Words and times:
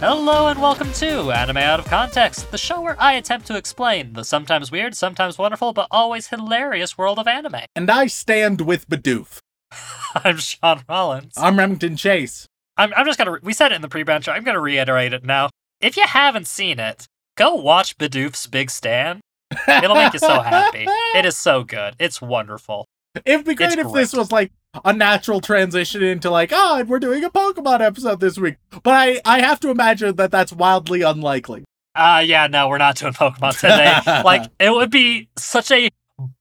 Hello 0.00 0.46
and 0.46 0.62
welcome 0.62 0.92
to 0.92 1.32
Anime 1.32 1.56
Out 1.56 1.80
of 1.80 1.86
Context, 1.86 2.52
the 2.52 2.58
show 2.58 2.80
where 2.80 2.94
I 3.00 3.14
attempt 3.14 3.48
to 3.48 3.56
explain 3.56 4.12
the 4.12 4.22
sometimes 4.24 4.70
weird, 4.70 4.94
sometimes 4.94 5.38
wonderful, 5.38 5.72
but 5.72 5.88
always 5.90 6.28
hilarious 6.28 6.96
world 6.96 7.18
of 7.18 7.26
anime. 7.26 7.62
And 7.74 7.90
I 7.90 8.06
stand 8.06 8.60
with 8.60 8.88
Bidoof. 8.88 9.38
I'm 10.14 10.36
Shaun 10.38 10.84
Rollins. 10.88 11.34
I'm 11.36 11.58
Remington 11.58 11.96
Chase. 11.96 12.46
I'm, 12.76 12.92
I'm 12.96 13.06
just 13.06 13.18
gonna, 13.18 13.32
re- 13.32 13.40
we 13.42 13.52
said 13.52 13.72
it 13.72 13.74
in 13.74 13.82
the 13.82 13.88
pre-ban 13.88 14.22
show, 14.22 14.30
I'm 14.30 14.44
gonna 14.44 14.60
reiterate 14.60 15.12
it 15.12 15.24
now. 15.24 15.50
If 15.80 15.96
you 15.96 16.04
haven't 16.06 16.46
seen 16.46 16.78
it, 16.78 17.06
go 17.36 17.54
watch 17.56 17.98
Bidoof's 17.98 18.46
Big 18.46 18.70
Stand. 18.70 19.20
It'll 19.66 19.96
make 19.96 20.12
you 20.12 20.20
so 20.20 20.40
happy. 20.40 20.86
It 21.16 21.24
is 21.24 21.36
so 21.36 21.64
good. 21.64 21.96
It's 21.98 22.22
wonderful. 22.22 22.86
It'd 23.24 23.46
be 23.46 23.54
great 23.54 23.72
It's 23.72 23.82
if 23.82 23.92
this 23.92 24.12
was 24.12 24.32
like 24.32 24.52
a 24.84 24.92
natural 24.92 25.40
transition 25.40 26.02
into 26.02 26.30
like, 26.30 26.50
oh, 26.52 26.84
we're 26.86 26.98
doing 26.98 27.24
a 27.24 27.30
Pokemon 27.30 27.80
episode 27.80 28.20
this 28.20 28.38
week. 28.38 28.56
But 28.82 28.94
I, 28.94 29.20
I 29.24 29.40
have 29.40 29.60
to 29.60 29.70
imagine 29.70 30.16
that 30.16 30.30
that's 30.30 30.52
wildly 30.52 31.02
unlikely. 31.02 31.64
Uh, 31.94 32.22
yeah, 32.24 32.46
no, 32.46 32.68
we're 32.68 32.78
not 32.78 32.96
doing 32.96 33.12
Pokemon 33.12 33.58
today. 33.58 34.22
like, 34.24 34.50
it 34.60 34.70
would 34.70 34.90
be 34.90 35.28
such 35.36 35.70
a 35.70 35.88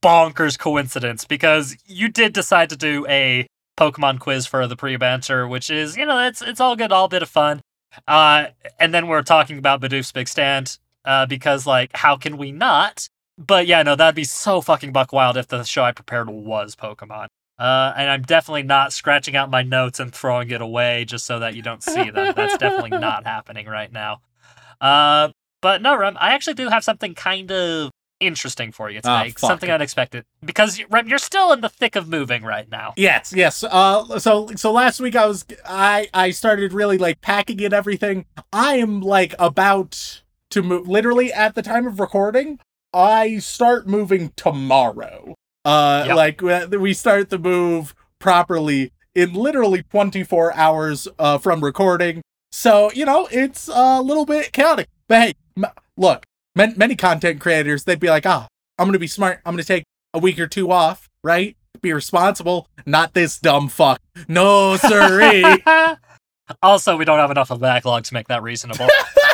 bonkers 0.03 0.57
coincidence 0.57 1.25
because 1.25 1.75
you 1.85 2.09
did 2.09 2.33
decide 2.33 2.69
to 2.69 2.77
do 2.77 3.05
a 3.07 3.47
Pokemon 3.77 4.19
quiz 4.19 4.45
for 4.45 4.67
the 4.67 4.75
pre-banter, 4.75 5.47
which 5.47 5.69
is, 5.69 5.95
you 5.95 6.05
know, 6.05 6.27
it's 6.27 6.41
it's 6.41 6.59
all 6.59 6.75
good, 6.75 6.91
all 6.91 7.07
bit 7.07 7.21
of 7.21 7.29
fun. 7.29 7.61
Uh, 8.07 8.47
and 8.79 8.93
then 8.93 9.07
we're 9.07 9.21
talking 9.21 9.57
about 9.57 9.81
Bidoof's 9.81 10.11
Big 10.11 10.27
Stand, 10.27 10.77
uh, 11.05 11.25
because 11.25 11.65
like, 11.65 11.91
how 11.95 12.17
can 12.17 12.37
we 12.37 12.51
not? 12.51 13.07
But 13.37 13.67
yeah, 13.67 13.83
no, 13.83 13.95
that'd 13.95 14.15
be 14.15 14.23
so 14.23 14.61
fucking 14.61 14.91
buck 14.91 15.13
wild 15.13 15.37
if 15.37 15.47
the 15.47 15.63
show 15.63 15.83
I 15.83 15.91
prepared 15.91 16.29
was 16.29 16.75
Pokemon. 16.75 17.27
Uh, 17.59 17.93
and 17.95 18.09
I'm 18.09 18.21
definitely 18.21 18.63
not 18.63 18.93
scratching 18.93 19.35
out 19.35 19.49
my 19.49 19.63
notes 19.63 19.99
and 19.99 20.13
throwing 20.13 20.51
it 20.51 20.61
away 20.61 21.05
just 21.05 21.25
so 21.25 21.39
that 21.39 21.55
you 21.55 21.61
don't 21.61 21.81
see 21.81 22.09
them. 22.09 22.33
That's 22.35 22.57
definitely 22.57 22.91
not 22.99 23.25
happening 23.25 23.67
right 23.67 23.91
now. 23.91 24.21
Uh, 24.79 25.29
but 25.61 25.81
no, 25.81 25.97
Rem, 25.97 26.17
I 26.19 26.33
actually 26.33 26.53
do 26.53 26.69
have 26.69 26.83
something 26.83 27.15
kind 27.15 27.51
of 27.51 27.89
interesting 28.19 28.71
for 28.71 28.89
you 28.89 28.99
Ah, 29.03 29.23
today—something 29.23 29.69
unexpected. 29.69 30.23
Because, 30.43 30.81
Rem, 30.89 31.07
you're 31.07 31.17
still 31.17 31.51
in 31.51 31.61
the 31.61 31.69
thick 31.69 31.95
of 31.95 32.07
moving 32.07 32.43
right 32.43 32.69
now. 32.69 32.93
Yes, 32.95 33.33
yes. 33.35 33.63
Uh, 33.63 34.19
so 34.19 34.49
so 34.55 34.71
last 34.71 34.99
week 34.99 35.15
I 35.15 35.25
was 35.25 35.45
I 35.65 36.09
I 36.13 36.29
started 36.31 36.73
really 36.73 36.97
like 36.99 37.21
packing 37.21 37.59
in 37.59 37.73
everything. 37.73 38.25
I 38.53 38.75
am 38.75 39.01
like 39.01 39.33
about 39.39 40.21
to 40.51 40.61
move. 40.61 40.87
Literally 40.87 41.33
at 41.33 41.55
the 41.55 41.61
time 41.63 41.87
of 41.87 41.99
recording, 41.99 42.59
I 42.97 43.37
start 43.37 43.87
moving 43.87 44.33
tomorrow. 44.35 45.35
Uh, 45.63 46.03
Yep. 46.07 46.15
like 46.15 46.41
we- 46.71 46.93
start 46.93 47.29
the 47.29 47.37
move 47.37 47.93
properly 48.19 48.91
in 49.13 49.33
literally 49.33 49.83
24 49.83 50.53
hours 50.55 51.07
uh 51.19 51.37
from 51.37 51.63
recording. 51.63 52.21
So 52.51 52.91
you 52.93 53.05
know 53.05 53.27
it's 53.31 53.67
a 53.71 54.01
little 54.01 54.25
bit 54.25 54.51
chaotic. 54.53 54.87
But 55.07 55.21
hey, 55.21 55.33
m- 55.57 55.65
look, 55.97 56.23
man- 56.55 56.73
many 56.77 56.95
content 56.95 57.39
creators 57.41 57.83
they'd 57.83 57.99
be 57.99 58.09
like, 58.09 58.25
ah, 58.25 58.47
I'm 58.79 58.87
gonna 58.87 58.97
be 58.99 59.07
smart. 59.07 59.41
I'm 59.45 59.53
gonna 59.53 59.63
take 59.63 59.83
a 60.13 60.19
week 60.19 60.39
or 60.39 60.47
two 60.47 60.71
off, 60.71 61.07
right? 61.23 61.55
Be 61.81 61.93
responsible. 61.93 62.67
Not 62.85 63.13
this 63.13 63.37
dumb 63.37 63.67
fuck. 63.69 63.99
No, 64.27 64.77
sirree. 64.77 65.43
also, 66.63 66.95
we 66.97 67.05
don't 67.05 67.19
have 67.19 67.29
enough 67.31 67.51
of 67.51 67.57
a 67.57 67.61
backlog 67.61 68.03
to 68.05 68.13
make 68.13 68.27
that 68.29 68.41
reasonable. 68.41 68.87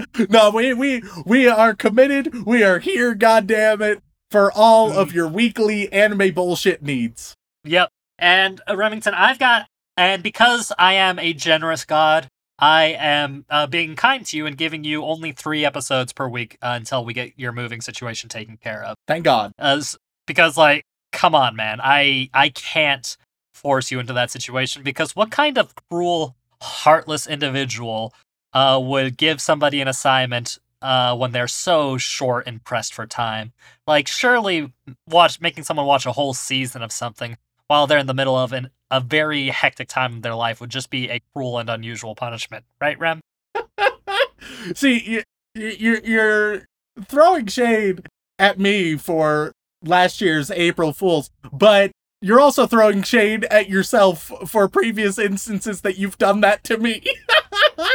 no, 0.28 0.50
we 0.50 0.74
we 0.74 1.02
we 1.24 1.48
are 1.48 1.74
committed. 1.74 2.46
We 2.46 2.62
are 2.62 2.78
here, 2.78 3.14
goddamn 3.14 3.82
it, 3.82 4.02
for 4.30 4.50
all 4.52 4.92
of 4.92 5.12
your 5.12 5.28
weekly 5.28 5.92
anime 5.92 6.32
bullshit 6.32 6.82
needs. 6.82 7.34
Yep. 7.64 7.90
And 8.18 8.60
uh, 8.68 8.76
Remington, 8.76 9.14
I've 9.14 9.38
got, 9.38 9.66
and 9.96 10.22
because 10.22 10.72
I 10.78 10.94
am 10.94 11.18
a 11.18 11.32
generous 11.32 11.84
god, 11.84 12.28
I 12.58 12.96
am 12.98 13.44
uh, 13.50 13.66
being 13.66 13.96
kind 13.96 14.24
to 14.26 14.36
you 14.36 14.46
and 14.46 14.56
giving 14.56 14.84
you 14.84 15.04
only 15.04 15.32
three 15.32 15.64
episodes 15.64 16.12
per 16.12 16.28
week 16.28 16.58
uh, 16.62 16.74
until 16.76 17.04
we 17.04 17.12
get 17.12 17.32
your 17.36 17.52
moving 17.52 17.80
situation 17.80 18.28
taken 18.28 18.56
care 18.56 18.84
of. 18.84 18.96
Thank 19.08 19.24
God. 19.24 19.52
As 19.58 19.96
because, 20.26 20.56
like, 20.56 20.84
come 21.12 21.34
on, 21.34 21.56
man, 21.56 21.80
I 21.82 22.30
I 22.32 22.50
can't 22.50 23.16
force 23.52 23.90
you 23.90 24.00
into 24.00 24.12
that 24.12 24.30
situation 24.30 24.82
because 24.82 25.14
what 25.14 25.30
kind 25.30 25.58
of 25.58 25.74
cruel, 25.90 26.36
heartless 26.60 27.26
individual 27.26 28.14
uh, 28.52 28.80
would 28.82 29.16
give 29.16 29.40
somebody 29.40 29.80
an 29.80 29.88
assignment 29.88 30.58
uh, 30.80 31.16
when 31.16 31.32
they're 31.32 31.48
so 31.48 31.96
short 31.98 32.46
and 32.46 32.64
pressed 32.64 32.94
for 32.94 33.06
time? 33.06 33.52
Like, 33.86 34.08
surely, 34.08 34.72
watch 35.08 35.40
making 35.40 35.64
someone 35.64 35.86
watch 35.86 36.06
a 36.06 36.12
whole 36.12 36.34
season 36.34 36.82
of 36.82 36.92
something 36.92 37.36
while 37.68 37.86
they're 37.86 37.98
in 37.98 38.06
the 38.06 38.14
middle 38.14 38.36
of 38.36 38.52
an, 38.52 38.70
a 38.90 39.00
very 39.00 39.48
hectic 39.48 39.88
time 39.88 40.16
of 40.16 40.22
their 40.22 40.34
life 40.34 40.60
would 40.60 40.70
just 40.70 40.90
be 40.90 41.08
a 41.08 41.20
cruel 41.32 41.58
and 41.58 41.70
unusual 41.70 42.14
punishment, 42.14 42.64
right, 42.80 42.98
Rem? 42.98 43.20
See, 44.74 44.98
you, 44.98 45.22
you're 45.54 46.00
you're 46.00 46.62
throwing 47.06 47.46
shade 47.46 48.06
at 48.38 48.58
me 48.58 48.96
for 48.96 49.52
last 49.82 50.20
year's 50.20 50.50
April 50.50 50.92
Fools, 50.92 51.30
but 51.52 51.90
you're 52.22 52.40
also 52.40 52.66
throwing 52.66 53.02
shade 53.02 53.44
at 53.46 53.68
yourself 53.68 54.30
for 54.46 54.68
previous 54.68 55.18
instances 55.18 55.82
that 55.82 55.98
you've 55.98 56.16
done 56.18 56.40
that 56.40 56.64
to 56.64 56.78
me. 56.78 57.02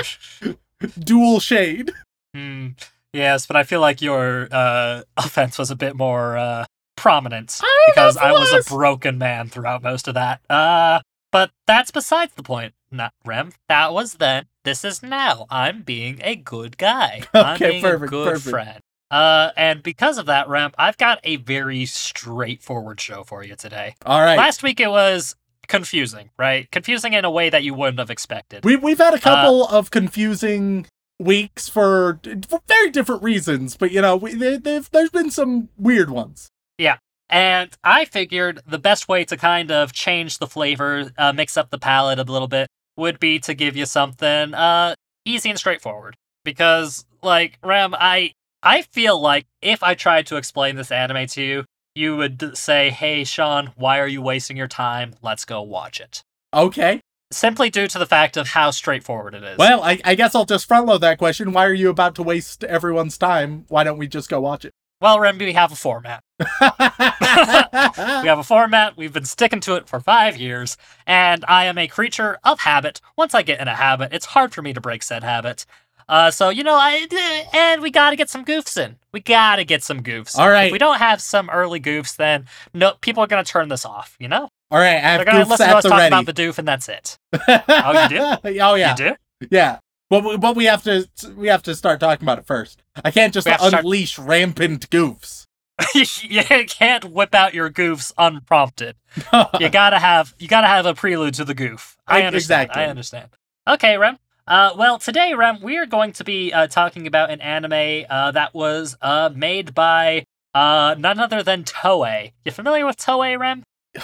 Dual 0.99 1.39
shade. 1.39 1.91
Hmm. 2.35 2.69
Yes, 3.13 3.47
but 3.47 3.55
I 3.55 3.63
feel 3.63 3.79
like 3.79 4.01
your 4.01 4.47
uh, 4.51 5.01
offense 5.15 5.57
was 5.57 5.71
a 5.71 5.75
bit 5.75 5.95
more 5.95 6.37
uh, 6.37 6.65
prominent 6.95 7.59
because 7.87 8.17
I 8.17 8.33
was 8.33 8.51
a 8.53 8.69
broken 8.69 9.17
man 9.17 9.47
throughout 9.49 9.81
most 9.81 10.07
of 10.07 10.13
that. 10.15 10.41
Uh, 10.49 10.99
but 11.31 11.51
that's 11.65 11.91
besides 11.91 12.33
the 12.35 12.43
point. 12.43 12.73
Not 12.91 13.13
Rem. 13.25 13.51
That 13.67 13.93
was 13.93 14.15
then. 14.15 14.45
This 14.63 14.85
is 14.85 15.03
now. 15.03 15.45
I'm 15.49 15.81
being 15.81 16.19
a 16.23 16.35
good 16.35 16.77
guy. 16.77 17.23
I'm 17.33 17.59
being 17.59 17.81
perfect, 17.81 18.03
a 18.03 18.07
good 18.09 18.33
perfect. 18.33 18.49
friend. 18.49 18.79
Uh, 19.09 19.51
and 19.55 19.81
because 19.83 20.17
of 20.17 20.25
that, 20.25 20.49
Rem, 20.49 20.71
I've 20.77 20.97
got 20.97 21.19
a 21.23 21.37
very 21.37 21.85
straightforward 21.85 22.99
show 22.99 23.23
for 23.23 23.43
you 23.43 23.55
today. 23.55 23.95
All 24.05 24.21
right. 24.21 24.37
Last 24.37 24.63
week 24.63 24.79
it 24.79 24.89
was 24.89 25.35
confusing, 25.67 26.29
right? 26.37 26.69
Confusing 26.71 27.13
in 27.13 27.25
a 27.25 27.31
way 27.31 27.49
that 27.49 27.63
you 27.63 27.73
wouldn't 27.73 27.99
have 27.99 28.09
expected. 28.09 28.65
We 28.65 28.75
we've 28.75 28.97
had 28.97 29.13
a 29.13 29.19
couple 29.19 29.65
of 29.67 29.91
confusing 29.91 30.87
weeks 31.19 31.67
for, 31.67 32.19
for 32.47 32.61
very 32.67 32.89
different 32.89 33.23
reasons, 33.23 33.75
but 33.77 33.91
you 33.91 34.01
know, 34.01 34.15
we, 34.15 34.35
there've, 34.35 34.89
there's 34.91 35.09
been 35.09 35.31
some 35.31 35.69
weird 35.77 36.09
ones. 36.09 36.49
Yeah. 36.77 36.97
And 37.29 37.75
I 37.83 38.05
figured 38.05 38.61
the 38.65 38.79
best 38.79 39.09
way 39.09 39.25
to 39.25 39.35
kind 39.35 39.71
of 39.71 39.91
change 39.91 40.37
the 40.37 40.47
flavor, 40.47 41.11
uh, 41.17 41.33
mix 41.33 41.57
up 41.57 41.71
the 41.71 41.77
palette 41.77 42.19
a 42.19 42.23
little 42.23 42.47
bit, 42.47 42.69
would 42.95 43.19
be 43.19 43.39
to 43.39 43.53
give 43.53 43.75
you 43.75 43.85
something 43.85 44.53
uh, 44.53 44.95
easy 45.25 45.49
and 45.49 45.59
straightforward. 45.59 46.15
Because, 46.45 47.05
like, 47.21 47.59
Ram, 47.61 47.93
I 47.93 48.31
I 48.63 48.81
feel 48.81 49.19
like 49.19 49.45
if 49.61 49.83
I 49.83 49.93
tried 49.93 50.27
to 50.27 50.37
explain 50.37 50.75
this 50.75 50.91
anime 50.91 51.27
to 51.27 51.41
you, 51.41 51.65
you 51.95 52.15
would 52.15 52.57
say, 52.57 52.89
"Hey, 52.89 53.23
Shaun, 53.23 53.71
why 53.75 53.99
are 53.99 54.07
you 54.07 54.21
wasting 54.21 54.57
your 54.57 54.67
time? 54.67 55.13
Let's 55.21 55.45
go 55.45 55.61
watch 55.61 55.99
it." 55.99 56.23
Okay. 56.53 57.01
Simply 57.31 57.69
due 57.69 57.87
to 57.87 57.99
the 57.99 58.05
fact 58.05 58.37
of 58.37 58.49
how 58.49 58.71
straightforward 58.71 59.33
it 59.35 59.43
is. 59.43 59.57
Well, 59.57 59.83
I, 59.83 59.99
I 60.05 60.15
guess 60.15 60.33
I'll 60.33 60.45
just 60.45 60.67
front 60.67 60.85
load 60.85 61.01
that 61.01 61.17
question. 61.17 61.51
Why 61.51 61.65
are 61.65 61.73
you 61.73 61.89
about 61.89 62.15
to 62.15 62.23
waste 62.23 62.63
everyone's 62.63 63.17
time? 63.17 63.65
Why 63.67 63.83
don't 63.83 63.97
we 63.97 64.07
just 64.07 64.29
go 64.29 64.39
watch 64.39 64.63
it? 64.63 64.73
well, 64.99 65.19
Rem, 65.19 65.37
we 65.37 65.53
have 65.53 65.71
a 65.71 65.75
format. 65.75 66.23
We 66.39 68.27
have 68.27 68.39
a 68.39 68.43
format, 68.43 68.97
we've 68.97 69.13
been 69.13 69.25
sticking 69.25 69.59
to 69.61 69.75
it 69.75 69.87
for 69.87 69.99
five 69.99 70.37
years, 70.37 70.77
and 71.05 71.45
I 71.47 71.65
am 71.65 71.77
a 71.77 71.87
creature 71.87 72.37
of 72.43 72.59
habit. 72.61 72.99
Once 73.15 73.33
I 73.33 73.41
get 73.41 73.59
in 73.59 73.67
a 73.67 73.75
habit, 73.75 74.11
it's 74.11 74.27
hard 74.27 74.53
for 74.53 74.61
me 74.61 74.73
to 74.73 74.81
break 74.81 75.03
said 75.03 75.23
habit. 75.23 75.65
Uh, 76.09 76.31
so, 76.31 76.49
you 76.49 76.63
know, 76.63 76.75
I, 76.75 77.47
and 77.53 77.81
we 77.81 77.91
gotta 77.91 78.15
get 78.15 78.29
some 78.29 78.45
goofs 78.45 78.81
in. 78.81 78.95
We 79.11 79.19
gotta 79.19 79.63
get 79.65 79.83
some 79.83 80.01
goofs. 80.01 80.37
All 80.37 80.49
right. 80.49 80.67
If 80.67 80.71
we 80.71 80.77
don't 80.77 80.99
have 80.99 81.21
some 81.21 81.49
early 81.49 81.79
goofs, 81.81 82.15
then 82.15 82.45
no, 82.73 82.93
people 83.01 83.23
are 83.23 83.27
gonna 83.27 83.43
turn 83.43 83.67
this 83.69 83.85
off, 83.85 84.15
you 84.19 84.27
know? 84.27 84.49
All 84.71 84.79
right, 84.79 84.95
I 84.95 84.99
have 84.99 85.19
They're 85.19 85.25
gonna 85.25 85.45
goofs 85.45 85.49
listen 85.49 85.67
to 85.69 85.75
us 85.77 85.83
talk 85.83 85.91
ready. 85.97 86.07
about 86.07 86.25
the 86.25 86.33
doof, 86.33 86.57
and 86.57 86.67
that's 86.67 86.87
it. 86.89 87.17
Oh, 87.47 88.07
you 88.43 88.59
oh 88.61 88.75
yeah, 88.75 88.91
You 88.91 88.95
do? 88.95 89.15
yeah. 89.51 89.79
But 90.09 90.23
we, 90.23 90.37
but 90.37 90.55
we 90.55 90.65
have 90.65 90.83
to 90.83 91.07
we 91.35 91.47
have 91.47 91.63
to 91.63 91.75
start 91.75 91.99
talking 91.99 92.23
about 92.25 92.39
it 92.39 92.45
first. 92.45 92.81
I 93.03 93.11
can't 93.11 93.33
just 93.33 93.45
to 93.47 93.57
start- 93.57 93.83
unleash 93.83 94.17
rampant 94.17 94.89
goofs. 94.89 95.45
you 96.23 96.43
can't 96.65 97.05
whip 97.05 97.35
out 97.35 97.53
your 97.53 97.69
goofs 97.69 98.11
unprompted. 98.17 98.95
You 99.59 99.69
gotta 99.69 99.99
have 99.99 100.33
you 100.39 100.47
gotta 100.47 100.67
have 100.67 100.85
a 100.85 100.93
prelude 100.93 101.33
to 101.35 101.45
the 101.45 101.53
goof. 101.53 101.97
I 102.07 102.21
understand. 102.23 102.63
Exactly. 102.63 102.83
I 102.83 102.85
understand. 102.87 103.29
Okay, 103.67 103.97
Rem. 103.97 104.17
Uh, 104.47 104.73
well, 104.77 104.97
today, 104.97 105.33
Rem, 105.33 105.61
we 105.61 105.77
are 105.77 105.85
going 105.85 106.13
to 106.13 106.23
be 106.23 106.53
uh, 106.53 106.67
talking 106.67 107.05
about 107.05 107.29
an 107.29 107.41
anime 107.41 108.05
uh, 108.09 108.31
that 108.31 108.53
was 108.53 108.95
uh, 109.01 109.29
made 109.35 109.73
by 109.75 110.23
uh, 110.53 110.95
none 110.97 111.19
other 111.19 111.43
than 111.43 111.63
Toei. 111.65 112.31
You 112.45 112.51
familiar 112.51 112.85
with 112.85 112.97
Toei, 112.97 113.37
Rem? 113.37 113.63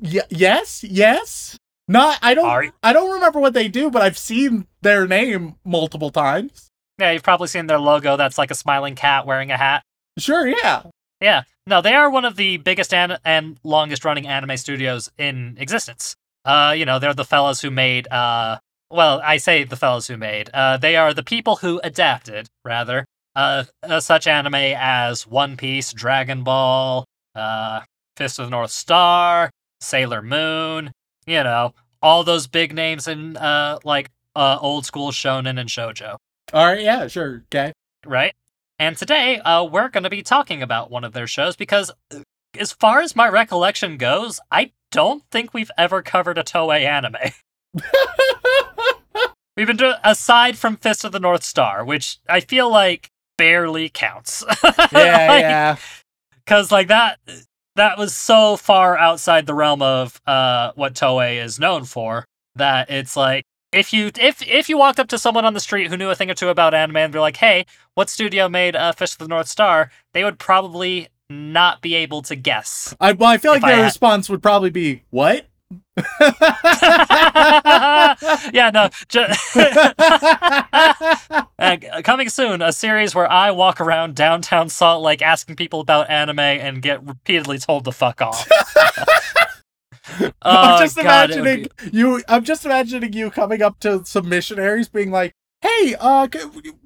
Y- 0.00 0.20
yes, 0.30 0.82
yes. 0.84 1.56
Not 1.86 2.18
I 2.22 2.32
don't 2.34 2.46
Are 2.46 2.64
I 2.82 2.92
don't 2.94 3.12
remember 3.12 3.40
what 3.40 3.52
they 3.52 3.68
do, 3.68 3.90
but 3.90 4.00
I've 4.02 4.16
seen 4.16 4.66
their 4.80 5.06
name 5.06 5.56
multiple 5.64 6.10
times. 6.10 6.68
Yeah, 6.98 7.10
you've 7.12 7.22
probably 7.22 7.48
seen 7.48 7.66
their 7.66 7.78
logo. 7.78 8.16
That's 8.16 8.38
like 8.38 8.50
a 8.50 8.54
smiling 8.54 8.94
cat 8.94 9.26
wearing 9.26 9.50
a 9.50 9.56
hat. 9.58 9.82
Sure, 10.18 10.46
yeah. 10.48 10.82
Yeah. 11.20 11.42
No, 11.66 11.82
they 11.82 11.92
are 11.94 12.08
one 12.08 12.24
of 12.24 12.36
the 12.36 12.56
biggest 12.56 12.94
an- 12.94 13.18
and 13.24 13.58
longest 13.64 14.04
running 14.04 14.26
anime 14.26 14.56
studios 14.56 15.10
in 15.18 15.56
existence. 15.58 16.14
Uh, 16.44 16.74
you 16.76 16.86
know, 16.86 16.98
they're 16.98 17.12
the 17.14 17.24
fellas 17.24 17.60
who 17.60 17.70
made 17.70 18.08
uh 18.08 18.58
well, 18.90 19.20
I 19.24 19.36
say 19.38 19.64
the 19.64 19.76
fellas 19.76 20.06
who 20.08 20.16
made. 20.16 20.50
Uh 20.54 20.76
they 20.76 20.96
are 20.96 21.12
the 21.14 21.22
people 21.22 21.56
who 21.56 21.80
adapted, 21.84 22.46
rather, 22.64 23.04
uh, 23.36 23.64
uh 23.82 24.00
such 24.00 24.26
anime 24.26 24.54
as 24.54 25.26
One 25.26 25.56
Piece, 25.56 25.92
Dragon 25.92 26.42
Ball, 26.44 27.04
uh 27.34 27.80
Fist 28.16 28.38
of 28.38 28.46
the 28.46 28.50
North 28.50 28.70
Star, 28.70 29.50
Sailor 29.80 30.22
Moon, 30.22 30.92
you 31.26 31.42
know, 31.42 31.74
all 32.02 32.22
those 32.24 32.46
big 32.46 32.74
names 32.74 33.08
in 33.08 33.36
uh 33.36 33.78
like 33.84 34.10
uh 34.36 34.58
old 34.60 34.84
school 34.86 35.10
shonen 35.10 35.58
and 35.58 35.68
shojo 35.68 36.16
All 36.52 36.66
right, 36.66 36.80
yeah, 36.82 37.06
sure. 37.08 37.44
Okay. 37.52 37.72
right? 38.06 38.32
And 38.78 38.96
today, 38.96 39.38
uh, 39.38 39.62
we're 39.64 39.88
going 39.88 40.02
to 40.02 40.10
be 40.10 40.22
talking 40.22 40.60
about 40.60 40.90
one 40.90 41.04
of 41.04 41.12
their 41.12 41.28
shows 41.28 41.54
because, 41.54 41.92
as 42.58 42.72
far 42.72 43.00
as 43.00 43.14
my 43.14 43.28
recollection 43.28 43.96
goes, 43.96 44.40
I 44.50 44.72
don't 44.90 45.22
think 45.30 45.54
we've 45.54 45.70
ever 45.78 46.02
covered 46.02 46.38
a 46.38 46.42
Toei 46.42 46.84
anime. 46.84 47.14
We've 49.56 49.66
been 49.66 49.76
doing, 49.76 49.94
aside 50.02 50.58
from 50.58 50.76
Fist 50.76 51.04
of 51.04 51.12
the 51.12 51.20
North 51.20 51.44
Star, 51.44 51.84
which 51.84 52.18
I 52.28 52.40
feel 52.40 52.70
like 52.70 53.08
barely 53.38 53.88
counts. 53.88 54.44
yeah, 54.92 55.38
yeah. 55.38 55.76
Because 56.44 56.72
like 56.72 56.88
that, 56.88 57.18
that 57.76 57.96
was 57.96 58.14
so 58.14 58.56
far 58.56 58.98
outside 58.98 59.46
the 59.46 59.54
realm 59.54 59.80
of 59.82 60.20
uh 60.26 60.72
what 60.74 60.94
Toei 60.94 61.42
is 61.42 61.58
known 61.58 61.84
for 61.84 62.24
that 62.56 62.90
it's 62.90 63.16
like 63.16 63.44
if 63.72 63.92
you 63.92 64.10
if 64.18 64.40
if 64.46 64.68
you 64.68 64.78
walked 64.78 65.00
up 65.00 65.08
to 65.08 65.18
someone 65.18 65.44
on 65.44 65.54
the 65.54 65.60
street 65.60 65.88
who 65.88 65.96
knew 65.96 66.10
a 66.10 66.14
thing 66.14 66.30
or 66.30 66.34
two 66.34 66.48
about 66.48 66.74
anime 66.74 66.96
and 66.96 67.12
be 67.12 67.18
like, 67.18 67.36
"Hey, 67.36 67.66
what 67.94 68.08
studio 68.08 68.48
made 68.48 68.76
uh, 68.76 68.92
Fist 68.92 69.14
of 69.14 69.18
the 69.18 69.28
North 69.28 69.48
Star?" 69.48 69.90
They 70.12 70.22
would 70.24 70.38
probably 70.38 71.08
not 71.28 71.82
be 71.82 71.94
able 71.96 72.22
to 72.22 72.36
guess. 72.36 72.94
I 73.00 73.12
well, 73.12 73.30
I 73.30 73.38
feel 73.38 73.52
like 73.52 73.62
their 73.62 73.76
had- 73.76 73.84
response 73.84 74.28
would 74.30 74.42
probably 74.42 74.70
be, 74.70 75.02
"What?" 75.10 75.46
Yeah, 78.52 78.70
no. 78.72 78.88
Ju- 79.08 79.26
Uh, 81.56 81.76
coming 82.02 82.28
soon, 82.28 82.60
a 82.60 82.72
series 82.72 83.14
where 83.14 83.30
I 83.30 83.50
walk 83.52 83.80
around 83.80 84.16
downtown 84.16 84.68
Salt 84.68 85.02
Lake 85.02 85.22
asking 85.22 85.56
people 85.56 85.80
about 85.80 86.10
anime 86.10 86.40
and 86.40 86.82
get 86.82 87.02
repeatedly 87.06 87.58
told 87.58 87.84
to 87.84 87.92
fuck 87.92 88.20
off. 88.20 88.46
I'm 90.20 90.32
Oh, 90.42 90.78
just 90.80 90.96
God, 90.96 91.30
imagining 91.30 91.68
you. 91.92 92.22
I'm 92.28 92.44
just 92.44 92.66
imagining 92.66 93.12
you 93.14 93.30
coming 93.30 93.62
up 93.62 93.78
to 93.80 94.04
some 94.04 94.28
missionaries, 94.28 94.88
being 94.88 95.10
like, 95.10 95.32
"Hey, 95.62 95.94
uh, 95.98 96.28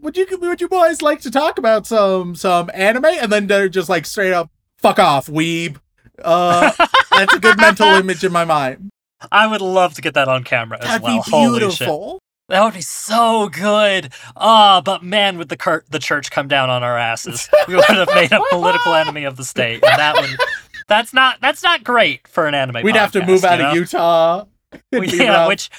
would 0.00 0.16
you 0.16 0.26
would 0.38 0.60
you 0.60 0.68
boys 0.68 1.02
like 1.02 1.20
to 1.22 1.30
talk 1.30 1.58
about 1.58 1.86
some 1.86 2.36
some 2.36 2.70
anime?" 2.72 3.06
And 3.06 3.32
then 3.32 3.48
they're 3.48 3.68
just 3.68 3.88
like 3.88 4.06
straight 4.06 4.32
up, 4.32 4.50
"Fuck 4.76 4.98
off, 5.00 5.26
weeb." 5.26 5.78
Uh, 6.22 6.70
that's 7.12 7.34
a 7.34 7.38
good 7.40 7.56
mental 7.60 7.86
image 7.88 8.24
in 8.24 8.32
my 8.32 8.44
mind. 8.44 8.90
I 9.32 9.46
would 9.46 9.60
love 9.60 9.94
to 9.94 10.02
get 10.02 10.14
that 10.14 10.28
on 10.28 10.44
camera 10.44 10.78
as 10.80 10.84
That'd 10.86 11.02
well. 11.02 11.22
be 11.24 11.30
Holy 11.30 11.60
shit. 11.60 11.78
beautiful. 11.78 12.18
That 12.48 12.64
would 12.64 12.72
be 12.74 12.80
so 12.80 13.48
good. 13.50 14.10
Ah, 14.36 14.80
but 14.80 15.02
man, 15.02 15.36
would 15.38 15.48
the 15.50 15.56
cur- 15.56 15.84
the 15.90 15.98
church 15.98 16.30
come 16.30 16.48
down 16.48 16.70
on 16.70 16.82
our 16.82 16.96
asses? 16.96 17.48
We 17.66 17.74
would 17.76 17.84
have 17.84 18.08
made 18.14 18.32
a 18.32 18.40
political 18.50 18.94
enemy 19.02 19.24
of 19.24 19.36
the 19.36 19.44
state, 19.44 19.84
and 19.84 19.98
that 19.98 20.16
would 20.16 20.30
that's 20.86 21.12
not 21.12 21.40
that's 21.42 21.62
not 21.62 21.84
great 21.84 22.26
for 22.26 22.46
an 22.46 22.54
anime. 22.54 22.82
We'd 22.82 22.96
have 22.96 23.12
to 23.12 23.26
move 23.26 23.44
out 23.44 23.58
you 23.58 23.64
know? 23.64 23.70
of 23.70 23.76
Utah. 23.76 24.44
We- 24.92 25.08
yeah, 25.08 25.46
which 25.46 25.70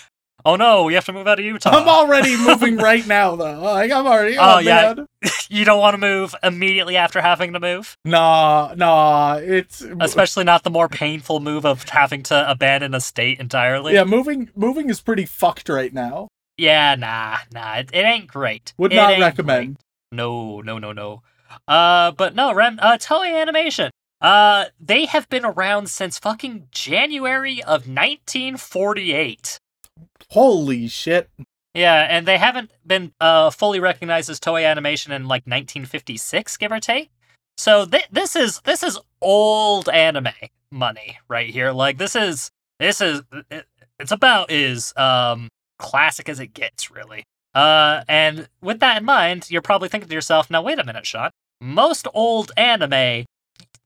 oh 0.45 0.55
no, 0.55 0.83
we 0.83 0.93
have 0.95 1.05
to 1.05 1.13
move 1.13 1.27
out 1.27 1.39
of 1.39 1.45
Utah. 1.45 1.69
I'm 1.71 1.87
already 1.87 2.35
moving 2.37 2.77
right 2.77 3.05
now, 3.07 3.35
though. 3.35 3.59
Like 3.63 3.91
I'm 3.91 4.05
already. 4.07 4.37
Oh, 4.37 4.55
Oh, 4.55 4.59
yeah. 4.59 4.93
you 5.49 5.65
don't 5.65 5.79
want 5.79 5.93
to 5.93 5.97
move 5.97 6.33
immediately 6.43 6.95
after 6.97 7.21
having 7.21 7.53
to 7.53 7.59
move, 7.59 7.97
Nah, 8.05 8.73
nah. 8.75 9.35
It's 9.41 9.81
especially 9.99 10.43
not 10.45 10.63
the 10.63 10.69
more 10.69 10.87
painful 10.89 11.39
move 11.39 11.65
of 11.65 11.87
having 11.89 12.23
to 12.23 12.49
abandon 12.49 12.93
a 12.95 13.01
state 13.01 13.39
entirely. 13.39 13.93
yeah. 13.93 14.03
Moving, 14.03 14.49
moving 14.55 14.89
is 14.89 15.01
pretty 15.01 15.25
fucked 15.25 15.69
right 15.69 15.93
now. 15.93 16.27
Yeah, 16.57 16.95
nah, 16.95 17.37
nah, 17.53 17.75
it, 17.77 17.89
it 17.93 18.01
ain't 18.05 18.27
great. 18.27 18.73
Would 18.77 18.91
It 18.91 18.97
not 18.97 19.17
recommend. 19.19 19.65
great. 19.75 19.77
No, 20.11 20.59
no, 20.61 20.77
no, 20.79 20.91
no. 20.91 21.21
Uh, 21.67 22.11
but 22.11 22.35
no, 22.35 22.53
Rem, 22.53 22.79
uh, 22.81 22.97
Toei 22.97 23.39
Animation. 23.41 23.91
Uh, 24.21 24.65
they 24.79 25.05
have 25.05 25.29
been 25.29 25.45
around 25.45 25.89
since 25.89 26.19
fucking 26.19 26.67
January 26.71 27.61
of 27.63 27.87
1948. 27.87 29.59
Holy 30.31 30.87
shit. 30.87 31.29
Yeah, 31.73 32.07
and 32.09 32.27
they 32.27 32.37
haven't 32.37 32.71
been 32.85 33.13
uh 33.19 33.49
fully 33.51 33.79
recognized 33.79 34.29
as 34.29 34.39
Toei 34.39 34.65
Animation 34.69 35.11
in 35.11 35.23
like 35.23 35.43
1956, 35.43 36.57
give 36.57 36.71
or 36.71 36.79
take. 36.79 37.09
So 37.57 37.85
th- 37.85 38.07
this 38.11 38.35
is 38.35 38.59
this 38.61 38.83
is 38.83 38.97
old 39.21 39.89
anime 39.89 40.29
money 40.71 41.17
right 41.27 41.49
here. 41.49 41.71
Like 41.71 41.97
this 41.97 42.15
is 42.15 42.49
this 42.79 43.01
is 43.01 43.21
it- 43.51 43.65
it's 43.99 44.11
about 44.13 44.49
as 44.49 44.93
um 44.97 45.49
classic 45.77 46.29
as 46.29 46.39
it 46.39 46.53
gets, 46.53 46.89
really. 46.91 47.23
Uh, 47.53 48.03
and 48.07 48.47
with 48.61 48.79
that 48.79 48.97
in 48.97 49.05
mind, 49.05 49.49
you're 49.49 49.61
probably 49.61 49.89
thinking 49.89 50.07
to 50.07 50.13
yourself, 50.15 50.49
now 50.49 50.61
wait 50.61 50.79
a 50.79 50.83
minute, 50.83 51.05
Shaun. 51.05 51.31
Most 51.59 52.07
old 52.13 52.51
anime 52.55 53.25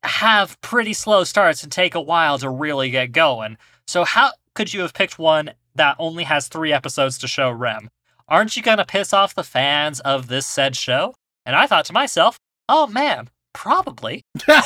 have 0.03 0.59
pretty 0.61 0.93
slow 0.93 1.23
starts 1.23 1.63
and 1.63 1.71
take 1.71 1.95
a 1.95 2.01
while 2.01 2.37
to 2.39 2.49
really 2.49 2.89
get 2.89 3.11
going. 3.11 3.57
So 3.87 4.03
how 4.03 4.31
could 4.53 4.73
you 4.73 4.81
have 4.81 4.93
picked 4.93 5.17
one 5.17 5.53
that 5.75 5.95
only 5.99 6.23
has 6.25 6.47
three 6.47 6.71
episodes 6.73 7.17
to 7.19 7.27
show 7.27 7.49
Rem? 7.51 7.89
Aren't 8.27 8.55
you 8.55 8.63
gonna 8.63 8.85
piss 8.85 9.13
off 9.13 9.35
the 9.35 9.43
fans 9.43 9.99
of 10.01 10.27
this 10.27 10.45
said 10.47 10.75
show? 10.75 11.15
And 11.45 11.55
I 11.55 11.67
thought 11.67 11.85
to 11.85 11.93
myself, 11.93 12.37
oh 12.69 12.87
man, 12.87 13.29
probably. 13.53 14.23
uh, 14.47 14.61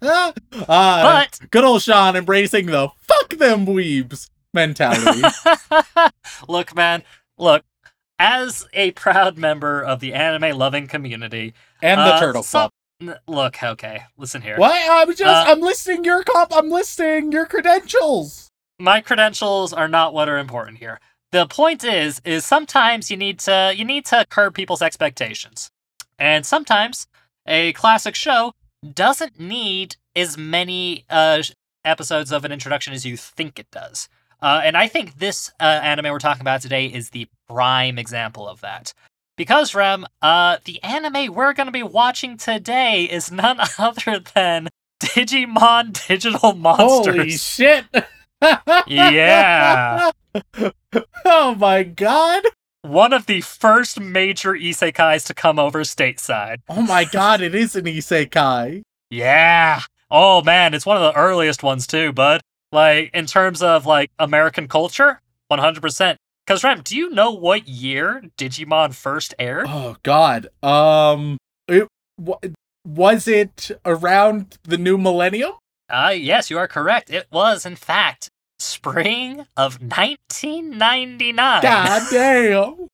But 0.66 1.38
good 1.50 1.64
old 1.64 1.82
Shaun 1.82 2.16
embracing 2.16 2.66
the 2.66 2.88
fuck 3.00 3.30
them 3.30 3.66
weebs 3.66 4.30
mentality. 4.54 5.22
look, 6.48 6.74
man, 6.74 7.02
look. 7.38 7.64
As 8.22 8.68
a 8.74 8.90
proud 8.90 9.38
member 9.38 9.80
of 9.80 10.00
the 10.00 10.12
anime 10.12 10.54
loving 10.58 10.86
community, 10.86 11.54
and 11.80 11.98
the 11.98 12.04
uh, 12.14 12.20
turtle 12.20 12.42
some- 12.42 12.68
club. 13.00 13.16
n- 13.16 13.18
look, 13.26 13.62
okay, 13.62 14.02
listen 14.18 14.42
here. 14.42 14.58
What? 14.58 14.78
I'm 14.90 15.08
just 15.14 15.22
Uh, 15.22 15.44
I'm 15.50 15.60
listing 15.62 16.04
your 16.04 16.22
comp 16.24 16.54
I'm 16.54 16.68
listing 16.70 17.32
your 17.32 17.46
credentials. 17.46 18.49
My 18.80 19.00
credentials 19.00 19.72
are 19.72 19.88
not 19.88 20.14
what 20.14 20.28
are 20.28 20.38
important 20.38 20.78
here. 20.78 20.98
The 21.32 21.46
point 21.46 21.84
is, 21.84 22.20
is 22.24 22.44
sometimes 22.44 23.10
you 23.10 23.16
need 23.16 23.38
to 23.40 23.72
you 23.76 23.84
need 23.84 24.06
to 24.06 24.26
curb 24.28 24.54
people's 24.54 24.82
expectations, 24.82 25.70
and 26.18 26.44
sometimes 26.44 27.06
a 27.46 27.72
classic 27.74 28.14
show 28.14 28.52
doesn't 28.94 29.38
need 29.38 29.96
as 30.16 30.36
many 30.36 31.04
uh, 31.08 31.42
episodes 31.84 32.32
of 32.32 32.44
an 32.44 32.52
introduction 32.52 32.92
as 32.92 33.06
you 33.06 33.16
think 33.16 33.58
it 33.58 33.70
does. 33.70 34.08
Uh, 34.42 34.60
and 34.64 34.76
I 34.76 34.88
think 34.88 35.18
this 35.18 35.50
uh, 35.60 35.80
anime 35.82 36.10
we're 36.10 36.18
talking 36.18 36.40
about 36.40 36.62
today 36.62 36.86
is 36.86 37.10
the 37.10 37.28
prime 37.48 37.98
example 37.98 38.48
of 38.48 38.60
that. 38.62 38.92
Because 39.36 39.74
Rem, 39.74 40.06
uh, 40.20 40.58
the 40.64 40.82
anime 40.82 41.34
we're 41.34 41.52
going 41.52 41.66
to 41.66 41.72
be 41.72 41.82
watching 41.82 42.36
today 42.36 43.04
is 43.04 43.30
none 43.30 43.58
other 43.78 44.20
than 44.34 44.68
Digimon 45.02 46.06
Digital 46.06 46.54
Monsters. 46.54 47.16
Holy 47.16 47.30
shit. 47.30 47.84
Yeah. 48.86 50.10
oh 51.24 51.54
my 51.56 51.82
god. 51.82 52.44
one 52.82 53.12
of 53.12 53.26
the 53.26 53.40
first 53.42 54.00
major 54.00 54.52
isekais 54.54 55.26
to 55.26 55.34
come 55.34 55.58
over 55.58 55.80
stateside. 55.80 56.58
Oh 56.68 56.82
my 56.82 57.04
god, 57.04 57.40
it 57.40 57.54
is 57.54 57.76
an 57.76 57.84
isekai. 57.84 58.82
Yeah. 59.10 59.80
Oh 60.10 60.42
man, 60.42 60.74
it's 60.74 60.86
one 60.86 60.96
of 60.96 61.02
the 61.02 61.18
earliest 61.18 61.62
ones 61.62 61.86
too, 61.86 62.12
bud. 62.12 62.40
Like 62.72 63.10
in 63.12 63.26
terms 63.26 63.62
of 63.62 63.86
like 63.86 64.10
American 64.18 64.68
culture, 64.68 65.20
100%. 65.52 66.16
Cuz 66.46 66.64
Rem, 66.64 66.80
do 66.82 66.96
you 66.96 67.10
know 67.10 67.30
what 67.32 67.68
year 67.68 68.22
Digimon 68.38 68.94
first 68.94 69.34
aired? 69.38 69.66
Oh 69.68 69.96
god. 70.02 70.48
Um 70.62 71.36
it, 71.68 71.86
wa- 72.18 72.38
was 72.86 73.28
it 73.28 73.70
around 73.84 74.58
the 74.64 74.78
new 74.78 74.96
millennium? 74.96 75.52
Uh 75.90 76.10
yes, 76.16 76.50
you 76.50 76.58
are 76.58 76.68
correct. 76.68 77.10
It 77.10 77.26
was 77.32 77.66
in 77.66 77.76
fact 77.76 78.28
spring 78.58 79.46
of 79.56 79.80
1999. 79.80 81.62
God 81.62 82.02
damn. 82.10 82.88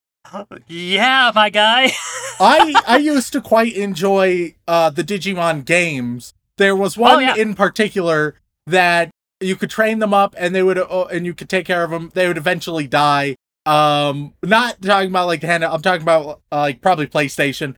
Yeah, 0.67 1.31
my 1.35 1.51
guy. 1.51 1.93
I 2.41 2.75
I 2.87 2.97
used 2.99 3.33
to 3.35 3.41
quite 3.41 3.75
enjoy 3.75 4.55
uh 4.67 4.91
the 4.91 5.05
Digimon 5.05 5.65
games. 5.65 6.35
There 6.59 6.75
was 6.77 6.97
one 6.97 7.17
Oh, 7.17 7.19
yeah. 7.19 7.37
in 7.37 7.55
particular 7.55 8.37
that 8.67 9.11
you 9.41 9.55
could 9.57 9.71
train 9.71 9.99
them 9.99 10.15
up 10.15 10.35
and 10.39 10.55
they 10.55 10.63
would 10.63 10.79
uh, 10.79 11.05
and 11.13 11.27
you 11.27 11.35
could 11.35 11.49
take 11.49 11.67
care 11.67 11.85
of 11.85 11.91
them. 11.91 12.11
They 12.15 12.27
would 12.27 12.39
eventually 12.39 12.87
die. 12.87 13.37
Um 13.67 14.35
not 14.43 14.81
talking 14.83 15.11
about 15.11 15.27
like 15.27 15.41
the 15.41 15.47
hand 15.49 15.65
I'm 15.65 15.83
talking 15.83 16.03
about 16.03 16.41
uh, 16.53 16.61
like 16.61 16.81
probably 16.81 17.07
PlayStation. 17.07 17.75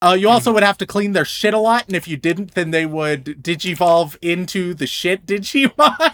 Uh 0.00 0.16
you 0.18 0.28
Hmm. 0.28 0.34
also 0.34 0.52
would 0.52 0.62
have 0.62 0.78
to 0.78 0.86
clean 0.86 1.12
their 1.12 1.24
shit 1.24 1.54
a 1.54 1.58
lot 1.58 1.86
and 1.86 1.96
if 1.96 2.06
you 2.06 2.16
didn't 2.16 2.54
then 2.54 2.70
they 2.70 2.86
would 2.86 3.24
digivolve 3.42 4.16
into 4.22 4.74
the 4.74 4.86
shit 4.86 5.26
Digimon. 5.26 6.12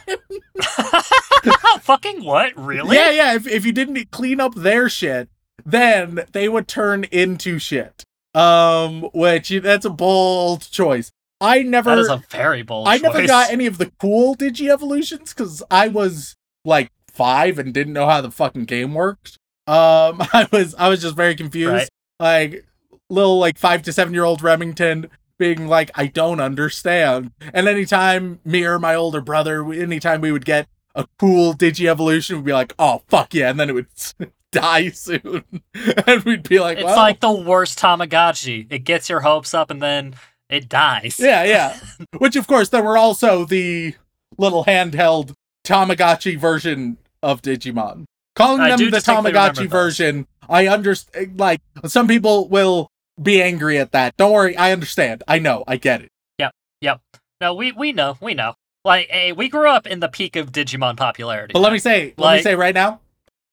Fucking 1.83 2.25
what? 2.25 2.53
Really? 2.57 2.97
Yeah, 2.97 3.11
yeah. 3.11 3.35
If, 3.35 3.47
if 3.47 3.67
you 3.67 3.73
didn't 3.73 4.11
clean 4.11 4.41
up 4.41 4.55
their 4.55 4.89
shit, 4.89 5.29
then 5.65 6.25
they 6.33 6.49
would 6.49 6.69
turn 6.69 7.05
into 7.05 7.59
shit. 7.59 8.05
Um, 8.35 9.03
which 9.15 9.51
that's 9.51 9.85
a 9.85 9.91
bold 9.91 10.69
choice. 10.71 11.11
I 11.41 11.63
never, 11.63 11.91
That 11.91 11.99
is 12.01 12.09
a 12.09 12.23
very 12.31 12.63
bold 12.63 12.89
I 12.89 12.97
never 12.99 13.27
got 13.27 13.51
any 13.51 13.67
of 13.67 13.79
the 13.79 13.93
cool 14.01 14.35
Digi 14.35 14.73
evolutions 14.73 15.35
because 15.35 15.63
I 15.71 15.89
was 15.89 16.35
like 16.65 16.91
five 17.13 17.59
and 17.59 17.73
didn't 17.75 17.93
know 17.93 18.07
how 18.07 18.21
the 18.23 18.31
fucking 18.31 18.65
game 18.65 18.95
worked. 18.95 19.37
Um, 19.67 20.21
I 20.33 20.49
was 20.51 20.75
I 20.77 20.89
was 20.89 21.03
just 21.03 21.15
very 21.17 21.35
confused. 21.35 21.73
Right. 21.73 21.89
Like 22.19 22.67
little 23.15 23.39
like 23.39 23.59
five 23.59 23.83
to 23.83 23.93
seven 23.93 24.13
year 24.15 24.25
old 24.25 24.43
Remington 24.43 25.09
being 25.39 25.67
like, 25.67 25.91
I 25.95 26.07
don't 26.07 26.41
understand. 26.41 27.33
And 27.53 27.69
anytime 27.69 28.41
me 28.45 28.65
or 28.65 28.79
my 28.79 28.95
older 28.95 29.21
brother, 29.21 29.71
anytime 29.73 30.21
we 30.21 30.33
would 30.33 30.45
get 30.45 30.69
a 30.95 31.07
cool 31.19 31.55
Digi 31.55 31.89
evolution, 31.89 32.37
we'd 32.37 32.45
be 32.45 32.53
like, 32.53 32.75
oh 32.79 33.03
fuck 33.09 33.35
yeah, 33.35 33.51
and 33.51 33.59
then 33.59 33.71
it 33.71 33.73
would 33.73 33.87
die 34.53 34.91
soon, 34.91 35.45
and 36.07 36.23
we'd 36.25 36.49
be 36.49 36.61
like, 36.61 36.79
It's 36.79 36.85
well, 36.85 36.97
like 36.97 37.21
the 37.21 37.33
worst 37.33 37.79
Tamagotchi. 37.79 38.67
It 38.71 38.81
gets 38.81 39.09
your 39.09 39.21
hopes 39.21 39.55
up 39.55 39.71
and 39.71 39.83
then 39.83 40.15
it 40.49 40.69
dies. 40.69 41.19
yeah, 41.19 41.45
yeah. 41.45 41.79
Which 42.19 42.37
of 42.37 42.47
course 42.47 42.69
there 42.69 42.83
were 42.83 42.97
also 42.99 43.45
the 43.45 43.95
little 44.39 44.65
handheld 44.65 45.35
Tamagotchi 45.65 46.39
version 46.39 46.99
of 47.23 47.43
Digimon. 47.43 48.05
Calling 48.37 48.61
I 48.61 48.71
them 48.77 48.91
the 48.91 48.99
Tamagotchi 48.99 49.69
version, 49.69 50.27
I 50.49 50.67
understand. 50.67 51.27
Eh, 51.27 51.33
like 51.37 51.61
some 51.87 52.09
people 52.09 52.49
will 52.49 52.91
be 53.23 53.43
angry 53.43 53.79
at 53.79 53.93
that. 53.93 54.17
Don't 54.17 54.33
worry, 54.33 54.57
I 54.57 54.73
understand. 54.73 55.23
I 55.29 55.39
know, 55.39 55.65
I 55.67 55.77
get 55.77 56.03
it. 56.03 56.11
Yep, 56.39 56.53
yep. 56.81 57.01
No, 57.41 57.55
we 57.55 57.73
we 57.73 57.93
know, 57.93 58.17
we 58.21 58.35
know. 58.35 58.55
Like, 58.85 59.09
hey, 59.09 59.33
we 59.33 59.49
grew 59.49 59.69
up 59.69 59.87
in 59.87 60.01
the 60.01 60.09
peak 60.09 60.37
of 60.37 60.53
Digimon 60.53 60.97
popularity. 60.97 61.53
But 61.53 61.61
let 61.61 61.73
me 61.73 61.79
say, 61.79 62.15
let 62.19 62.37
me 62.37 62.43
say 62.43 62.55
right 62.55 62.75
now, 62.75 63.01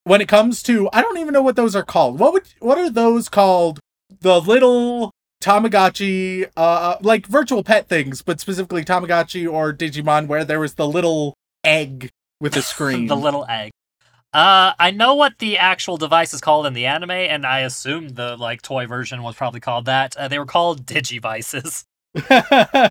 when 0.04 0.20
it 0.20 0.28
comes 0.28 0.62
to, 0.64 0.90
I 0.92 1.02
don't 1.02 1.18
even 1.20 1.34
know 1.34 1.42
what 1.42 1.56
those 1.56 1.76
are 1.76 1.84
called. 1.84 2.20
What 2.20 2.34
would, 2.34 2.44
what 2.60 2.78
are 2.78 2.90
those 2.90 3.30
called? 3.30 3.80
The 4.20 4.42
little 4.42 5.12
Tamagotchi, 5.42 6.50
uh, 6.58 6.98
like 7.02 7.28
virtual 7.28 7.64
pet 7.64 7.88
things, 7.88 8.22
but 8.22 8.40
specifically 8.42 8.84
Tamagotchi 8.84 9.52
or 9.52 9.74
Digimon, 9.74 10.28
where 10.28 10.44
there 10.44 10.60
was 10.60 10.74
the 10.76 10.88
little 10.88 11.34
egg 11.64 12.10
with 12.42 12.56
a 12.58 12.62
screen. 12.74 13.08
the 13.08 13.16
little 13.16 13.46
egg. 13.48 13.72
Uh, 14.34 14.72
I 14.80 14.92
know 14.92 15.16
what 15.16 15.40
the 15.40 15.58
actual 15.58 15.98
device 15.98 16.34
is 16.34 16.40
called 16.40 16.66
in 16.66 16.74
the 16.74 16.86
anime, 16.86 17.12
and 17.12 17.46
I 17.46 17.60
assume 17.60 18.10
the 18.10 18.38
like 18.38 18.62
toy 18.62 18.86
version 18.88 19.24
was 19.24 19.36
probably 19.36 19.60
called 19.60 19.86
that. 19.86 20.16
Uh, 20.16 20.28
they 20.30 20.40
were 20.40 20.46
called 20.46 20.86
Digivices, 20.86 21.84
uh, 22.30 22.90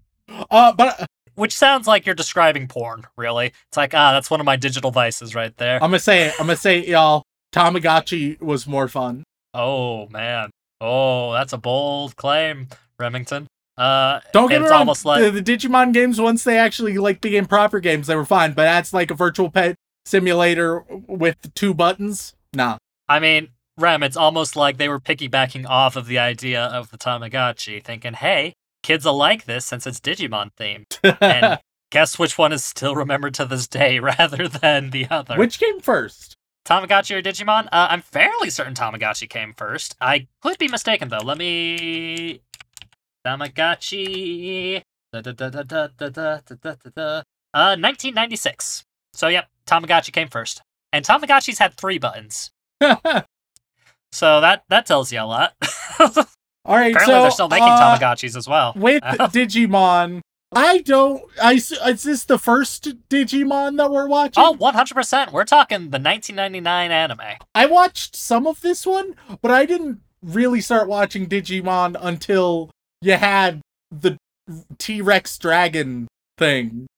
but 0.72 1.06
which 1.36 1.56
sounds 1.56 1.86
like 1.86 2.04
you're 2.04 2.14
describing 2.14 2.68
porn. 2.68 3.06
Really, 3.16 3.52
it's 3.68 3.76
like 3.76 3.94
ah, 3.94 4.12
that's 4.12 4.30
one 4.30 4.40
of 4.40 4.46
my 4.46 4.56
digital 4.56 4.90
vices 4.90 5.34
right 5.34 5.56
there. 5.56 5.76
I'm 5.76 5.90
gonna 5.90 5.98
say 5.98 6.26
it. 6.26 6.34
I'm 6.38 6.46
gonna 6.46 6.56
say 6.56 6.80
it, 6.80 6.88
y'all. 6.88 7.22
Tamagotchi 7.54 8.40
was 8.42 8.66
more 8.66 8.86
fun. 8.86 9.24
oh 9.54 10.08
man, 10.08 10.50
oh 10.82 11.32
that's 11.32 11.54
a 11.54 11.58
bold 11.58 12.16
claim, 12.16 12.68
Remington. 12.98 13.46
Uh, 13.78 14.20
Don't 14.34 14.50
get 14.50 14.58
me 14.60 14.64
it's 14.64 14.72
wrong. 14.72 14.80
almost 14.80 15.06
like 15.06 15.22
the, 15.22 15.40
the 15.40 15.42
Digimon 15.42 15.94
games, 15.94 16.20
once 16.20 16.44
they 16.44 16.58
actually 16.58 16.98
like 16.98 17.22
became 17.22 17.46
proper 17.46 17.80
games, 17.80 18.08
they 18.08 18.14
were 18.14 18.26
fine. 18.26 18.52
But 18.52 18.64
that's 18.64 18.92
like 18.92 19.10
a 19.10 19.14
virtual 19.14 19.50
pet 19.50 19.74
simulator 20.10 20.84
with 21.06 21.54
two 21.54 21.72
buttons. 21.72 22.34
Nah. 22.52 22.78
I 23.08 23.20
mean, 23.20 23.48
Rem, 23.78 24.02
it's 24.02 24.16
almost 24.16 24.56
like 24.56 24.76
they 24.76 24.88
were 24.88 25.00
piggybacking 25.00 25.66
off 25.66 25.96
of 25.96 26.06
the 26.06 26.18
idea 26.18 26.64
of 26.64 26.90
the 26.90 26.98
Tamagotchi, 26.98 27.82
thinking, 27.82 28.14
hey, 28.14 28.52
kids 28.82 29.04
will 29.04 29.16
like 29.16 29.44
this 29.44 29.64
since 29.64 29.86
it's 29.86 30.00
Digimon 30.00 30.50
themed. 30.58 30.98
And 31.20 31.58
guess 31.90 32.18
which 32.18 32.36
one 32.36 32.52
is 32.52 32.64
still 32.64 32.94
remembered 32.94 33.34
to 33.34 33.46
this 33.46 33.66
day 33.66 33.98
rather 34.00 34.48
than 34.48 34.90
the 34.90 35.06
other? 35.08 35.36
Which 35.36 35.58
came 35.58 35.80
first? 35.80 36.36
Tamagotchi 36.66 37.16
or 37.16 37.22
Digimon? 37.22 37.66
Uh, 37.72 37.88
I'm 37.90 38.02
fairly 38.02 38.50
certain 38.50 38.74
Tamagotchi 38.74 39.28
came 39.28 39.54
first. 39.54 39.96
I 40.00 40.26
could 40.42 40.58
be 40.58 40.68
mistaken, 40.68 41.08
though. 41.08 41.18
Let 41.18 41.38
me. 41.38 42.42
Tamagotchi. 43.26 44.82
Da, 45.12 45.20
da, 45.22 45.32
da, 45.32 45.50
da, 45.50 45.62
da, 45.62 45.88
da, 45.96 46.08
da, 46.08 46.38
da, 46.60 46.74
da. 46.94 47.22
Uh, 47.52 47.74
1996. 47.76 48.84
So, 49.14 49.28
yep, 49.28 49.48
Tamagotchi 49.70 50.12
came 50.12 50.28
first. 50.28 50.62
And 50.92 51.04
Tamagotchis 51.04 51.58
had 51.58 51.74
three 51.74 51.98
buttons. 51.98 52.50
So 54.12 54.40
that 54.40 54.64
that 54.68 54.86
tells 54.86 55.12
you 55.12 55.20
a 55.20 55.24
lot. 55.24 55.54
Apparently, 55.94 56.24
All 56.64 56.76
right, 56.76 57.00
so 57.00 57.22
they're 57.22 57.30
still 57.30 57.48
making 57.48 57.68
uh, 57.68 57.96
Tamagotchis 57.98 58.36
as 58.36 58.48
well. 58.48 58.72
with 58.76 59.02
Digimon. 59.04 60.20
I 60.52 60.78
don't. 60.78 61.22
I 61.40 61.52
is 61.54 62.02
this 62.02 62.24
the 62.24 62.38
first 62.38 63.08
Digimon 63.08 63.76
that 63.76 63.90
we're 63.90 64.08
watching? 64.08 64.42
Oh, 64.44 64.56
100%. 64.60 65.32
We're 65.32 65.44
talking 65.44 65.90
the 65.90 66.00
1999 66.00 66.90
anime. 66.90 67.20
I 67.54 67.66
watched 67.66 68.16
some 68.16 68.48
of 68.48 68.60
this 68.60 68.84
one, 68.84 69.14
but 69.42 69.52
I 69.52 69.64
didn't 69.64 70.00
really 70.22 70.60
start 70.60 70.88
watching 70.88 71.28
Digimon 71.28 71.96
until 72.00 72.70
you 73.00 73.12
had 73.12 73.60
the 73.92 74.16
T 74.78 75.00
Rex 75.00 75.38
dragon 75.38 76.08
thing. 76.36 76.88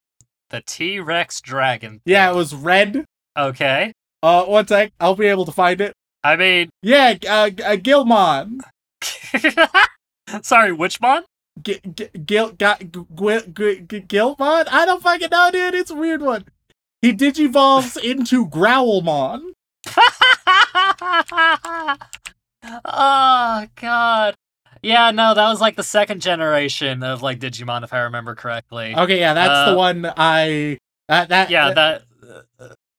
The 0.53 0.61
T 0.61 0.99
Rex 0.99 1.41
Dragon. 1.41 1.99
Yeah, 2.05 2.29
it 2.29 2.35
was 2.35 2.53
red. 2.53 3.05
Okay. 3.35 3.91
Uh, 4.21 4.43
one 4.43 4.67
sec, 4.67 4.93
I'll 4.99 5.15
be 5.15 5.25
able 5.25 5.45
to 5.45 5.51
find 5.51 5.81
it. 5.81 5.93
I 6.23 6.35
mean, 6.35 6.69
Yeah, 6.83 7.15
uh, 7.27 7.49
uh 7.65 7.75
Guilmon. 7.77 8.59
sorry, 10.43 10.71
which 10.71 11.01
mon? 11.01 11.23
G- 11.59 11.79
G- 11.95 12.09
Gil, 12.23 12.51
G- 12.51 12.65
G- 12.81 13.05
G- 13.15 13.81
G- 13.81 14.01
Guilmon? 14.01 14.67
I 14.71 14.85
don't 14.85 15.01
fucking 15.01 15.29
know, 15.31 15.49
dude. 15.51 15.73
It's 15.73 15.89
a 15.89 15.95
weird 15.95 16.21
one. 16.21 16.45
He 17.01 17.13
digivolves 17.13 17.97
into 18.11 18.45
Growlmon. 18.45 19.53
oh 22.85 23.65
god. 23.81 24.35
Yeah, 24.83 25.11
no, 25.11 25.33
that 25.33 25.47
was 25.49 25.61
like 25.61 25.75
the 25.77 25.83
second 25.83 26.21
generation 26.21 27.01
of 27.03 27.21
like 27.21 27.39
Digimon, 27.39 27.83
if 27.83 27.93
I 27.93 27.99
remember 28.01 28.35
correctly. 28.35 28.93
Okay, 28.95 29.19
yeah, 29.19 29.33
that's 29.33 29.49
Uh, 29.49 29.71
the 29.71 29.77
one 29.77 30.05
I. 30.17 30.77
That 31.07 31.29
that 31.29 31.49
yeah, 31.49 31.73
that. 31.73 32.03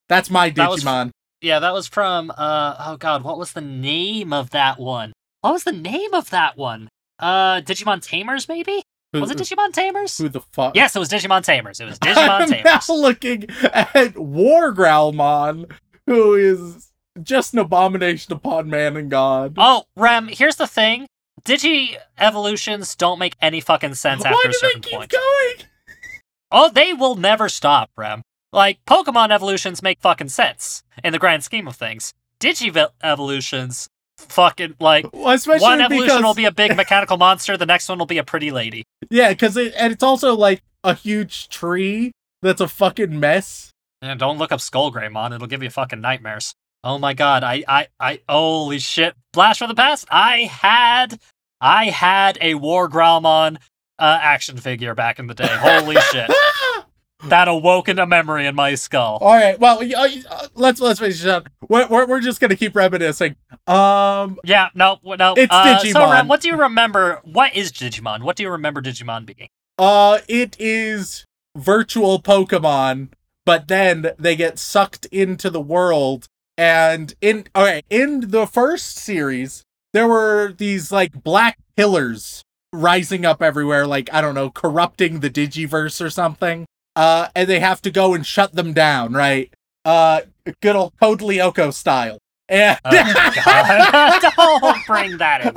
that's 0.09 0.31
my 0.31 0.51
that 0.51 0.71
was- 0.71 0.83
Digimon. 0.85 1.11
Yeah, 1.41 1.59
that 1.59 1.75
was 1.75 1.87
from. 1.87 2.31
Uh 2.37 2.75
oh 2.79 2.97
god, 2.97 3.23
what 3.23 3.39
was 3.39 3.53
the 3.53 3.61
name 3.61 4.33
of 4.33 4.51
that 4.51 4.79
one? 4.81 5.13
What 5.43 5.53
was 5.53 5.65
the 5.65 5.73
name 5.73 6.15
of 6.15 6.31
that 6.31 6.57
one? 6.57 6.89
Uh, 7.19 7.61
Digimon 7.61 8.01
Tamers, 8.01 8.49
maybe? 8.49 8.83
Was 9.13 9.31
it 9.31 9.39
Digimon 9.39 9.73
Tamers? 9.73 10.17
Who 10.19 10.29
the 10.29 10.41
fuck? 10.41 10.75
Yes, 10.75 10.97
it 10.97 10.99
was 10.99 11.09
Digimon 11.11 11.45
Tamers. 11.45 11.81
It 11.81 11.85
was 11.85 11.99
Digimon 12.01 12.29
I'm 12.41 12.49
Tamers. 12.49 12.89
now 12.89 12.95
looking 12.95 13.45
at 13.63 14.19
War 14.19 14.73
Growlmon, 14.75 15.71
who 16.07 16.35
is 16.35 16.91
just 17.23 17.53
an 17.53 17.61
abomination 17.61 18.33
upon 18.33 18.69
man 18.71 18.97
and 18.97 19.11
god. 19.11 19.55
Oh, 19.59 19.85
Rem, 19.97 20.29
here's 20.29 20.57
the 20.57 20.67
thing. 20.67 21.07
Digi 21.45 21.97
evolutions 22.19 22.95
don't 22.95 23.19
make 23.19 23.37
any 23.41 23.61
fucking 23.61 23.95
sense 23.95 24.25
Why 24.25 24.31
after 24.31 24.43
do 24.43 24.49
a 24.49 24.53
they 24.53 24.59
certain 24.59 24.81
keep 24.83 24.99
point. 24.99 25.11
going? 25.11 25.69
Oh, 26.51 26.71
they 26.71 26.93
will 26.93 27.17
never 27.17 27.49
stop, 27.49 27.91
Rem. 27.97 28.23
Like, 28.53 28.79
Pokemon 28.87 29.31
evolutions 29.31 29.83
make 29.83 30.01
fucking 30.01 30.29
sense 30.29 30.83
in 31.03 31.13
the 31.13 31.19
grand 31.19 31.43
scheme 31.45 31.67
of 31.67 31.75
things. 31.77 32.15
Digi 32.41 32.89
evolutions, 33.03 33.89
fucking, 34.19 34.77
like, 34.79 35.07
Well, 35.13 35.37
one 35.59 35.81
evolution 35.81 36.07
because 36.07 36.23
will 36.23 36.35
be 36.35 36.45
a 36.45 36.53
big 36.53 36.77
mechanical 36.77 37.17
monster, 37.17 37.57
the 37.57 37.67
next 37.67 37.89
one 37.89 37.99
will 37.99 38.07
be 38.07 38.19
a 38.19 38.25
pretty 38.25 38.51
lady. 38.51 38.85
yeah, 39.11 39.31
because 39.31 39.57
it 39.57 39.75
and 39.77 39.93
it's 39.93 40.03
also 40.03 40.35
like 40.37 40.63
a 40.85 40.95
huge 40.95 41.49
tree 41.49 42.13
that's 42.43 42.61
a 42.61 42.69
fucking 42.69 43.19
mess. 43.19 43.71
And 44.01 44.21
don't 44.21 44.39
look 44.39 44.53
up 44.53 44.61
Skullgreymon, 44.61 45.35
it'll 45.35 45.47
give 45.49 45.63
you 45.63 45.71
fucking 45.71 46.01
nightmares. 46.01 46.55
Oh 46.87 46.99
my 46.99 47.15
god, 47.15 47.43
I, 47.43 47.65
I, 47.67 47.87
I, 47.99 48.21
holy 48.29 48.79
shit. 48.79 49.15
Blast 49.33 49.59
from 49.59 49.69
the 49.69 49.75
past, 49.75 50.07
I 50.11 50.41
had, 50.43 51.19
I 51.59 51.87
had 51.87 52.37
a 52.43 52.57
War 52.57 52.91
Growlmon 52.91 53.57
uh, 53.99 54.19
action 54.21 54.59
figure 54.59 54.95
back 54.95 55.19
in 55.19 55.27
the 55.27 55.35
day. 55.35 55.49
Holy 55.51 55.97
shit. 56.13 56.31
That 57.29 57.49
awoken 57.49 57.99
a 57.99 58.05
memory 58.05 58.47
in 58.47 58.55
my 58.55 58.75
skull. 58.75 59.17
All 59.23 59.33
right, 59.33 59.59
well, 59.59 59.81
uh, 59.83 60.09
let's 60.57 60.79
let's 60.79 61.01
finish 61.01 61.23
it 61.25 61.31
up. 61.31 61.49
We're, 61.71 61.87
we're 61.89 62.07
we're 62.07 62.21
just 62.21 62.39
gonna 62.39 62.55
keep 62.57 62.77
reminiscing. 62.77 63.37
Um, 63.67 64.39
Yeah, 64.45 64.69
no, 64.75 64.99
no. 65.03 65.33
It's 65.35 65.51
uh, 65.51 65.79
So, 65.79 65.87
Digimon. 65.89 66.29
What 66.29 66.43
do 66.43 66.49
you 66.49 66.57
remember? 66.57 67.23
What 67.25 67.57
is 67.57 67.73
Digimon? 67.73 68.25
What 68.25 68.37
do 68.37 68.43
you 68.43 68.51
remember 68.51 68.83
Digimon 68.83 69.25
being? 69.25 69.49
uh, 69.79 70.19
it 70.29 70.55
is 70.59 71.25
virtual 71.57 72.21
Pokemon, 72.21 73.09
but 73.47 73.69
then 73.69 74.11
they 74.19 74.37
get 74.37 74.59
sucked 74.59 75.07
into 75.07 75.49
the 75.49 75.63
world 75.63 76.29
And 76.57 77.15
in 77.21 77.47
okay, 77.55 77.83
in 77.91 78.31
the 78.31 78.47
first 78.47 78.97
series, 78.97 79.65
there 79.93 80.07
were 80.07 80.55
these 80.57 80.93
like 80.93 81.23
black 81.23 81.59
pillars 81.77 82.43
rising 82.73 83.25
up 83.25 83.43
everywhere, 83.43 83.87
like 83.87 84.13
I 84.13 84.21
don't 84.21 84.35
know, 84.35 84.51
corrupting 84.51 85.21
the 85.21 85.31
Digiverse 85.31 86.05
or 86.05 86.11
something. 86.11 86.67
Uh, 86.97 87.29
and 87.35 87.49
they 87.49 87.59
have 87.61 87.83
to 87.83 87.91
go 87.91 88.15
and 88.15 88.25
shut 88.25 88.53
them 88.53 88.73
down, 88.73 89.13
right? 89.15 89.53
Uh, 89.85 90.21
good 90.63 90.77
old 90.77 90.93
Code 91.01 91.21
Lyoko 91.21 91.73
style. 91.73 92.19
And 92.49 92.79
Oh, 92.85 93.33
God. 93.45 94.33
Don't 94.61 94.87
bring 94.87 95.17
that 95.19 95.41
into 95.47 95.53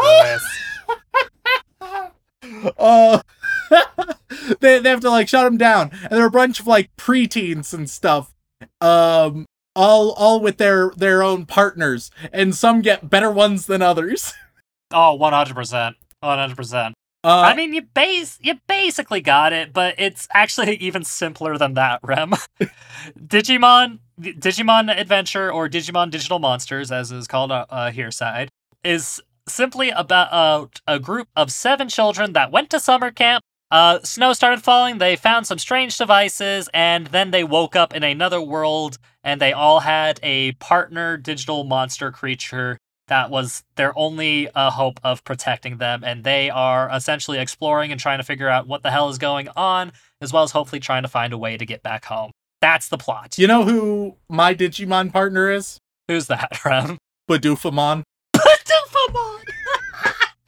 this. 1.82 2.74
uh, 2.78 3.22
they, 4.60 4.80
they 4.80 4.90
have 4.90 5.02
to 5.02 5.10
like 5.10 5.28
shut 5.28 5.44
them 5.44 5.58
down 5.58 5.92
and 6.04 6.12
there 6.12 6.24
are 6.24 6.28
a 6.28 6.32
bunch 6.32 6.60
of 6.60 6.68
like 6.68 6.90
preteens 6.98 7.74
and 7.74 7.90
stuff 7.90 8.34
um 8.82 9.46
all 9.78 10.12
all 10.14 10.42
with 10.42 10.58
their 10.58 10.92
their 10.98 11.22
own 11.24 11.46
partners 11.46 12.12
and 12.34 12.56
some 12.56 12.82
get 12.82 13.10
better 13.10 13.32
ones 13.32 13.68
than 13.68 13.82
others 13.82 14.34
Oh, 14.92 15.18
100%. 15.20 15.96
100%. 16.24 16.92
uh 17.24 17.28
I 17.28 17.56
mean, 17.56 17.74
you 17.74 17.82
base 17.82 18.40
you 18.42 18.56
basically 18.68 19.22
got 19.22 19.54
it, 19.54 19.74
but 19.74 19.96
it's 19.98 20.28
actually 20.34 20.76
even 20.78 21.04
simpler 21.04 21.58
than 21.58 21.74
that, 21.76 22.00
Rem. 22.04 22.34
Digimon 23.20 24.00
Digimon 24.20 24.96
Adventure 24.98 25.52
or 25.52 25.70
Digimon 25.70 26.10
Digital 26.10 26.40
Monsters, 26.40 26.92
as 26.92 27.12
is 27.12 27.28
called 27.28 27.52
uh, 27.52 27.66
uh, 27.70 27.92
here 27.92 28.12
side, 28.12 28.50
is 28.84 29.22
simply 29.48 29.90
about 29.90 30.32
uh, 30.34 30.68
a 30.88 31.00
group 31.00 31.28
of 31.36 31.52
seven 31.52 31.88
children 31.88 32.34
that 32.34 32.52
went 32.52 32.70
to 32.72 32.80
summer 32.80 33.12
camp. 33.12 33.44
Uh, 33.70 34.00
snow 34.04 34.34
started 34.34 34.64
falling. 34.64 34.98
They 34.98 35.16
found 35.16 35.46
some 35.48 35.58
strange 35.58 35.98
devices, 35.98 36.70
and 36.74 37.08
then 37.08 37.32
they 37.32 37.44
woke 37.44 37.76
up 37.76 37.94
in 37.94 38.04
another 38.04 38.42
world, 38.42 38.98
and 39.24 39.42
they 39.42 39.54
all 39.54 39.82
had 39.82 40.20
a 40.24 40.54
partner 40.54 41.18
digital 41.18 41.64
monster 41.64 42.12
creature 42.12 42.78
that 43.08 43.30
was 43.30 43.64
their 43.76 43.98
only 43.98 44.50
uh, 44.50 44.70
hope 44.70 45.00
of 45.04 45.24
protecting 45.24 45.78
them, 45.78 46.04
and 46.04 46.24
they 46.24 46.50
are 46.50 46.90
essentially 46.94 47.40
exploring 47.40 47.92
and 47.92 48.00
trying 48.00 48.20
to 48.20 48.24
figure 48.24 48.50
out 48.50 48.68
what 48.68 48.84
the 48.84 48.92
hell 48.92 49.10
is 49.10 49.18
going 49.18 49.50
on, 49.56 49.92
as 50.22 50.32
well 50.34 50.44
as 50.44 50.52
hopefully 50.52 50.80
trying 50.80 51.04
to 51.04 51.10
find 51.10 51.34
a 51.34 51.38
way 51.38 51.58
to 51.58 51.66
get 51.66 51.84
back 51.84 52.06
home. 52.06 52.32
That's 52.62 52.90
the 52.90 52.98
plot. 52.98 53.38
you 53.38 53.48
know 53.48 53.64
who 53.64 54.16
my 54.30 54.56
digimon 54.56 55.12
partner 55.14 55.52
is 55.52 55.80
Who's 56.08 56.28
that, 56.28 56.60
Rem? 56.66 56.98
Badufamon. 57.30 58.04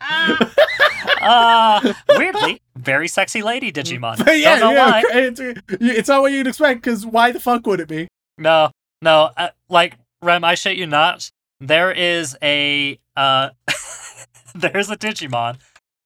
uh, 1.22 1.94
weirdly, 2.10 2.62
very 2.76 3.08
sexy 3.08 3.42
lady 3.42 3.72
Digimon. 3.72 4.18
yeah, 4.28 4.60
Don't 4.60 4.60
know 4.60 4.72
yeah, 4.72 4.92
why. 4.92 5.04
It's, 5.12 5.42
it's 5.70 6.10
not 6.10 6.22
what 6.22 6.32
you'd 6.32 6.48
expect 6.48 6.82
because 6.82 7.06
why 7.06 7.32
the 7.32 7.40
fuck 7.40 7.66
would 7.68 7.80
it 7.80 7.88
be 7.88 8.08
No, 8.38 8.72
no. 9.02 9.32
Uh, 9.36 9.50
like 9.70 9.98
Rem, 10.22 10.44
I 10.44 10.56
shit 10.56 10.78
you 10.78 10.88
not. 10.88 11.30
There 11.60 11.92
is 11.92 12.38
a 12.42 13.00
uh, 13.16 13.50
there's 14.56 14.90
a 14.90 14.98
Digimon, 14.98 15.58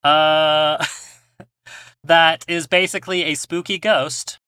uh, 0.03 0.83
that 2.03 2.43
is 2.47 2.67
basically 2.67 3.23
a 3.23 3.35
spooky 3.35 3.77
ghost. 3.77 4.39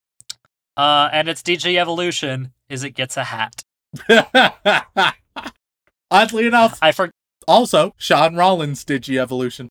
Uh, 0.77 1.09
and 1.13 1.29
its 1.29 1.41
DG 1.41 1.79
evolution 1.79 2.51
is 2.69 2.83
it 2.83 2.91
gets 2.91 3.15
a 3.15 3.23
hat. 3.23 3.63
oddly 6.11 6.45
enough 6.47 6.77
I 6.81 6.91
for 6.91 7.11
also 7.47 7.93
shaun 7.97 8.35
rollins 8.35 8.83
digi 8.83 9.19
evolution 9.19 9.69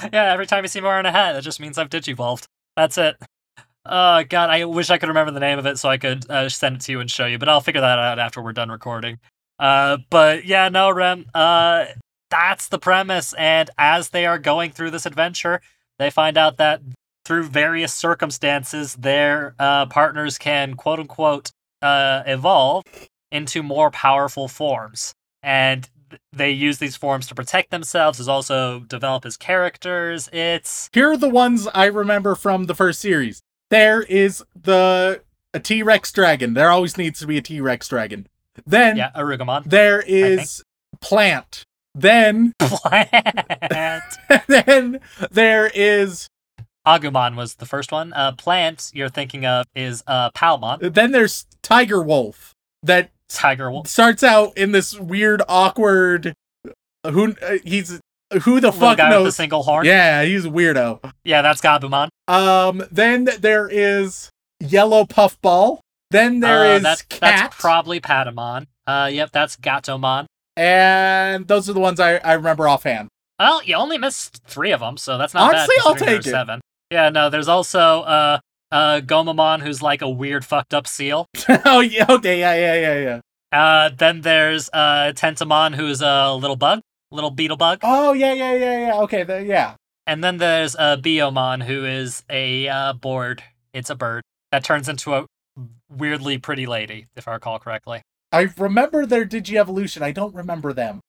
yeah. 0.12 0.32
Every 0.32 0.46
time 0.46 0.64
you 0.64 0.68
see 0.68 0.80
me 0.80 0.86
wearing 0.86 1.06
a 1.06 1.12
hat, 1.12 1.36
it 1.36 1.42
just 1.42 1.60
means 1.60 1.78
I've 1.78 1.90
digivolved. 1.90 2.44
That's 2.76 2.98
it. 2.98 3.16
Oh 3.86 4.22
god, 4.28 4.50
I 4.50 4.64
wish 4.66 4.90
I 4.90 4.98
could 4.98 5.08
remember 5.08 5.32
the 5.32 5.40
name 5.40 5.58
of 5.58 5.66
it 5.66 5.78
so 5.78 5.88
I 5.88 5.96
could 5.96 6.30
uh, 6.30 6.48
send 6.48 6.76
it 6.76 6.82
to 6.82 6.92
you 6.92 7.00
and 7.00 7.10
show 7.10 7.26
you, 7.26 7.38
but 7.38 7.48
I'll 7.48 7.62
figure 7.62 7.80
that 7.80 7.98
out 7.98 8.18
after 8.18 8.42
we're 8.42 8.52
done 8.52 8.70
recording. 8.70 9.18
Uh, 9.58 9.98
but 10.10 10.44
yeah, 10.44 10.68
no, 10.68 10.90
Rem. 10.90 11.26
Uh, 11.34 11.86
that's 12.30 12.68
the 12.68 12.78
premise, 12.78 13.32
and 13.34 13.70
as 13.78 14.10
they 14.10 14.26
are 14.26 14.38
going 14.38 14.70
through 14.70 14.90
this 14.90 15.06
adventure, 15.06 15.60
they 15.98 16.10
find 16.10 16.38
out 16.38 16.58
that 16.58 16.80
through 17.24 17.44
various 17.44 17.92
circumstances, 17.92 18.94
their 18.94 19.54
uh, 19.58 19.86
partners 19.86 20.38
can 20.38 20.74
quote 20.74 21.00
unquote 21.00 21.50
uh, 21.82 22.22
evolve 22.26 22.84
into 23.32 23.62
more 23.62 23.90
powerful 23.90 24.46
forms, 24.46 25.14
and 25.42 25.88
they 26.32 26.50
use 26.50 26.78
these 26.78 26.96
forms 26.96 27.26
to 27.28 27.34
protect 27.34 27.70
themselves, 27.70 28.20
as 28.20 28.28
also 28.28 28.80
develop 28.80 29.24
as 29.26 29.36
characters. 29.36 30.28
It's 30.32 30.88
Here 30.92 31.10
are 31.10 31.16
the 31.16 31.28
ones 31.28 31.68
I 31.74 31.86
remember 31.86 32.34
from 32.34 32.64
the 32.64 32.74
first 32.74 33.00
series. 33.00 33.40
There 33.70 34.02
is 34.02 34.44
the 34.60 35.22
a 35.54 35.60
T 35.60 35.82
Rex 35.82 36.12
dragon. 36.12 36.54
There 36.54 36.70
always 36.70 36.96
needs 36.96 37.20
to 37.20 37.26
be 37.26 37.38
a 37.38 37.42
T 37.42 37.60
Rex 37.60 37.88
dragon. 37.88 38.26
Then 38.66 38.96
yeah, 38.96 39.10
Arugamon. 39.16 39.64
there 39.64 40.00
is 40.00 40.62
plant. 41.00 41.64
Then 41.94 42.52
Plant. 42.60 44.18
then 44.46 45.00
there 45.30 45.70
is 45.74 46.28
Agumon 46.86 47.36
was 47.36 47.56
the 47.56 47.66
first 47.66 47.92
one. 47.92 48.12
Uh, 48.12 48.32
plant 48.32 48.90
you're 48.94 49.08
thinking 49.08 49.44
of 49.44 49.66
is 49.74 50.02
uh, 50.06 50.30
Palmon, 50.30 50.94
then 50.94 51.12
there's 51.12 51.46
Tiger 51.62 52.02
Wolf 52.02 52.54
that 52.82 53.10
Tiger 53.30 53.70
Wolf. 53.70 53.86
starts 53.86 54.22
out 54.22 54.56
in 54.58 54.72
this 54.72 54.98
weird 54.98 55.42
awkward 55.48 56.34
who 57.06 57.34
uh, 57.42 57.58
he's 57.64 58.00
who 58.32 58.60
the 58.60 58.68
Little 58.68 58.72
fuck 58.72 58.98
guy 58.98 59.16
with 59.16 59.26
the 59.26 59.32
single 59.32 59.62
horn. 59.62 59.86
Yeah, 59.86 60.22
he's 60.24 60.44
a 60.44 60.50
weirdo. 60.50 61.00
Yeah, 61.24 61.42
that's 61.42 61.60
Gabumon. 61.60 62.08
Um 62.28 62.84
then 62.90 63.28
there 63.40 63.68
is 63.68 64.30
Yellow 64.60 65.04
Puffball. 65.04 65.80
Then 66.10 66.40
there 66.40 66.72
uh, 66.72 66.76
is 66.76 66.82
that's, 66.82 67.02
Cat. 67.02 67.20
That's 67.20 67.56
probably 67.56 68.00
Patamon. 68.00 68.66
Uh, 68.86 69.08
yep, 69.12 69.30
that's 69.30 69.56
Gatomon. 69.56 70.26
and 70.56 71.46
those 71.46 71.70
are 71.70 71.72
the 71.72 71.80
ones 71.80 72.00
I, 72.00 72.16
I 72.16 72.32
remember 72.34 72.68
offhand. 72.68 73.08
Well, 73.38 73.62
you 73.62 73.74
only 73.76 73.96
missed 73.96 74.42
three 74.44 74.72
of 74.72 74.80
them, 74.80 74.96
so 74.96 75.16
that's 75.16 75.32
not 75.32 75.54
Honestly, 75.54 75.74
bad. 75.78 75.86
I'll 75.86 75.94
take 75.94 76.26
it. 76.26 76.30
Seven. 76.30 76.60
Yeah, 76.90 77.08
no. 77.08 77.30
There's 77.30 77.48
also 77.48 78.02
uh, 78.02 78.38
uh, 78.72 79.00
Gomamon, 79.04 79.62
who's 79.62 79.82
like 79.82 80.02
a 80.02 80.08
weird, 80.10 80.44
fucked 80.44 80.74
up 80.74 80.86
seal. 80.86 81.26
oh 81.64 81.80
yeah, 81.80 82.06
okay, 82.08 82.38
yeah, 82.38 82.54
yeah, 82.54 82.74
yeah, 82.74 82.98
yeah. 83.00 83.20
Uh, 83.58 83.90
then 83.96 84.20
there's 84.20 84.70
uh, 84.72 85.12
Tentomon, 85.14 85.74
who's 85.74 86.00
a 86.02 86.34
little 86.34 86.56
bug, 86.56 86.80
little 87.10 87.30
beetle 87.30 87.56
bug. 87.56 87.80
Oh 87.82 88.12
yeah, 88.12 88.32
yeah, 88.32 88.54
yeah, 88.54 88.78
yeah. 88.86 89.00
Okay, 89.00 89.22
the, 89.24 89.42
yeah. 89.44 89.74
And 90.06 90.22
then 90.24 90.38
there's 90.38 90.74
uh, 90.76 90.96
Biyomon, 90.96 91.62
who 91.64 91.84
is 91.84 92.24
a 92.30 92.68
uh, 92.68 92.92
board. 92.92 93.42
It's 93.72 93.90
a 93.90 93.94
bird 93.94 94.22
that 94.50 94.64
turns 94.64 94.88
into 94.88 95.14
a 95.14 95.26
weirdly 95.88 96.38
pretty 96.38 96.66
lady, 96.66 97.06
if 97.16 97.28
I 97.28 97.34
recall 97.34 97.58
correctly. 97.58 98.02
I 98.32 98.48
remember 98.56 99.06
their 99.06 99.24
Digievolution. 99.26 100.02
I 100.02 100.12
don't 100.12 100.34
remember 100.34 100.72
them 100.72 101.00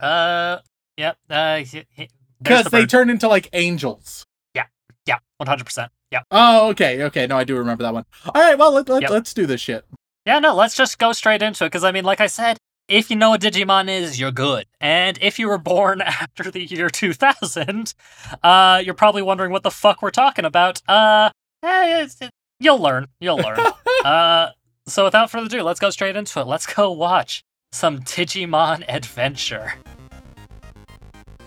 Uh, 0.00 0.58
yep. 0.96 1.16
Uh, 1.28 1.58
he- 1.58 1.84
he- 1.90 2.08
there's 2.40 2.64
because 2.64 2.64
the 2.64 2.70
they 2.70 2.86
turn 2.86 3.08
into 3.10 3.28
like 3.28 3.48
angels. 3.52 4.24
Yeah, 4.54 4.64
yeah, 5.06 5.18
one 5.36 5.46
hundred 5.46 5.64
percent. 5.64 5.92
Yeah. 6.12 6.20
Oh, 6.30 6.68
okay, 6.68 7.02
okay. 7.04 7.26
No, 7.26 7.38
I 7.38 7.44
do 7.44 7.56
remember 7.56 7.82
that 7.84 7.94
one. 7.94 8.04
All 8.26 8.40
right, 8.40 8.56
well 8.58 8.70
let, 8.72 8.86
let, 8.88 9.00
Yep. 9.02 9.10
let's 9.10 9.32
do 9.32 9.46
this 9.46 9.62
shit. 9.62 9.86
Yeah, 10.26 10.38
no, 10.40 10.54
let's 10.54 10.76
just 10.76 10.98
go 10.98 11.12
straight 11.12 11.40
into 11.42 11.64
it 11.64 11.68
because 11.68 11.82
I 11.84 11.90
mean, 11.90 12.04
like 12.04 12.20
I 12.20 12.26
said, 12.26 12.58
if 12.86 13.08
you 13.10 13.16
know 13.16 13.30
what 13.30 13.40
Digimon 13.40 13.88
is, 13.88 14.20
you're 14.20 14.30
good. 14.30 14.66
And 14.78 15.18
if 15.22 15.38
you 15.38 15.48
were 15.48 15.56
born 15.56 16.00
after 16.02 16.50
the 16.50 16.62
year 16.64 16.90
2000, 16.90 17.94
uh, 18.42 18.82
you're 18.84 18.92
probably 18.94 19.22
wondering 19.22 19.52
what 19.52 19.62
the 19.62 19.70
fuck 19.70 20.02
we're 20.02 20.10
talking 20.10 20.44
about. 20.44 20.82
Uh, 20.86 21.30
eh, 21.62 22.02
it- 22.20 22.30
you'll 22.60 22.78
learn. 22.78 23.08
You'll 23.18 23.38
learn. 23.38 23.58
uh, 24.04 24.48
so 24.86 25.04
without 25.04 25.30
further 25.30 25.46
ado, 25.46 25.62
let's 25.62 25.80
go 25.80 25.88
straight 25.88 26.14
into 26.14 26.40
it. 26.40 26.46
Let's 26.46 26.66
go 26.66 26.92
watch 26.92 27.42
some 27.72 28.00
Digimon 28.00 28.84
Adventure. 28.86 29.74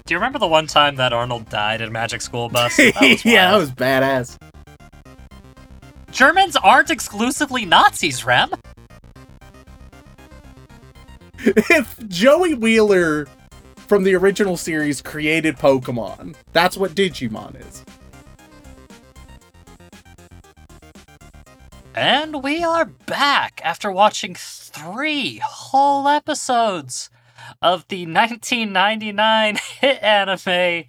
Do 0.08 0.14
you 0.14 0.18
remember 0.18 0.40
the 0.40 0.48
one 0.48 0.68
time 0.68 0.96
that 0.98 1.14
Arnold 1.14 1.50
died 1.50 1.82
in 1.82 1.92
Magic 1.92 2.22
School 2.22 2.50
Bus? 2.50 2.76
That 2.78 3.22
yeah, 3.26 3.52
that 3.52 3.58
was 3.58 3.72
badass. 3.72 4.38
Germans 6.16 6.56
aren't 6.56 6.92
exclusively 6.92 7.66
Nazis, 7.66 8.24
Rem. 8.24 8.52
if 11.40 12.08
Joey 12.08 12.54
Wheeler 12.54 13.28
from 13.76 14.04
the 14.06 14.16
original 14.16 14.56
series 14.56 15.02
created 15.02 15.58
Pokemon, 15.58 16.38
that's 16.54 16.78
what 16.78 16.96
Digimon 16.96 17.60
is. 17.68 17.84
And 21.94 22.42
we 22.42 22.64
are 22.64 22.86
back 22.86 23.60
after 23.62 23.92
watching 23.92 24.36
three 24.36 25.42
whole 25.44 26.08
episodes 26.08 27.10
of 27.62 27.86
the 27.90 28.06
1999 28.06 29.58
hit 29.82 30.02
anime 30.02 30.86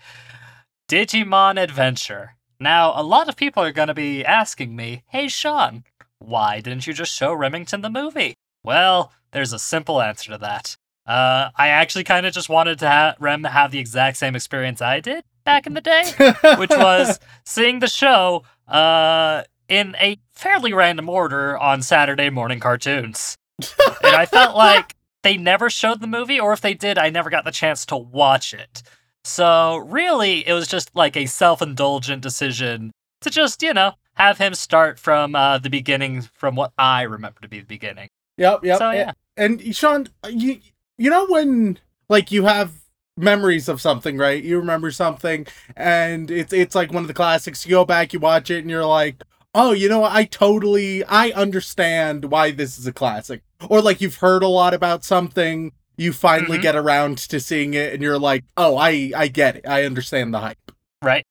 Digimon 0.89 1.61
Adventure. 1.61 2.36
Now, 2.59 2.93
a 2.97 3.03
lot 3.03 3.29
of 3.29 3.37
people 3.37 3.63
are 3.63 3.73
going 3.73 3.89
to 3.89 3.95
be 3.95 4.25
asking 4.25 4.75
me, 4.75 5.03
hey 5.09 5.29
Shaun, 5.29 5.85
why 6.19 6.61
didn't 6.61 6.87
you 6.87 6.93
just 6.93 7.15
show 7.15 7.33
Remington 7.33 7.83
the 7.83 7.91
movie? 7.91 8.35
Well, 8.65 9.13
there's 9.33 9.53
a 9.53 9.59
simple 9.59 10.01
answer 10.01 10.33
to 10.33 10.39
that. 10.39 10.77
Uh, 11.07 11.51
I 11.55 11.69
actually 11.69 12.05
kind 12.05 12.27
of 12.27 12.33
just 12.35 12.49
wanted 12.49 12.79
to 12.81 12.89
ha- 12.89 13.15
Rem 13.21 13.43
to 13.43 13.49
have 13.49 13.71
the 13.71 13.79
exact 13.79 14.17
same 14.17 14.35
experience 14.35 14.83
I 14.83 15.01
did 15.01 15.23
back 15.45 15.67
in 15.67 15.75
the 15.75 15.81
day 15.81 16.03
which 16.59 16.71
was 16.71 17.21
seeing 17.45 17.79
the 17.79 17.87
show 17.87 18.43
uh, 18.67 19.45
in 19.69 19.95
a 20.01 20.19
fairly 20.33 20.73
random 20.73 21.09
order 21.09 21.57
on 21.57 21.83
Saturday 21.83 22.31
morning 22.31 22.59
cartoons. 22.59 23.37
and 23.59 24.17
I 24.17 24.27
felt 24.27 24.57
like 24.57 24.97
they 25.23 25.37
never 25.37 25.71
showed 25.71 26.01
the 26.01 26.07
movie, 26.07 26.41
or 26.41 26.53
if 26.53 26.61
they 26.61 26.75
did, 26.75 26.99
I 26.99 27.11
never 27.11 27.31
got 27.31 27.45
the 27.45 27.51
chance 27.51 27.87
to 27.87 27.97
watch 27.97 28.53
it. 28.55 28.83
So 29.27 29.79
really, 29.79 30.47
it 30.47 30.53
was 30.53 30.69
just 30.69 30.95
like 30.95 31.17
a 31.17 31.27
self-indulgent 31.27 32.23
decision 32.23 32.93
to 33.23 33.31
just, 33.31 33.63
you 33.63 33.75
know, 33.75 33.93
have 34.15 34.39
him 34.39 34.55
start 34.55 34.99
from 34.99 35.35
uh, 35.35 35.59
the 35.59 35.69
beginning, 35.69 36.23
from 36.23 36.55
what 36.55 36.73
I 36.79 37.03
remember 37.03 37.41
to 37.41 37.49
be 37.49 37.61
the 37.61 37.67
beginning. 37.67 38.09
Yep, 38.39 38.65
yep. 38.65 38.79
So 38.79 38.91
yeah, 38.91 39.13
And 39.37 39.75
Shaun, 39.75 40.09
you 40.29 40.61
you 40.99 41.11
know 41.11 41.27
when 41.27 41.79
like 42.09 42.31
you 42.31 42.45
have 42.45 42.73
memories 43.17 43.69
of 43.69 43.81
something, 43.81 44.17
right? 44.17 44.43
You 44.43 44.59
remember 44.59 44.91
something 44.91 45.47
and 45.77 46.31
it's 46.31 46.53
it's 46.53 46.75
like 46.75 46.93
one 46.93 47.03
of 47.03 47.09
the 47.09 47.15
classics. 47.15 47.67
You 47.67 47.71
go 47.71 47.85
back, 47.85 48.13
you 48.13 48.21
watch 48.21 48.51
it 48.51 48.61
and 48.61 48.71
you're 48.71 48.87
like, 48.87 49.23
"Oh, 49.55 49.73
you 49.73 49.89
know. 49.89 50.05
I 50.05 50.25
totally 50.25 51.03
I 51.05 51.31
understand 51.31 52.27
why 52.27 52.53
this 52.53 52.79
is 52.79 52.87
a 52.87 52.93
classic." 52.93 53.43
Or 53.69 53.81
like 53.81 54.01
you've 54.01 54.17
heard 54.17 54.43
a 54.43 54.49
lot 54.49 54.75
about 54.75 55.03
something, 55.05 55.73
you 55.97 56.13
finally 56.13 56.59
Mhm. 56.59 56.63
get 56.63 56.77
around 56.77 57.19
to 57.19 57.41
seeing 57.41 57.75
it 57.75 57.93
and 57.95 58.03
you're 58.03 58.19
like, 58.19 58.45
"Oh, 58.57 58.77
I 58.77 59.13
I 59.17 59.29
get 59.29 59.57
it. 59.57 59.67
I 59.69 59.85
understand 59.85 60.33
the 60.35 60.41
hype." 60.41 60.59
right. 61.03 61.25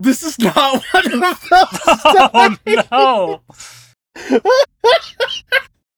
This 0.00 0.22
is 0.22 0.38
not 0.38 0.82
one 0.92 1.12
of 1.12 1.20
those. 1.20 1.40
oh 2.04 2.56
no! 2.92 3.40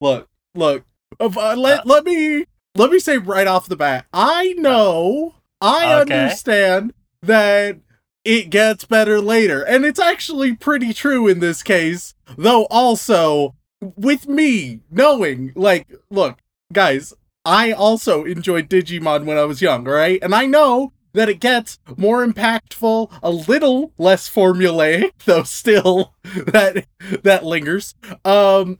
look, 0.01 0.27
look. 0.55 0.83
Uh, 1.19 1.55
let 1.57 1.85
let 1.87 2.03
me 2.05 2.45
let 2.75 2.91
me 2.91 2.99
say 2.99 3.17
right 3.17 3.47
off 3.47 3.67
the 3.67 3.75
bat. 3.75 4.05
I 4.13 4.53
know, 4.57 5.35
I 5.61 5.93
Okay. 6.01 6.01
understand 6.01 6.93
that 7.21 7.77
it 8.23 8.49
gets 8.49 8.85
better 8.85 9.19
later, 9.19 9.63
and 9.63 9.83
it's 9.85 9.99
actually 9.99 10.55
pretty 10.55 10.93
true 10.93 11.27
in 11.27 11.39
this 11.39 11.63
case. 11.63 12.13
Though 12.37 12.65
also 12.65 13.55
with 13.79 14.27
me 14.27 14.81
knowing, 14.91 15.53
like, 15.55 15.87
look, 16.09 16.37
guys, 16.73 17.13
I 17.47 17.71
also 17.71 18.25
enjoyed 18.25 18.69
Digimon 18.69 19.23
when 19.25 19.37
I 19.37 19.45
was 19.45 19.61
young, 19.61 19.85
right? 19.85 20.19
And 20.21 20.35
I 20.35 20.45
know 20.45 20.91
that 21.13 21.29
it 21.29 21.39
gets 21.39 21.79
more 21.95 22.25
impactful, 22.27 23.11
a 23.23 23.31
little 23.31 23.93
less 23.97 24.29
formulaic, 24.29 25.11
though 25.25 25.43
still 25.43 26.13
that 26.23 26.85
that 27.23 27.45
lingers. 27.45 27.95
Um 28.25 28.79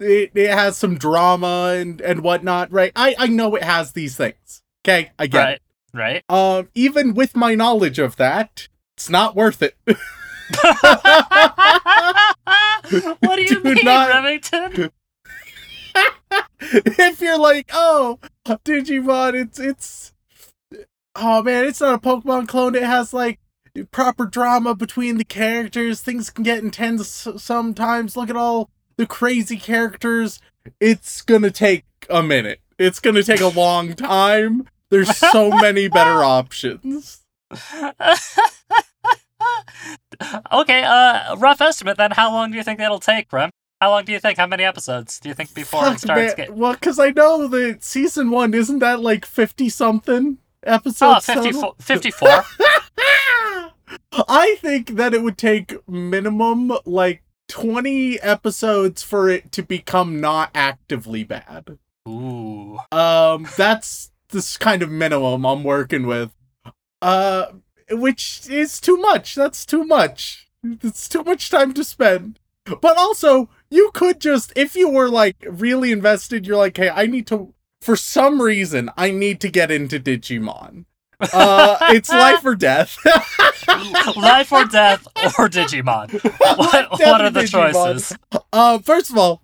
it, 0.00 0.30
it 0.34 0.50
has 0.50 0.76
some 0.76 0.96
drama 0.98 1.74
and 1.76 2.00
and 2.00 2.20
whatnot, 2.22 2.72
right? 2.72 2.92
I 2.96 3.14
I 3.18 3.26
know 3.28 3.54
it 3.54 3.62
has 3.62 3.92
these 3.92 4.16
things. 4.16 4.62
Okay, 4.84 5.10
I 5.18 5.26
get 5.28 5.48
it. 5.48 5.60
Right, 5.94 6.22
right. 6.30 6.58
Um, 6.58 6.68
even 6.74 7.14
with 7.14 7.34
my 7.36 7.54
knowledge 7.54 7.98
of 7.98 8.16
that, 8.16 8.68
it's 8.96 9.08
not 9.10 9.34
worth 9.36 9.62
it. 9.62 9.76
what 13.20 13.36
do 13.36 13.42
you 13.42 13.60
Do 13.60 13.74
mean, 13.74 13.84
not- 13.84 14.08
Remington? 14.08 14.90
if 16.60 17.20
you're 17.20 17.38
like, 17.38 17.70
oh, 17.72 18.18
Digimon, 18.46 19.34
it's 19.34 19.58
it's 19.58 20.12
oh 21.14 21.42
man, 21.42 21.64
it's 21.64 21.80
not 21.80 21.94
a 21.94 21.98
Pokemon 21.98 22.48
clone. 22.48 22.74
It 22.74 22.82
has 22.84 23.12
like 23.12 23.38
proper 23.90 24.26
drama 24.26 24.74
between 24.74 25.18
the 25.18 25.24
characters. 25.24 26.00
Things 26.00 26.30
can 26.30 26.44
get 26.44 26.62
intense 26.62 27.28
sometimes. 27.36 28.16
Look 28.16 28.30
at 28.30 28.36
all 28.36 28.70
the 28.96 29.06
crazy 29.06 29.56
characters. 29.56 30.40
It's 30.80 31.22
gonna 31.22 31.50
take 31.50 31.84
a 32.10 32.22
minute. 32.22 32.60
It's 32.78 33.00
gonna 33.00 33.22
take 33.22 33.40
a 33.40 33.48
long 33.48 33.94
time. 33.94 34.68
There's 34.90 35.16
so 35.16 35.50
many 35.50 35.88
better 35.88 36.24
options. 36.24 37.24
okay, 40.52 40.82
uh, 40.84 41.36
rough 41.36 41.60
estimate 41.60 41.96
then. 41.96 42.10
How 42.12 42.30
long 42.30 42.50
do 42.50 42.56
you 42.56 42.62
think 42.62 42.78
that'll 42.78 43.00
take, 43.00 43.32
Rem? 43.32 43.50
How 43.80 43.90
long 43.90 44.04
do 44.04 44.12
you 44.12 44.18
think? 44.18 44.38
How 44.38 44.46
many 44.46 44.64
episodes 44.64 45.20
do 45.20 45.28
you 45.28 45.34
think 45.34 45.54
before 45.54 45.86
it 45.88 46.00
starts 46.00 46.34
getting? 46.34 46.56
Well, 46.56 46.72
because 46.72 46.98
I 46.98 47.10
know 47.10 47.46
that 47.46 47.84
season 47.84 48.30
one 48.30 48.52
isn't 48.54 48.80
that 48.80 49.00
like 49.00 49.24
fifty 49.24 49.68
something 49.68 50.38
Oh, 50.66 50.74
episodes. 50.74 51.26
total? 51.26 51.76
54. 51.80 52.42
54. 52.42 52.44
I 54.28 54.56
think 54.60 54.96
that 54.96 55.14
it 55.14 55.22
would 55.22 55.38
take 55.38 55.76
minimum 55.88 56.72
like 56.84 57.22
20 57.48 58.20
episodes 58.20 59.02
for 59.02 59.28
it 59.30 59.52
to 59.52 59.62
become 59.62 60.20
not 60.20 60.50
actively 60.54 61.22
bad. 61.24 61.78
Ooh. 62.08 62.78
Um 62.90 63.46
that's 63.56 64.10
this 64.30 64.56
kind 64.56 64.82
of 64.82 64.90
minimum 64.90 65.46
I'm 65.46 65.62
working 65.62 66.06
with. 66.06 66.32
Uh 67.00 67.46
which 67.90 68.48
is 68.50 68.80
too 68.80 68.96
much. 68.96 69.34
That's 69.36 69.64
too 69.64 69.84
much. 69.84 70.48
It's 70.82 71.08
too 71.08 71.22
much 71.22 71.48
time 71.48 71.72
to 71.74 71.84
spend. 71.84 72.40
But 72.82 72.98
also, 72.98 73.48
you 73.70 73.90
could 73.94 74.20
just 74.20 74.52
if 74.56 74.74
you 74.76 74.88
were 74.88 75.08
like 75.08 75.36
really 75.48 75.92
invested, 75.92 76.46
you're 76.46 76.56
like, 76.56 76.76
"Hey, 76.76 76.88
I 76.90 77.06
need 77.06 77.26
to 77.28 77.54
for 77.80 77.96
some 77.96 78.40
reason 78.42 78.90
I 78.96 79.10
need 79.10 79.40
to 79.40 79.48
get 79.48 79.70
into 79.70 79.98
Digimon." 80.00 80.84
Uh 81.20 81.76
it's 81.90 82.10
life 82.10 82.44
or 82.44 82.54
death. 82.54 82.96
Life 84.16 84.50
or 84.52 84.64
death 84.64 85.06
or 85.38 85.48
Digimon? 85.48 86.10
What, 86.58 86.90
what 86.92 87.20
are 87.20 87.30
the 87.30 87.40
Digimon. 87.42 87.72
choices? 87.72 88.16
Uh, 88.52 88.78
first 88.78 89.10
of 89.10 89.18
all, 89.18 89.42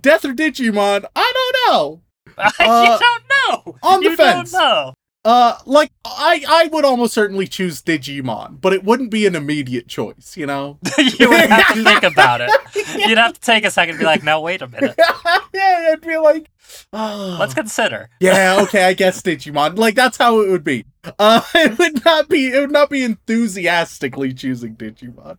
Death 0.00 0.24
or 0.24 0.32
Digimon, 0.34 1.04
I 1.14 1.32
don't 1.36 1.72
know. 1.72 2.00
you 2.36 2.44
Uh, 2.58 2.98
don't 2.98 3.24
know. 3.66 3.78
on 3.82 4.00
the 4.02 4.10
you 4.10 4.16
fence. 4.16 4.50
don't 4.52 4.60
know. 4.60 4.94
Uh, 5.24 5.56
like 5.66 5.92
I, 6.04 6.44
I 6.48 6.66
would 6.72 6.84
almost 6.84 7.14
certainly 7.14 7.46
choose 7.46 7.80
Digimon, 7.80 8.60
but 8.60 8.72
it 8.72 8.82
wouldn't 8.82 9.12
be 9.12 9.24
an 9.26 9.36
immediate 9.36 9.86
choice, 9.86 10.36
you 10.36 10.46
know. 10.46 10.78
you 10.98 11.28
would 11.28 11.48
have 11.48 11.74
to 11.74 11.84
think 11.84 12.02
about 12.02 12.40
it. 12.40 12.50
You'd 12.96 13.18
have 13.18 13.34
to 13.34 13.40
take 13.40 13.64
a 13.64 13.70
second 13.70 13.92
and 13.94 13.98
be 14.00 14.04
like, 14.04 14.24
no, 14.24 14.40
wait 14.40 14.62
a 14.62 14.68
minute. 14.68 14.94
yeah, 15.54 15.90
I'd 15.92 16.00
be 16.00 16.16
like, 16.16 16.50
oh. 16.92 17.36
Let's 17.38 17.54
consider. 17.54 18.10
yeah, 18.18 18.58
okay, 18.62 18.84
I 18.84 18.94
guess 18.94 19.22
Digimon. 19.22 19.78
Like 19.78 19.94
that's 19.94 20.16
how 20.16 20.40
it 20.40 20.50
would 20.50 20.64
be. 20.64 20.86
Uh, 21.20 21.42
it 21.54 21.78
would 21.78 22.04
not 22.04 22.28
be. 22.28 22.48
It 22.48 22.58
would 22.58 22.72
not 22.72 22.90
be 22.90 23.04
enthusiastically 23.04 24.34
choosing 24.34 24.74
Digimon. 24.74 25.38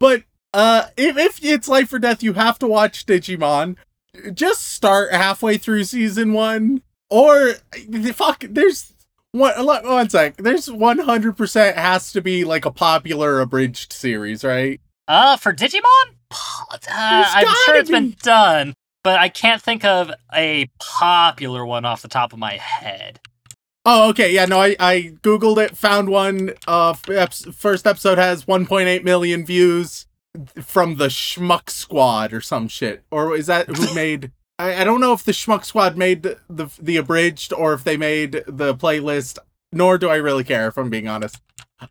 But 0.00 0.24
uh, 0.52 0.86
if 0.96 1.16
if 1.16 1.44
it's 1.44 1.68
life 1.68 1.92
or 1.92 2.00
death, 2.00 2.22
you 2.22 2.32
have 2.32 2.58
to 2.58 2.66
watch 2.66 3.06
Digimon. 3.06 3.76
Just 4.34 4.66
start 4.66 5.12
halfway 5.12 5.56
through 5.56 5.84
season 5.84 6.32
one, 6.32 6.82
or 7.08 7.54
fuck. 8.12 8.44
There's 8.48 8.92
one. 9.32 9.60
look, 9.60 9.84
One 9.84 10.08
sec. 10.08 10.36
There's 10.36 10.70
one 10.70 10.98
hundred 10.98 11.36
percent 11.36 11.76
has 11.76 12.12
to 12.12 12.20
be 12.20 12.44
like 12.44 12.64
a 12.64 12.70
popular 12.70 13.40
abridged 13.40 13.92
series, 13.92 14.44
right? 14.44 14.80
Uh, 15.08 15.36
for 15.36 15.52
Digimon? 15.52 16.14
Uh, 16.30 16.78
I'm 16.88 17.46
sure 17.64 17.76
it's 17.76 17.90
been 17.90 18.14
done, 18.22 18.74
but 19.02 19.18
I 19.18 19.28
can't 19.28 19.60
think 19.60 19.84
of 19.84 20.12
a 20.32 20.70
popular 20.78 21.66
one 21.66 21.84
off 21.84 22.02
the 22.02 22.08
top 22.08 22.32
of 22.32 22.38
my 22.38 22.54
head. 22.56 23.20
Oh, 23.84 24.10
okay. 24.10 24.32
Yeah, 24.32 24.44
no, 24.44 24.60
I, 24.60 24.76
I 24.78 25.14
googled 25.22 25.58
it, 25.58 25.76
found 25.76 26.10
one. 26.10 26.52
Uh, 26.68 26.92
first 26.92 27.86
episode 27.86 28.18
has 28.18 28.44
1.8 28.44 29.02
million 29.02 29.44
views 29.44 30.06
from 30.62 30.96
the 30.96 31.08
Schmuck 31.08 31.70
Squad 31.70 32.32
or 32.32 32.40
some 32.40 32.68
shit. 32.68 33.02
Or 33.10 33.34
is 33.34 33.46
that 33.46 33.68
who 33.68 33.94
made? 33.94 34.32
I, 34.60 34.80
I 34.80 34.84
don't 34.84 35.00
know 35.00 35.12
if 35.12 35.24
the 35.24 35.32
Schmuck 35.32 35.64
Squad 35.64 35.96
made 35.96 36.22
the, 36.22 36.38
the 36.48 36.68
the 36.80 36.96
abridged 36.96 37.52
or 37.52 37.72
if 37.72 37.84
they 37.84 37.96
made 37.96 38.32
the 38.46 38.74
playlist. 38.74 39.38
Nor 39.72 39.98
do 39.98 40.08
I 40.08 40.16
really 40.16 40.42
care, 40.42 40.66
if 40.66 40.76
I'm 40.76 40.90
being 40.90 41.06
honest. 41.06 41.40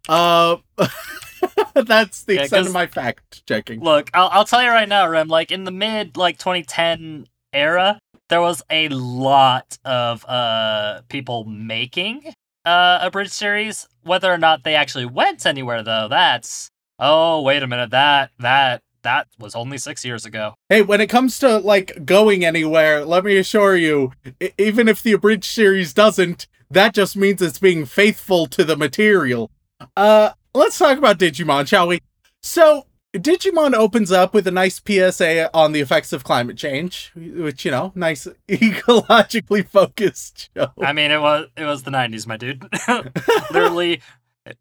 Uh, 0.07 0.57
that's 1.73 2.23
the 2.23 2.33
Yeah, 2.35 2.41
extent 2.41 2.67
of 2.67 2.73
my 2.73 2.87
fact 2.87 3.45
checking. 3.47 3.79
Look, 3.79 4.09
I'll, 4.13 4.29
I'll 4.31 4.45
tell 4.45 4.61
you 4.61 4.69
right 4.69 4.89
now, 4.89 5.07
Rem. 5.07 5.27
Like 5.29 5.51
in 5.51 5.63
the 5.63 5.71
mid 5.71 6.17
like 6.17 6.37
2010 6.37 7.27
era, 7.53 7.99
there 8.27 8.41
was 8.41 8.61
a 8.69 8.89
lot 8.89 9.77
of 9.85 10.25
uh 10.25 11.01
people 11.09 11.45
making 11.45 12.33
uh 12.65 12.99
a 13.01 13.09
bridge 13.11 13.29
series. 13.31 13.87
Whether 14.03 14.31
or 14.31 14.37
not 14.37 14.63
they 14.63 14.75
actually 14.75 15.05
went 15.05 15.45
anywhere, 15.45 15.83
though, 15.83 16.07
that's 16.09 16.69
oh 16.99 17.41
wait 17.41 17.63
a 17.63 17.67
minute 17.67 17.91
that 17.91 18.31
that 18.39 18.81
that 19.03 19.27
was 19.37 19.55
only 19.55 19.77
six 19.77 20.03
years 20.05 20.25
ago. 20.25 20.55
Hey, 20.69 20.81
when 20.81 21.01
it 21.01 21.07
comes 21.07 21.39
to 21.39 21.57
like 21.57 22.05
going 22.05 22.45
anywhere, 22.45 23.05
let 23.05 23.23
me 23.23 23.37
assure 23.37 23.75
you, 23.75 24.13
e- 24.41 24.49
even 24.57 24.87
if 24.87 25.01
the 25.01 25.13
abridged 25.13 25.45
series 25.45 25.93
doesn't, 25.93 26.47
that 26.69 26.93
just 26.93 27.15
means 27.17 27.41
it's 27.41 27.59
being 27.59 27.85
faithful 27.85 28.47
to 28.47 28.63
the 28.63 28.77
material. 28.77 29.51
Uh, 29.95 30.31
let's 30.53 30.77
talk 30.77 30.97
about 30.97 31.17
Digimon, 31.19 31.67
shall 31.67 31.87
we? 31.87 31.99
So, 32.41 32.85
Digimon 33.13 33.73
opens 33.73 34.11
up 34.11 34.33
with 34.33 34.45
a 34.45 34.51
nice 34.51 34.79
PSA 34.85 35.49
on 35.53 35.71
the 35.71 35.79
effects 35.79 36.13
of 36.13 36.23
climate 36.23 36.57
change, 36.57 37.11
which 37.15 37.65
you 37.65 37.71
know, 37.71 37.91
nice 37.95 38.27
ecologically 38.47 39.67
focused 39.67 40.49
show. 40.55 40.71
I 40.81 40.93
mean, 40.93 41.11
it 41.11 41.21
was 41.21 41.47
it 41.57 41.65
was 41.65 41.83
the 41.83 41.91
'90s, 41.91 42.27
my 42.27 42.37
dude. 42.37 42.69
Literally, 43.51 44.01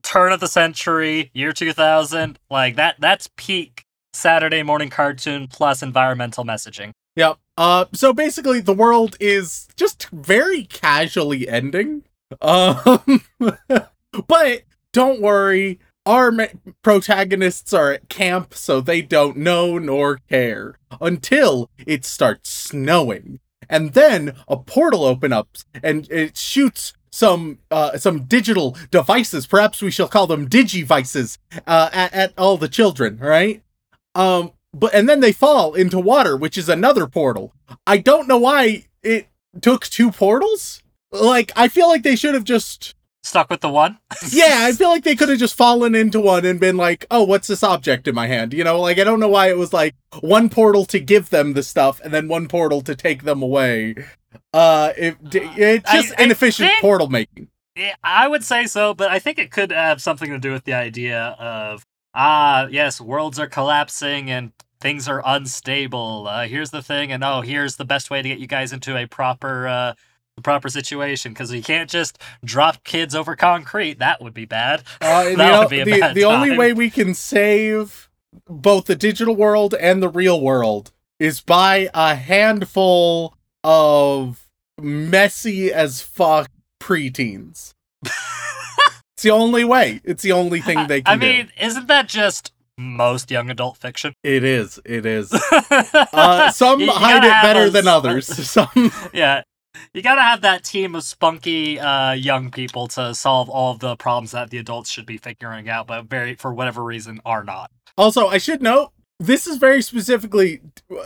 turn 0.02 0.32
of 0.32 0.40
the 0.40 0.48
century, 0.48 1.30
year 1.34 1.52
2000. 1.52 2.38
Like 2.50 2.76
that. 2.76 2.96
That's 2.98 3.28
peak 3.36 3.84
Saturday 4.18 4.62
morning 4.62 4.90
cartoon 4.90 5.46
plus 5.46 5.82
environmental 5.82 6.44
messaging. 6.44 6.90
Yep. 7.16 7.38
Uh, 7.56 7.84
so 7.92 8.12
basically, 8.12 8.60
the 8.60 8.72
world 8.74 9.16
is 9.20 9.68
just 9.76 10.08
very 10.10 10.64
casually 10.64 11.48
ending. 11.48 12.04
Um, 12.42 13.22
but 14.26 14.62
don't 14.92 15.20
worry, 15.20 15.80
our 16.06 16.30
ma- 16.30 16.46
protagonists 16.82 17.72
are 17.72 17.92
at 17.92 18.08
camp, 18.08 18.54
so 18.54 18.80
they 18.80 19.02
don't 19.02 19.36
know 19.36 19.78
nor 19.78 20.18
care 20.28 20.74
until 21.00 21.70
it 21.86 22.04
starts 22.04 22.50
snowing. 22.50 23.40
and 23.68 23.92
then 23.94 24.34
a 24.46 24.56
portal 24.56 25.04
opens 25.04 25.32
up 25.34 25.48
and 25.82 26.10
it 26.10 26.36
shoots 26.36 26.92
some 27.10 27.58
uh, 27.70 27.98
some 27.98 28.24
digital 28.24 28.76
devices. 28.90 29.46
Perhaps 29.46 29.82
we 29.82 29.90
shall 29.90 30.08
call 30.08 30.26
them 30.26 30.48
digivices 30.48 31.38
uh, 31.66 31.90
at, 31.92 32.12
at 32.14 32.32
all 32.38 32.56
the 32.58 32.68
children, 32.68 33.18
right? 33.18 33.62
Um, 34.14 34.52
but 34.72 34.94
and 34.94 35.08
then 35.08 35.20
they 35.20 35.32
fall 35.32 35.74
into 35.74 35.98
water, 35.98 36.36
which 36.36 36.58
is 36.58 36.68
another 36.68 37.06
portal. 37.06 37.52
I 37.86 37.98
don't 37.98 38.28
know 38.28 38.38
why 38.38 38.84
it 39.02 39.28
took 39.60 39.86
two 39.86 40.10
portals. 40.10 40.82
Like 41.10 41.52
I 41.56 41.68
feel 41.68 41.88
like 41.88 42.02
they 42.02 42.16
should 42.16 42.34
have 42.34 42.44
just 42.44 42.94
Stuck 43.28 43.50
with 43.50 43.60
the 43.60 43.68
one? 43.68 43.98
yeah, 44.30 44.60
I 44.60 44.72
feel 44.72 44.88
like 44.88 45.04
they 45.04 45.16
could 45.16 45.28
have 45.28 45.38
just 45.38 45.54
fallen 45.54 45.94
into 45.94 46.20
one 46.20 46.46
and 46.46 46.58
been 46.58 46.76
like, 46.76 47.04
"Oh, 47.10 47.24
what's 47.24 47.48
this 47.48 47.62
object 47.62 48.06
in 48.08 48.14
my 48.14 48.26
hand?" 48.26 48.54
You 48.54 48.64
know, 48.64 48.80
like 48.80 48.98
I 48.98 49.04
don't 49.04 49.20
know 49.20 49.28
why 49.28 49.50
it 49.50 49.58
was 49.58 49.72
like 49.72 49.94
one 50.20 50.48
portal 50.48 50.84
to 50.86 51.00
give 51.00 51.30
them 51.30 51.52
the 51.52 51.62
stuff 51.62 52.00
and 52.02 52.14
then 52.14 52.28
one 52.28 52.48
portal 52.48 52.80
to 52.82 52.94
take 52.94 53.24
them 53.24 53.42
away. 53.42 53.96
Uh, 54.54 54.92
it, 54.96 55.16
it's 55.32 55.92
just 55.92 56.14
I 56.18 56.22
inefficient 56.22 56.70
think- 56.70 56.80
portal 56.80 57.08
making. 57.08 57.48
I 58.02 58.26
would 58.26 58.44
say 58.44 58.66
so, 58.66 58.94
but 58.94 59.10
I 59.10 59.18
think 59.18 59.38
it 59.38 59.52
could 59.52 59.70
have 59.72 60.00
something 60.02 60.30
to 60.30 60.38
do 60.38 60.50
with 60.50 60.64
the 60.64 60.72
idea 60.72 61.36
of 61.38 61.84
ah, 62.14 62.66
yes, 62.70 63.00
worlds 63.00 63.38
are 63.38 63.46
collapsing 63.46 64.30
and 64.30 64.52
things 64.80 65.08
are 65.08 65.22
unstable. 65.24 66.26
Uh, 66.28 66.46
here's 66.46 66.70
the 66.70 66.82
thing, 66.82 67.12
and 67.12 67.24
oh, 67.24 67.40
here's 67.40 67.76
the 67.76 67.84
best 67.84 68.10
way 68.10 68.22
to 68.22 68.28
get 68.28 68.38
you 68.38 68.46
guys 68.46 68.72
into 68.72 68.96
a 68.96 69.06
proper 69.06 69.66
uh, 69.68 69.94
proper 70.42 70.68
situation 70.68 71.32
because 71.32 71.52
you 71.52 71.62
can't 71.62 71.90
just 71.90 72.18
drop 72.44 72.84
kids 72.84 73.14
over 73.14 73.36
concrete. 73.36 73.98
That 73.98 74.22
would 74.22 74.34
be 74.34 74.44
bad. 74.44 74.82
Uh, 75.00 75.24
That 75.36 75.36
know, 75.36 75.60
would 75.60 75.70
be 75.70 75.80
a 75.80 75.84
the 75.84 76.00
bad 76.00 76.14
the 76.14 76.24
only 76.24 76.56
way 76.56 76.72
we 76.72 76.90
can 76.90 77.14
save 77.14 78.08
both 78.48 78.86
the 78.86 78.96
digital 78.96 79.34
world 79.34 79.74
and 79.74 80.02
the 80.02 80.08
real 80.08 80.40
world 80.40 80.92
is 81.18 81.40
by 81.40 81.88
a 81.94 82.14
handful 82.14 83.34
of 83.64 84.48
messy 84.80 85.72
as 85.72 86.00
fuck 86.00 86.50
preteens. 86.80 87.74
it's 89.18 89.24
the 89.24 89.32
only 89.32 89.64
way. 89.64 90.00
It's 90.04 90.22
the 90.22 90.30
only 90.30 90.60
thing 90.60 90.86
they 90.86 91.02
can 91.02 91.12
I 91.12 91.16
mean, 91.16 91.50
isn't 91.60 91.88
that 91.88 92.06
just 92.06 92.52
most 92.76 93.32
young 93.32 93.50
adult 93.50 93.76
fiction? 93.76 94.12
It 94.22 94.44
is. 94.44 94.78
It 94.84 95.04
is. 95.04 95.32
Uh, 96.12 96.52
some 96.52 96.78
you 96.80 96.88
hide 96.92 97.24
it 97.24 97.42
better 97.42 97.64
those- 97.64 97.72
than 97.72 97.88
others. 97.98 98.26
Some. 98.48 98.68
yeah. 99.12 99.42
You 99.92 100.02
gotta 100.02 100.22
have 100.22 100.42
that 100.42 100.62
team 100.62 100.94
of 100.94 101.02
spunky 101.02 101.80
uh, 101.80 102.12
young 102.12 102.52
people 102.52 102.86
to 102.88 103.12
solve 103.12 103.48
all 103.50 103.72
of 103.72 103.80
the 103.80 103.96
problems 103.96 104.30
that 104.30 104.50
the 104.50 104.58
adults 104.58 104.88
should 104.90 105.06
be 105.06 105.18
figuring 105.18 105.68
out, 105.68 105.88
but 105.88 106.04
very 106.04 106.34
for 106.34 106.54
whatever 106.54 106.84
reason 106.84 107.20
are 107.24 107.42
not. 107.42 107.70
Also, 107.96 108.28
I 108.28 108.38
should 108.38 108.62
note 108.62 108.92
this 109.18 109.48
is 109.48 109.56
very 109.56 109.82
specifically. 109.82 110.60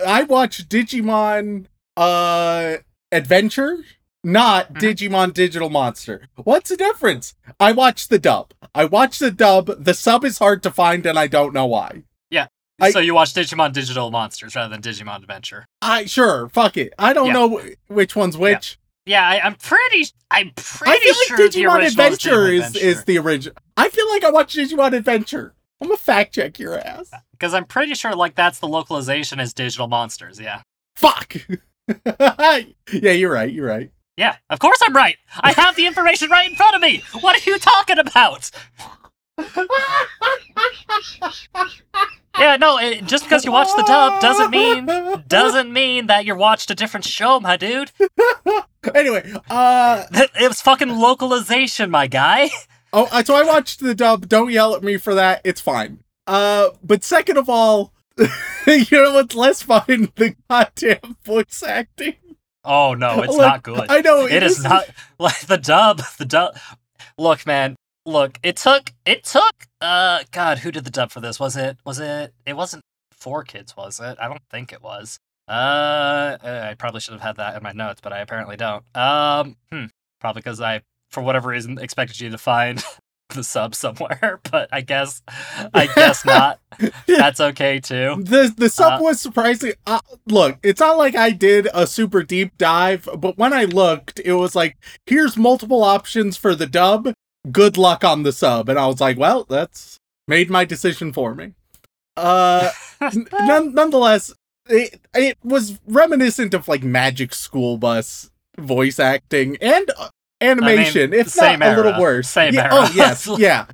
I 0.06 0.24
watched 0.24 0.68
Digimon 0.68 1.64
uh 1.96 2.76
Adventure, 3.10 3.78
not 4.24 4.74
Mhm. 4.74 4.80
Digimon 4.80 5.34
Digital 5.34 5.68
Monster. 5.70 6.28
What's 6.36 6.70
the 6.70 6.76
difference? 6.76 7.34
I 7.58 7.72
watched 7.72 8.08
the 8.10 8.18
dub. 8.18 8.52
I 8.74 8.84
watched 8.84 9.20
the 9.20 9.30
dub. 9.30 9.84
The 9.84 9.94
sub 9.94 10.24
is 10.24 10.38
hard 10.38 10.62
to 10.62 10.70
find, 10.70 11.04
and 11.06 11.18
I 11.18 11.26
don't 11.26 11.52
know 11.54 11.66
why. 11.66 12.02
I- 12.80 12.90
so 12.90 12.98
you 12.98 13.14
watch 13.14 13.32
Digimon 13.32 13.72
Digital 13.72 14.10
Monsters 14.10 14.56
rather 14.56 14.70
than 14.70 14.82
Digimon 14.82 15.16
Adventure. 15.18 15.66
I 15.80 16.06
sure 16.06 16.48
fuck 16.48 16.76
it. 16.76 16.92
I 16.98 17.12
don't 17.12 17.28
Yeah. 17.28 17.32
know 17.34 17.60
which 17.86 18.16
one's 18.16 18.36
which. 18.36 18.76
Yeah, 19.06 19.24
I, 19.28 19.38
I'm 19.40 19.54
pretty. 19.54 20.06
I'm 20.32 20.50
pretty 20.56 20.90
I 20.90 20.98
feel 20.98 21.14
sure 21.14 21.38
like 21.38 21.50
Digimon 21.52 21.86
Adventure 21.86 22.46
is 22.48 22.66
Adventure. 22.68 22.86
is 22.88 23.04
the 23.04 23.18
original. 23.18 23.56
I 23.76 23.88
feel 23.88 24.08
like 24.08 24.24
I 24.24 24.30
watched 24.30 24.56
Digimon 24.56 24.94
Adventure. 24.96 25.54
I'm 25.80 25.88
gonna 25.88 25.98
fact 25.98 26.34
check 26.34 26.58
your 26.58 26.76
ass. 26.76 27.10
because 27.32 27.54
I'm 27.54 27.66
pretty 27.66 27.94
sure 27.94 28.16
like 28.16 28.34
that's 28.34 28.58
the 28.58 28.66
localization 28.68 29.38
as 29.38 29.52
Digital 29.54 29.86
Monsters. 29.86 30.40
Yeah, 30.40 30.62
Fuck. 30.96 31.36
yeah, 32.06 33.12
you're 33.12 33.32
right. 33.32 33.52
You're 33.52 33.68
right. 33.68 33.90
Yeah. 34.16 34.36
Of 34.50 34.58
course 34.58 34.78
I'm 34.82 34.94
right. 34.94 35.16
I 35.40 35.52
have 35.52 35.76
the 35.76 35.86
information 35.86 36.30
right 36.30 36.48
in 36.50 36.56
front 36.56 36.76
of 36.76 36.82
me. 36.82 37.02
What 37.20 37.36
are 37.36 37.50
you 37.50 37.58
talking 37.58 37.98
about? 37.98 38.50
Yeah, 42.38 42.56
no. 42.56 42.78
It, 42.78 43.04
just 43.06 43.24
because 43.24 43.44
you 43.44 43.52
watched 43.52 43.76
the 43.76 43.84
dub 43.84 44.20
doesn't 44.20 44.50
mean 44.50 44.86
doesn't 45.26 45.72
mean 45.72 46.06
that 46.06 46.24
you 46.24 46.34
watched 46.34 46.70
a 46.70 46.74
different 46.74 47.04
show, 47.04 47.40
my 47.40 47.56
dude. 47.56 47.90
anyway, 48.94 49.32
uh, 49.50 50.04
It 50.12 50.48
was 50.48 50.60
fucking 50.62 50.88
localization, 50.88 51.90
my 51.90 52.06
guy. 52.06 52.50
oh, 52.92 53.22
so 53.22 53.34
I 53.34 53.42
watched 53.42 53.80
the 53.80 53.94
dub. 53.94 54.28
Don't 54.28 54.50
yell 54.50 54.74
at 54.74 54.82
me 54.82 54.96
for 54.96 55.14
that. 55.14 55.40
It's 55.44 55.60
fine. 55.60 56.00
Uh, 56.26 56.70
but 56.82 57.04
second 57.04 57.36
of 57.36 57.48
all, 57.48 57.92
you 58.66 58.84
know 58.90 59.14
what's 59.14 59.34
less 59.34 59.62
fun? 59.62 60.12
The 60.16 60.34
goddamn 60.48 61.16
voice 61.24 61.62
acting. 61.62 62.14
Oh 62.64 62.94
no, 62.94 63.22
it's 63.22 63.36
Like, 63.36 63.46
not 63.52 63.62
good. 63.62 63.86
I 63.90 64.00
know 64.00 64.26
It 64.26 64.42
is 64.42 64.62
not 64.62 64.86
like 65.18 65.40
the 65.46 65.58
dub. 65.58 66.02
The 66.18 66.24
dub. 66.24 66.56
Look, 67.18 67.46
man. 67.46 67.76
Look, 68.04 68.38
it 68.42 68.56
took. 68.56 68.92
It 69.06 69.24
took. 69.24 69.66
Uh, 69.80 70.20
God, 70.32 70.58
who 70.58 70.72
did 70.72 70.84
the 70.84 70.90
dub 70.90 71.10
for 71.10 71.20
this? 71.20 71.38
Was 71.38 71.56
it? 71.56 71.76
Was 71.84 72.00
it? 72.00 72.32
It 72.44 72.54
wasn't 72.54 72.82
4Kids, 73.22 73.76
was 73.76 74.00
it? 74.00 74.18
I 74.20 74.26
don't 74.28 74.42
think 74.50 74.72
it 74.72 74.82
was. 74.82 75.18
Uh, 75.48 76.36
I 76.42 76.74
probably 76.78 77.00
should 77.00 77.12
have 77.12 77.20
had 77.20 77.36
that 77.36 77.56
in 77.56 77.62
my 77.62 77.72
notes, 77.72 78.00
but 78.00 78.12
I 78.12 78.18
apparently 78.20 78.56
don't. 78.56 78.84
Um, 78.96 79.56
hmm. 79.70 79.84
Probably 80.20 80.40
because 80.40 80.60
I, 80.60 80.82
for 81.10 81.22
whatever 81.22 81.50
reason, 81.50 81.78
expected 81.78 82.18
you 82.20 82.30
to 82.30 82.38
find 82.38 82.82
the 83.32 83.44
sub 83.44 83.74
somewhere, 83.74 84.40
but 84.50 84.68
I 84.72 84.80
guess, 84.80 85.22
I 85.74 85.88
guess 85.94 86.24
not. 86.24 86.60
That's 87.06 87.40
okay 87.40 87.80
too. 87.80 88.16
The 88.22 88.52
the 88.56 88.68
sub 88.68 89.00
Uh, 89.00 89.04
was 89.04 89.20
surprising. 89.20 89.72
Uh, 89.86 90.00
look, 90.26 90.58
it's 90.62 90.80
not 90.80 90.98
like 90.98 91.16
I 91.16 91.30
did 91.30 91.68
a 91.74 91.86
super 91.86 92.22
deep 92.22 92.56
dive, 92.58 93.08
but 93.18 93.36
when 93.38 93.52
I 93.52 93.64
looked, 93.64 94.20
it 94.24 94.34
was 94.34 94.54
like, 94.54 94.76
here's 95.06 95.36
multiple 95.36 95.82
options 95.84 96.36
for 96.36 96.54
the 96.54 96.66
dub. 96.66 97.12
Good 97.50 97.76
luck 97.76 98.04
on 98.04 98.22
the 98.22 98.32
sub, 98.32 98.68
and 98.68 98.78
I 98.78 98.86
was 98.86 99.00
like, 99.00 99.18
well, 99.18 99.44
that's 99.48 99.98
made 100.28 100.48
my 100.50 100.64
decision 100.64 101.12
for 101.12 101.34
me. 101.34 101.54
Uh, 102.16 102.70
none, 103.40 103.74
nonetheless, 103.74 104.32
it 104.68 105.00
it 105.14 105.38
was 105.42 105.80
reminiscent 105.86 106.54
of 106.54 106.68
like 106.68 106.82
Magic 106.82 107.34
School 107.34 107.78
Bus 107.78 108.30
voice 108.58 108.98
acting 109.00 109.56
and 109.60 109.90
animation, 110.42 111.12
if 111.12 111.28
same 111.28 111.60
not 111.60 111.72
a 111.74 111.76
little 111.82 112.00
worse. 112.00 112.28
Same 112.28 112.54
Yeah, 112.54 112.64
era. 112.64 112.70
Oh 112.74 112.92
yes, 112.94 113.28
yeah. 113.38 113.66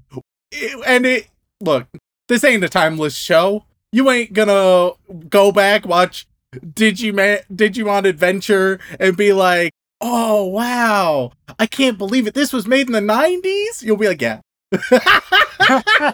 It- 0.52 0.84
and 0.86 1.06
it 1.06 1.28
look, 1.60 1.86
this 2.28 2.44
ain't 2.44 2.64
a 2.64 2.68
timeless 2.68 3.16
show. 3.16 3.64
You 3.92 4.10
ain't 4.10 4.32
gonna 4.32 4.90
go 5.28 5.50
back 5.52 5.86
watch 5.86 6.26
Digimon 6.54 7.40
Digimon 7.52 8.04
Adventure 8.06 8.78
and 9.00 9.16
be 9.16 9.32
like, 9.32 9.72
"Oh 10.00 10.44
wow, 10.46 11.32
I 11.58 11.66
can't 11.66 11.96
believe 11.98 12.26
it! 12.26 12.34
This 12.34 12.52
was 12.52 12.66
made 12.66 12.86
in 12.86 12.92
the 12.92 13.00
'90s." 13.00 13.82
You'll 13.82 13.96
be 13.96 14.08
like, 14.08 14.20
"Yeah." 14.22 14.40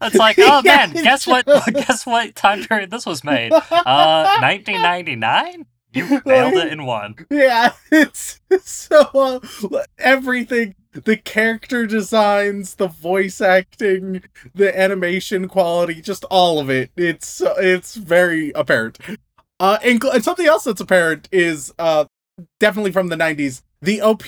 It's 0.00 0.16
like, 0.16 0.36
oh 0.38 0.60
man, 0.62 0.92
guess 0.92 1.26
what? 1.26 1.46
Guess 1.46 2.04
what 2.06 2.34
time 2.34 2.62
period 2.64 2.90
this 2.90 3.06
was 3.06 3.24
made? 3.24 3.52
Uh, 3.52 4.38
1999. 4.40 5.66
You 5.94 6.20
nailed 6.26 6.54
it 6.54 6.72
in 6.72 6.84
one. 6.84 7.14
Yeah, 7.30 7.72
it's 7.90 8.40
so 8.62 9.10
uh, 9.14 9.40
everything 9.98 10.74
the 10.92 11.16
character 11.16 11.86
designs, 11.86 12.76
the 12.76 12.86
voice 12.86 13.40
acting, 13.40 14.22
the 14.54 14.78
animation 14.78 15.48
quality, 15.48 16.00
just 16.00 16.24
all 16.24 16.60
of 16.60 16.70
it. 16.70 16.90
It's 16.96 17.40
uh, 17.40 17.54
it's 17.58 17.96
very 17.96 18.52
apparent. 18.52 18.98
Uh, 19.60 19.78
and, 19.82 20.02
and 20.04 20.24
something 20.24 20.46
else 20.46 20.64
that's 20.64 20.80
apparent 20.80 21.28
is 21.32 21.72
uh 21.78 22.04
definitely 22.60 22.92
from 22.92 23.08
the 23.08 23.16
'90s. 23.16 23.62
The 23.82 24.00
OP, 24.00 24.22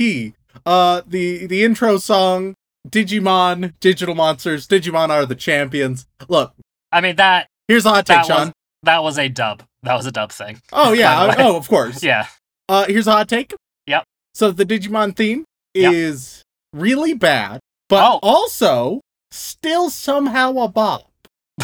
uh, 0.65 1.03
the 1.07 1.47
the 1.47 1.65
intro 1.65 1.99
song, 1.99 2.55
Digimon, 2.89 3.75
Digital 3.81 4.15
Monsters, 4.15 4.67
Digimon 4.67 5.11
are 5.11 5.27
the 5.27 5.35
champions. 5.35 6.07
Look, 6.29 6.55
I 6.93 7.01
mean 7.01 7.17
that 7.17 7.49
here's 7.69 7.87
a 7.87 7.91
hot 7.91 8.07
take, 8.07 8.25
Sean. 8.25 8.49
was 8.49 8.53
that 8.83 9.03
was 9.03 9.19
a 9.19 9.29
dub. 9.29 9.63
That 9.87 9.95
was 9.97 10.07
a 10.07 10.13
dub 10.13 10.31
thing. 10.33 10.61
Oh 10.73 10.93
yeah, 10.93 11.35
oh 11.39 11.57
of 11.57 11.69
course. 11.69 12.03
Yeah. 12.03 12.27
Uh, 12.69 12.85
here's 12.87 13.07
a 13.07 13.13
hot 13.13 13.29
take. 13.29 13.55
Yep. 13.87 14.05
So 14.35 14.51
the 14.51 14.67
Digimon 14.67 15.17
theme 15.17 15.45
Yep. 15.75 15.93
is 15.93 16.43
really 16.73 17.15
bad, 17.15 17.61
but 17.89 18.05
Oh. 18.05 18.19
also 18.23 19.01
still 19.31 19.89
somehow 19.91 20.51
a 20.59 20.69
bop. 20.69 21.11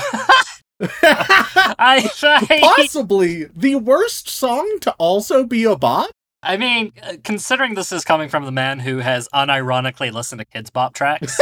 I, 0.82 2.10
I 2.22 2.60
Possibly 2.76 3.44
the 3.54 3.76
worst 3.76 4.28
song 4.28 4.78
to 4.80 4.92
also 4.92 5.44
be 5.44 5.64
a 5.64 5.76
bop. 5.76 6.10
I 6.42 6.56
mean, 6.56 6.92
uh, 7.02 7.14
considering 7.22 7.74
this 7.74 7.92
is 7.92 8.04
coming 8.04 8.28
from 8.28 8.44
the 8.44 8.50
man 8.52 8.80
who 8.80 8.98
has 8.98 9.28
unironically 9.32 10.12
listened 10.12 10.40
to 10.40 10.44
Kidz 10.44 10.72
Bop 10.72 10.92
tracks, 10.92 11.38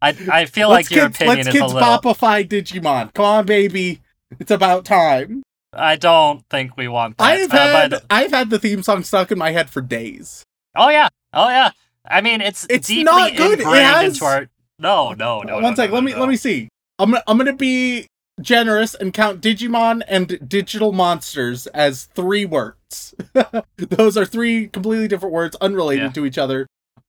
I 0.00 0.16
I 0.32 0.44
feel 0.46 0.70
let's 0.70 0.90
like 0.90 0.96
your 0.96 1.06
kids, 1.10 1.16
opinion 1.16 1.36
let's 1.36 1.48
is 1.48 1.54
a 1.54 1.58
kids 1.58 1.74
little. 1.74 1.88
bopify 1.88 2.48
Digimon. 2.48 3.12
Come 3.12 3.24
on, 3.26 3.46
baby. 3.46 4.00
It's 4.40 4.50
about 4.50 4.84
time. 4.86 5.42
I 5.76 5.96
don't 5.96 6.44
think 6.50 6.76
we 6.76 6.88
want 6.88 7.18
that. 7.18 7.24
I 7.24 7.36
have 7.36 7.52
Uh, 7.52 7.56
had 7.56 7.94
I've 8.10 8.30
had 8.30 8.50
the 8.50 8.58
theme 8.58 8.82
song 8.82 9.02
stuck 9.04 9.30
in 9.32 9.38
my 9.38 9.50
head 9.52 9.70
for 9.70 9.80
days. 9.80 10.44
Oh 10.76 10.88
yeah, 10.88 11.08
oh 11.32 11.48
yeah. 11.48 11.70
I 12.06 12.20
mean, 12.20 12.40
it's 12.40 12.66
It's 12.68 12.88
deeply 12.88 13.04
not 13.04 13.36
good. 13.36 13.60
It 13.60 13.66
has- 13.66 14.14
into 14.14 14.24
our. 14.24 14.48
No, 14.78 15.12
no, 15.12 15.42
no. 15.42 15.54
One 15.54 15.62
no, 15.62 15.74
sec, 15.74 15.90
no, 15.90 15.94
let 15.94 16.04
me 16.04 16.12
no. 16.12 16.20
let 16.20 16.28
me 16.28 16.36
see. 16.36 16.68
I'm 16.98 17.10
gonna 17.12 17.22
I'm 17.26 17.38
gonna 17.38 17.52
be 17.52 18.06
generous 18.40 18.94
and 18.94 19.12
count 19.14 19.40
Digimon 19.40 20.02
and 20.08 20.38
digital 20.48 20.92
monsters 20.92 21.66
as 21.68 22.06
three 22.14 22.44
words. 22.44 23.14
Those 23.76 24.16
are 24.16 24.24
three 24.26 24.66
completely 24.68 25.06
different 25.08 25.32
words, 25.32 25.56
unrelated 25.60 26.04
Yeah. 26.06 26.12
to 26.12 26.26
each 26.26 26.38
other. 26.38 26.66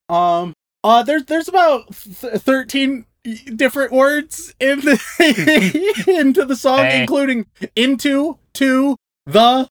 Um, 0.08 0.52
uh, 0.84 1.02
there's 1.02 1.24
there's 1.24 1.48
about 1.48 1.88
th- 1.92 2.34
thirteen 2.40 3.06
different 3.54 3.92
words 3.92 4.54
in 4.60 4.80
the 4.80 6.04
into 6.20 6.44
the 6.44 6.56
song, 6.56 6.78
Hey. 6.84 7.00
including 7.02 7.46
into, 7.74 8.38
to, 8.54 8.96
the, 9.26 9.68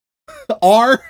are. 0.62 1.04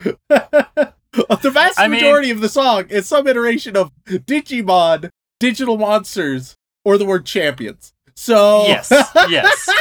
the 0.28 1.50
vast 1.52 1.78
I 1.80 1.88
mean- 1.88 2.00
majority 2.00 2.30
of 2.30 2.40
the 2.40 2.48
song 2.48 2.84
is 2.88 3.06
some 3.06 3.26
iteration 3.26 3.76
of 3.76 3.90
Digimon, 4.06 5.10
digital 5.40 5.76
monsters, 5.78 6.54
or 6.84 6.98
the 6.98 7.04
word 7.04 7.26
champions. 7.26 7.92
So 8.14 8.64
Yes, 8.66 8.90
yes. 9.28 9.68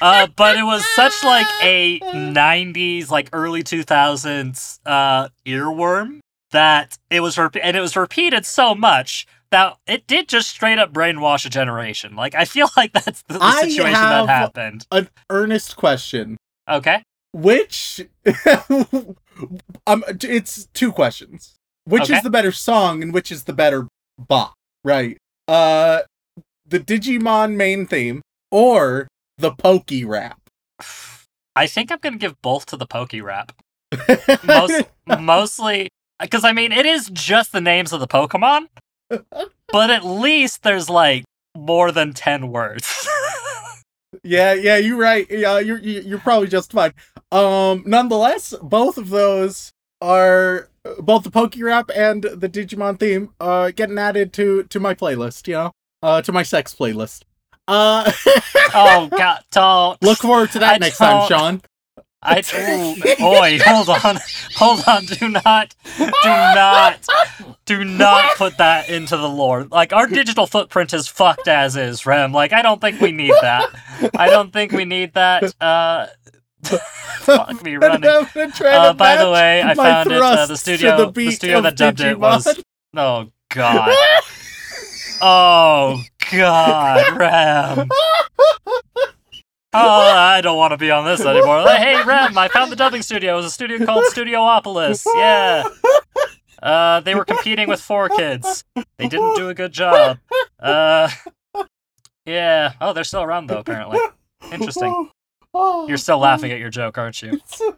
Uh, 0.00 0.26
but 0.36 0.56
it 0.56 0.62
was 0.62 0.82
such 0.96 1.12
like 1.22 1.46
a 1.62 2.00
'90s, 2.00 3.10
like 3.10 3.28
early 3.34 3.62
2000s 3.62 4.78
uh, 4.86 5.28
earworm 5.46 6.20
that 6.52 6.96
it 7.10 7.20
was, 7.20 7.36
rep- 7.36 7.56
and 7.62 7.76
it 7.76 7.80
was 7.80 7.94
repeated 7.94 8.46
so 8.46 8.74
much 8.74 9.26
that 9.54 9.76
it 9.86 10.06
did 10.08 10.28
just 10.28 10.48
straight 10.50 10.78
up 10.80 10.92
brainwash 10.92 11.46
a 11.46 11.48
generation. 11.48 12.16
Like 12.16 12.34
I 12.34 12.44
feel 12.44 12.68
like 12.76 12.92
that's 12.92 13.22
the, 13.22 13.38
the 13.38 13.52
situation 13.60 13.92
that 13.92 14.26
happened. 14.28 14.86
an 14.90 15.08
earnest 15.30 15.76
question. 15.76 16.36
Okay, 16.68 17.02
Which 17.32 18.00
um 19.86 20.04
it's 20.08 20.66
two 20.74 20.92
questions. 20.92 21.54
Which 21.86 22.04
Okay. 22.04 22.16
is 22.16 22.22
the 22.22 22.30
better 22.30 22.52
song 22.52 23.02
and 23.02 23.12
which 23.14 23.30
is 23.30 23.44
the 23.44 23.52
better 23.52 23.86
bot, 24.18 24.54
right? 24.84 25.18
Uh 25.46 26.00
the 26.66 26.80
Digimon 26.80 27.54
main 27.56 27.86
theme 27.86 28.22
or 28.50 29.06
the 29.38 29.52
Poké 29.52 30.06
Rap. 30.06 30.40
I 31.56 31.66
think 31.66 31.92
I'm 31.92 31.98
gonna 31.98 32.16
give 32.16 32.40
both 32.42 32.66
to 32.66 32.76
the 32.76 32.86
Poké 32.86 33.22
Rap. 33.22 33.52
Most, 34.44 34.84
mostly 35.20 35.88
because 36.18 36.44
I 36.44 36.52
mean 36.52 36.72
it 36.72 36.86
is 36.86 37.10
just 37.12 37.52
the 37.52 37.60
names 37.60 37.92
of 37.92 38.00
the 38.00 38.08
Pokemon, 38.08 38.66
but 39.72 39.90
at 39.90 40.04
least 40.04 40.62
there's 40.62 40.88
like 40.90 41.24
more 41.56 41.92
than 41.92 42.12
ten 42.12 42.48
words. 42.48 43.06
yeah, 44.22 44.54
yeah, 44.54 44.76
you're 44.76 44.96
right. 44.98 45.26
Yeah, 45.30 45.58
you're 45.58 45.78
you- 45.78 46.00
you're 46.02 46.18
probably 46.18 46.48
justified. 46.48 46.94
Um 47.32 47.82
nonetheless, 47.86 48.54
both 48.62 48.98
of 48.98 49.10
those 49.10 49.72
are 50.00 50.68
both 50.98 51.24
the 51.24 51.30
Poké 51.30 51.62
Rap 51.62 51.90
and 51.94 52.22
the 52.24 52.48
Digimon 52.48 52.98
theme 52.98 53.30
uh 53.40 53.70
getting 53.70 53.98
added 53.98 54.32
to 54.34 54.64
to 54.64 54.80
my 54.80 54.94
playlist, 54.94 55.46
you 55.48 55.54
know? 55.54 55.72
Uh 56.02 56.20
to 56.22 56.32
my 56.32 56.42
sex 56.42 56.74
playlist. 56.74 57.22
Uh 57.66 58.10
oh 58.74 59.08
God, 59.16 59.42
don't 59.50 60.00
Look 60.02 60.18
forward 60.18 60.50
to 60.52 60.58
that 60.60 60.74
I 60.74 60.78
next 60.78 60.98
time, 60.98 61.28
don't- 61.28 61.28
Sean. 61.28 61.60
I 62.24 62.42
ooh, 62.54 63.24
oi, 63.24 63.58
hold 63.64 63.88
on, 63.90 64.18
hold 64.56 64.82
on. 64.86 65.04
Do 65.04 65.28
not, 65.28 65.74
do 65.98 66.08
not, 66.24 67.06
do 67.66 67.84
not 67.84 68.36
put 68.36 68.58
that 68.58 68.88
into 68.88 69.16
the 69.16 69.28
lore. 69.28 69.64
Like 69.64 69.92
our 69.92 70.06
digital 70.06 70.46
footprint 70.46 70.94
is 70.94 71.06
fucked 71.06 71.48
as 71.48 71.76
is, 71.76 72.06
Rem. 72.06 72.32
Like 72.32 72.52
I 72.52 72.62
don't 72.62 72.80
think 72.80 73.00
we 73.00 73.12
need 73.12 73.34
that. 73.42 73.68
I 74.16 74.28
don't 74.30 74.52
think 74.52 74.72
we 74.72 74.84
need 74.84 75.14
that. 75.14 75.54
Uh, 75.60 76.06
fuck 77.20 77.62
me 77.62 77.76
running. 77.76 78.08
I'm 78.08 78.26
gonna 78.34 78.52
try 78.52 78.74
Uh, 78.74 78.92
by 78.94 79.16
the 79.16 79.30
way, 79.30 79.62
I 79.62 79.74
found 79.74 80.10
it. 80.10 80.20
Uh, 80.20 80.46
the 80.46 80.56
studio, 80.56 80.96
the, 80.96 81.12
the, 81.12 81.30
studio 81.30 81.60
that 81.60 81.76
dubbed 81.76 82.00
it 82.00 82.18
was. 82.18 82.60
Oh 82.96 83.30
God. 83.50 83.94
Oh 85.26 86.02
God, 86.32 87.16
Rem. 87.16 87.88
Oh, 89.74 90.00
I 90.16 90.40
don't 90.40 90.56
want 90.56 90.70
to 90.72 90.76
be 90.76 90.90
on 90.90 91.04
this 91.04 91.20
anymore. 91.20 91.62
Like, 91.62 91.80
hey, 91.80 92.02
Rem, 92.04 92.38
I 92.38 92.48
found 92.48 92.70
the 92.70 92.76
dubbing 92.76 93.02
studio. 93.02 93.34
It 93.34 93.36
was 93.36 93.46
a 93.46 93.50
studio 93.50 93.84
called 93.84 94.04
Studiopolis. 94.12 95.04
Yeah. 95.14 95.64
Uh, 96.62 97.00
they 97.00 97.14
were 97.14 97.24
competing 97.24 97.68
with 97.68 97.80
4Kids. 97.80 98.64
They 98.96 99.08
didn't 99.08 99.36
do 99.36 99.48
a 99.48 99.54
good 99.54 99.72
job. 99.72 100.18
Uh, 100.58 101.10
yeah. 102.24 102.72
Oh, 102.80 102.92
they're 102.92 103.04
still 103.04 103.22
around 103.22 103.48
though. 103.48 103.58
Apparently, 103.58 103.98
Interesting. 104.52 105.10
You're 105.54 105.96
still 105.98 106.18
laughing 106.18 106.52
at 106.52 106.58
your 106.58 106.70
joke, 106.70 106.96
aren't 106.96 107.20
you? 107.22 107.32
It's 107.34 107.58
so. 107.58 107.76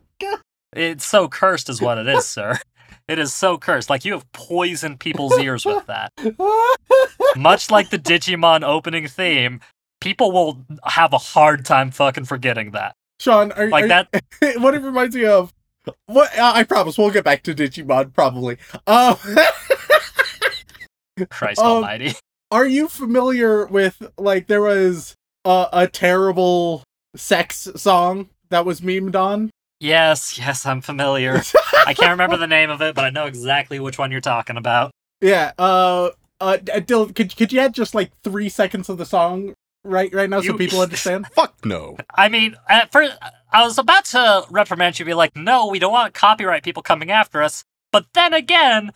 It's 0.72 1.04
so 1.06 1.28
cursed, 1.28 1.68
is 1.68 1.80
what 1.80 1.98
it 1.98 2.06
is, 2.06 2.26
sir. 2.26 2.58
It 3.08 3.18
is 3.18 3.32
so 3.32 3.56
cursed. 3.56 3.88
Like 3.88 4.04
you 4.04 4.12
have 4.12 4.30
poisoned 4.32 5.00
people's 5.00 5.38
ears 5.38 5.64
with 5.64 5.86
that. 5.86 6.12
Much 7.36 7.70
like 7.70 7.90
the 7.90 7.98
Digimon 7.98 8.62
opening 8.62 9.06
theme, 9.08 9.60
people 10.00 10.32
will 10.32 10.64
have 10.84 11.12
a 11.12 11.18
hard 11.18 11.64
time 11.64 11.90
fucking 11.90 12.24
forgetting 12.24 12.72
that. 12.72 12.94
Sean, 13.20 13.52
are, 13.52 13.68
Like 13.68 13.84
are- 13.84 13.88
that. 13.88 14.08
what 14.58 14.74
it 14.74 14.82
reminds 14.82 15.16
me 15.16 15.24
of. 15.26 15.52
What 16.06 16.36
uh, 16.36 16.52
I 16.54 16.64
promise 16.64 16.98
we'll 16.98 17.10
get 17.10 17.24
back 17.24 17.42
to 17.44 17.54
Digimon 17.54 18.12
probably. 18.12 18.58
Um, 18.88 19.16
Christ 21.30 21.60
Um, 21.60 21.66
Almighty. 21.66 22.12
are 22.50 22.66
you 22.66 22.88
familiar 22.88 23.66
with 23.66 24.02
like 24.18 24.46
there 24.48 24.62
was 24.62 25.14
a, 25.44 25.68
a 25.72 25.86
terrible 25.88 26.82
sex 27.14 27.68
song 27.76 28.28
that 28.50 28.64
was 28.66 28.80
memed 28.80 29.14
on? 29.14 29.50
Yes, 29.78 30.38
yes, 30.38 30.64
I'm 30.66 30.80
familiar. 30.80 31.40
I 31.86 31.92
can't 31.94 32.10
remember 32.10 32.36
the 32.36 32.46
name 32.46 32.70
of 32.70 32.80
it, 32.82 32.94
but 32.94 33.04
I 33.04 33.10
know 33.10 33.26
exactly 33.26 33.78
which 33.78 33.98
one 33.98 34.10
you're 34.10 34.20
talking 34.20 34.56
about. 34.56 34.90
Yeah. 35.20 35.52
Uh. 35.58 36.10
Uh. 36.40 36.56
Dylan, 36.62 37.14
could 37.14 37.36
could 37.36 37.52
you 37.52 37.60
add 37.60 37.74
just 37.74 37.94
like 37.94 38.10
three 38.24 38.48
seconds 38.48 38.88
of 38.88 38.98
the 38.98 39.06
song 39.06 39.54
right 39.86 40.12
right 40.14 40.28
now 40.30 40.40
so 40.40 40.46
You- 40.52 40.58
people 40.58 40.80
understand? 40.80 41.26
Fuck 41.34 41.64
no. 41.64 41.96
I 42.14 42.28
mean, 42.28 42.56
at 42.68 42.92
first, 42.92 43.16
I 43.52 43.62
was 43.64 43.78
about 43.78 44.04
to 44.06 44.44
reprimand 44.50 44.98
you, 44.98 45.04
be 45.04 45.14
like, 45.14 45.36
"No, 45.36 45.66
we 45.68 45.78
don't 45.78 45.92
want 45.92 46.14
copyright 46.14 46.62
people 46.62 46.82
coming 46.82 47.10
after 47.10 47.42
us." 47.42 47.64
But 47.92 48.06
then 48.14 48.34
again, 48.34 48.92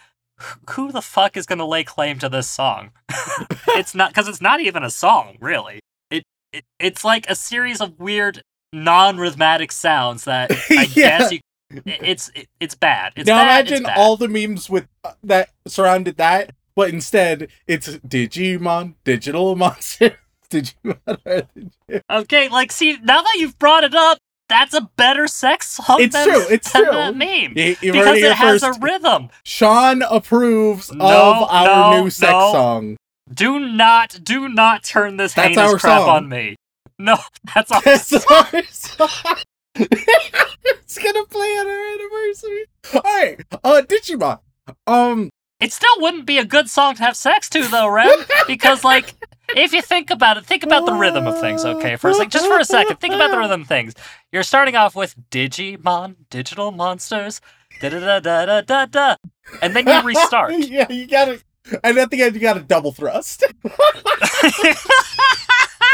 who 0.70 0.90
the 0.92 1.00
fuck 1.03 1.37
is 1.37 1.46
going 1.46 1.59
to 1.61 1.64
lay 1.64 1.85
claim 1.85 2.18
to 2.18 2.29
this 2.29 2.48
song? 2.48 2.90
it's 3.68 3.94
not 3.94 4.11
because 4.11 4.29
it's 4.29 4.40
not 4.40 4.61
even 4.61 4.83
a 4.83 4.90
song, 4.90 5.37
really. 5.40 5.81
It, 6.11 6.24
it 6.53 6.64
it's 6.79 7.05
like 7.05 7.29
a 7.31 7.35
series 7.35 7.81
of 7.81 7.98
weird 7.98 8.42
non-rhythmatic 8.72 9.72
sounds 9.72 10.24
that 10.24 10.50
I 10.70 10.88
Yeah. 10.94 11.18
guess 11.18 11.33
you. 11.33 11.40
It's 11.87 12.31
it, 12.35 12.48
it's 12.59 12.74
bad. 12.74 13.12
It's 13.16 13.29
now 13.29 13.37
bad. 13.44 13.61
it's 13.62 13.70
imagine 13.70 13.87
bad. 13.87 13.98
all 13.98 14.16
the 14.16 14.29
memes 14.29 14.68
with 14.68 14.88
uh, 15.05 15.12
that 15.22 15.50
surrounded 15.66 16.16
that, 16.16 16.53
but 16.74 16.90
instead 16.90 17.48
it's 17.68 17.88
Digimon, 17.98 18.94
digital 19.05 19.55
monster, 19.57 20.18
Digimon. 20.50 21.46
Okay, 22.10 22.48
like, 22.48 22.70
see, 22.72 22.98
now 23.02 23.22
that 23.22 23.36
you've 23.38 23.58
brought 23.58 23.84
it 23.84 23.94
up, 23.94 24.18
that's 24.48 24.74
a 24.74 24.82
better 24.96 25.26
sex 25.28 25.68
song. 25.72 26.00
It's 26.00 26.14
than, 26.14 26.28
true, 26.28 26.44
it's 26.50 26.72
than 26.72 26.84
true. 26.84 26.92
that 26.92 27.16
meme. 27.16 27.52
You, 27.56 27.76
because 27.92 28.18
it 28.18 28.24
it 28.24 28.32
has 28.34 28.60
first. 28.62 28.78
a 28.78 28.80
rhythm. 28.82 29.28
Sean 29.44 30.02
approves 30.02 30.92
No, 30.92 31.04
of 31.06 31.48
our 31.50 31.64
no, 31.92 32.02
new 32.04 32.10
sex 32.10 32.32
no. 32.32 32.52
song. 32.52 32.96
Do 33.32 33.58
not, 33.60 34.18
do 34.24 34.48
not 34.48 34.82
turn 34.82 35.16
this 35.16 35.34
That's 35.34 35.56
heinous 35.56 35.72
our 35.72 35.78
crap 35.78 36.00
song. 36.00 36.08
on 36.08 36.28
me. 36.28 36.56
No, 36.98 37.16
that's 37.54 37.70
all. 37.72 37.80
That's 37.84 38.12
our 38.12 38.62
song. 38.70 39.36
it's 39.76 40.98
gonna 40.98 41.24
play 41.26 41.48
on 41.48 41.66
our 41.66 41.94
anniversary. 41.94 42.64
All 42.94 43.00
right, 43.02 43.40
uh, 43.64 43.82
Digimon. 43.86 44.40
Um, 44.86 45.30
It 45.61 45.73
still 45.73 45.94
wouldn't 45.99 46.27
be 46.27 46.38
a 46.38 46.44
good 46.44 46.70
song 46.70 46.94
to 46.96 47.03
have 47.03 47.16
sex 47.16 47.49
to, 47.51 47.62
though, 47.68 47.88
Rem, 47.88 48.11
because 48.46 48.85
like. 48.85 49.14
If 49.57 49.73
you 49.73 49.83
think 49.83 50.11
about 50.11 50.37
it, 50.37 50.46
think 50.46 50.62
about 50.62 50.87
the 50.87 50.92
rhythm 50.92 51.27
of 51.27 51.40
things, 51.40 51.64
okay? 51.64 51.94
A 51.94 51.99
sec, 51.99 52.31
just 52.31 52.46
for 52.46 52.61
a 52.61 52.64
second, 52.64 53.01
think 53.01 53.14
about 53.14 53.33
the 53.33 53.38
rhythm 53.38 53.62
of 53.62 53.66
things. 53.66 53.94
You're 54.31 54.44
starting 54.44 54.77
off 54.77 54.94
with 54.94 55.16
Digimon, 55.29 56.14
digital 56.31 56.70
monsters, 56.70 57.40
da 57.81 57.88
da 57.88 57.99
da 57.99 58.20
da 58.20 58.46
da 58.46 58.61
da 58.61 58.87
da, 58.87 59.16
and 59.61 59.75
then 59.75 59.88
you 59.88 60.03
restart. 60.05 60.53
yeah, 60.57 60.87
you 60.88 61.07
gotta, 61.09 61.40
and 61.83 61.99
at 61.99 62.12
the 62.12 62.23
end 62.23 62.37
you 62.37 62.40
gotta 62.40 62.61
double 62.61 62.92
thrust. 62.92 63.42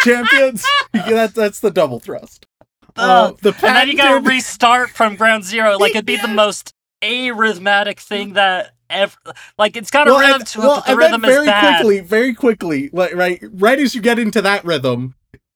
Champions. 0.02 0.64
that, 0.92 1.32
that's 1.34 1.60
the 1.60 1.70
double 1.70 1.98
thrust. 1.98 2.46
Uh, 2.94 3.32
the 3.42 3.54
and 3.62 3.76
then 3.76 3.88
you 3.88 3.96
gotta 3.96 4.20
restart 4.20 4.90
from 4.90 5.16
ground 5.16 5.44
zero. 5.44 5.78
Like 5.78 5.90
it'd 5.90 6.06
be 6.06 6.16
the 6.16 6.28
most 6.34 6.72
arrhythmatic 7.02 7.98
thing 7.98 8.34
that 8.34 8.72
ever. 8.90 9.16
Like 9.58 9.76
it's 9.76 9.90
got 9.90 10.08
a 10.08 10.12
Well, 10.12 10.20
rhythm 10.20 10.34
and, 10.40 10.46
to 10.48 10.58
well, 10.60 10.82
the 10.86 10.96
rhythm 10.96 11.20
very 11.22 11.40
is 11.40 11.46
bad. 11.46 11.80
quickly, 11.80 12.00
very 12.00 12.34
quickly, 12.34 12.90
like 12.92 13.14
right, 13.14 13.40
right 13.52 13.78
as 13.78 13.94
you 13.94 14.00
get 14.00 14.18
into 14.18 14.42
that 14.42 14.64
rhythm, 14.64 15.14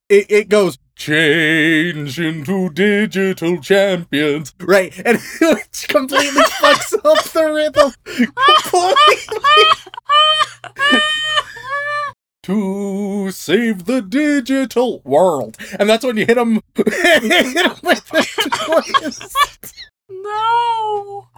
it, 0.09 0.27
it 0.31 0.49
goes 0.49 0.79
change 0.97 2.19
into 2.21 2.69
digital 2.71 3.59
champions, 3.61 4.55
right, 4.61 4.93
and 5.05 5.19
it 5.41 5.87
completely 5.89 6.43
fucks 6.61 6.93
up 7.05 7.25
the 7.25 7.53
rhythm 7.53 7.93
completely. 8.05 9.65
to 12.43 13.31
save 13.31 13.85
the 13.85 14.01
digital 14.03 15.01
world, 15.05 15.57
and 15.79 15.89
that's 15.89 16.05
when 16.05 16.17
you 16.17 16.25
hit 16.27 16.37
them, 16.37 16.61
hit 16.75 17.57
'em 17.57 17.77
with 17.83 18.05
the 18.09 18.27
twist. 18.65 19.75
No. 20.09 21.29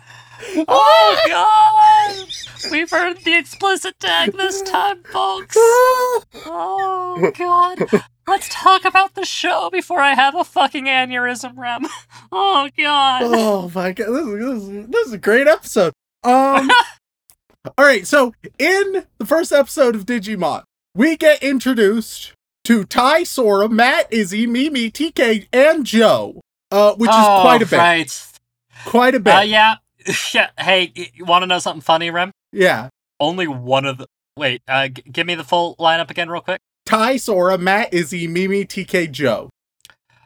Oh 0.68 1.18
god! 1.28 2.70
We've 2.70 2.90
heard 2.90 3.18
the 3.18 3.36
explicit 3.36 3.98
tag 4.00 4.32
this 4.32 4.62
time, 4.62 5.02
folks. 5.04 5.56
Oh 5.58 7.32
god. 7.38 7.78
Let's 8.26 8.48
talk 8.48 8.84
about 8.84 9.14
the 9.14 9.24
show 9.24 9.68
before 9.70 10.00
I 10.00 10.14
have 10.14 10.34
a 10.34 10.44
fucking 10.44 10.86
aneurysm, 10.86 11.56
Rem. 11.56 11.86
Oh 12.34 12.70
god. 12.78 13.22
oh 13.24 13.70
my 13.74 13.92
god, 13.92 14.08
this 14.08 14.26
is, 14.26 14.38
this 14.38 14.62
is, 14.62 14.88
this 14.88 15.06
is 15.08 15.12
a 15.12 15.18
great 15.18 15.46
episode. 15.46 15.92
Um, 16.24 16.70
all 17.76 17.84
right, 17.84 18.06
so 18.06 18.32
in 18.58 19.04
the 19.18 19.26
first 19.26 19.52
episode 19.52 19.94
of 19.94 20.06
Digimon, 20.06 20.62
we 20.94 21.16
get 21.16 21.42
introduced 21.42 22.32
to 22.64 22.84
Tai, 22.84 23.24
Sora, 23.24 23.68
Matt, 23.68 24.10
Izzy, 24.10 24.46
Mimi, 24.46 24.90
TK, 24.90 25.48
and 25.52 25.84
Joe, 25.84 26.40
uh, 26.70 26.94
which 26.94 27.10
is 27.10 27.16
oh, 27.18 27.40
quite 27.42 27.62
a 27.62 27.66
bit. 27.66 27.76
Right. 27.76 28.28
Quite 28.86 29.14
a 29.14 29.20
bit. 29.20 29.34
Uh, 29.34 29.40
yeah. 29.40 29.76
yeah. 30.34 30.50
Hey, 30.58 30.92
you 31.14 31.24
want 31.24 31.42
to 31.42 31.46
know 31.46 31.58
something 31.58 31.80
funny, 31.82 32.10
Rem? 32.10 32.30
yeah. 32.52 32.88
Only 33.20 33.46
one 33.46 33.84
of 33.84 33.98
the. 33.98 34.06
Wait, 34.36 34.62
uh, 34.66 34.88
g- 34.88 35.02
give 35.10 35.26
me 35.26 35.34
the 35.34 35.44
full 35.44 35.76
lineup 35.76 36.10
again, 36.10 36.28
real 36.28 36.40
quick. 36.40 36.60
Tai, 36.86 37.16
Sora, 37.18 37.56
Matt, 37.58 37.94
Izzy, 37.94 38.26
Mimi, 38.26 38.64
TK, 38.64 39.10
Joe. 39.12 39.48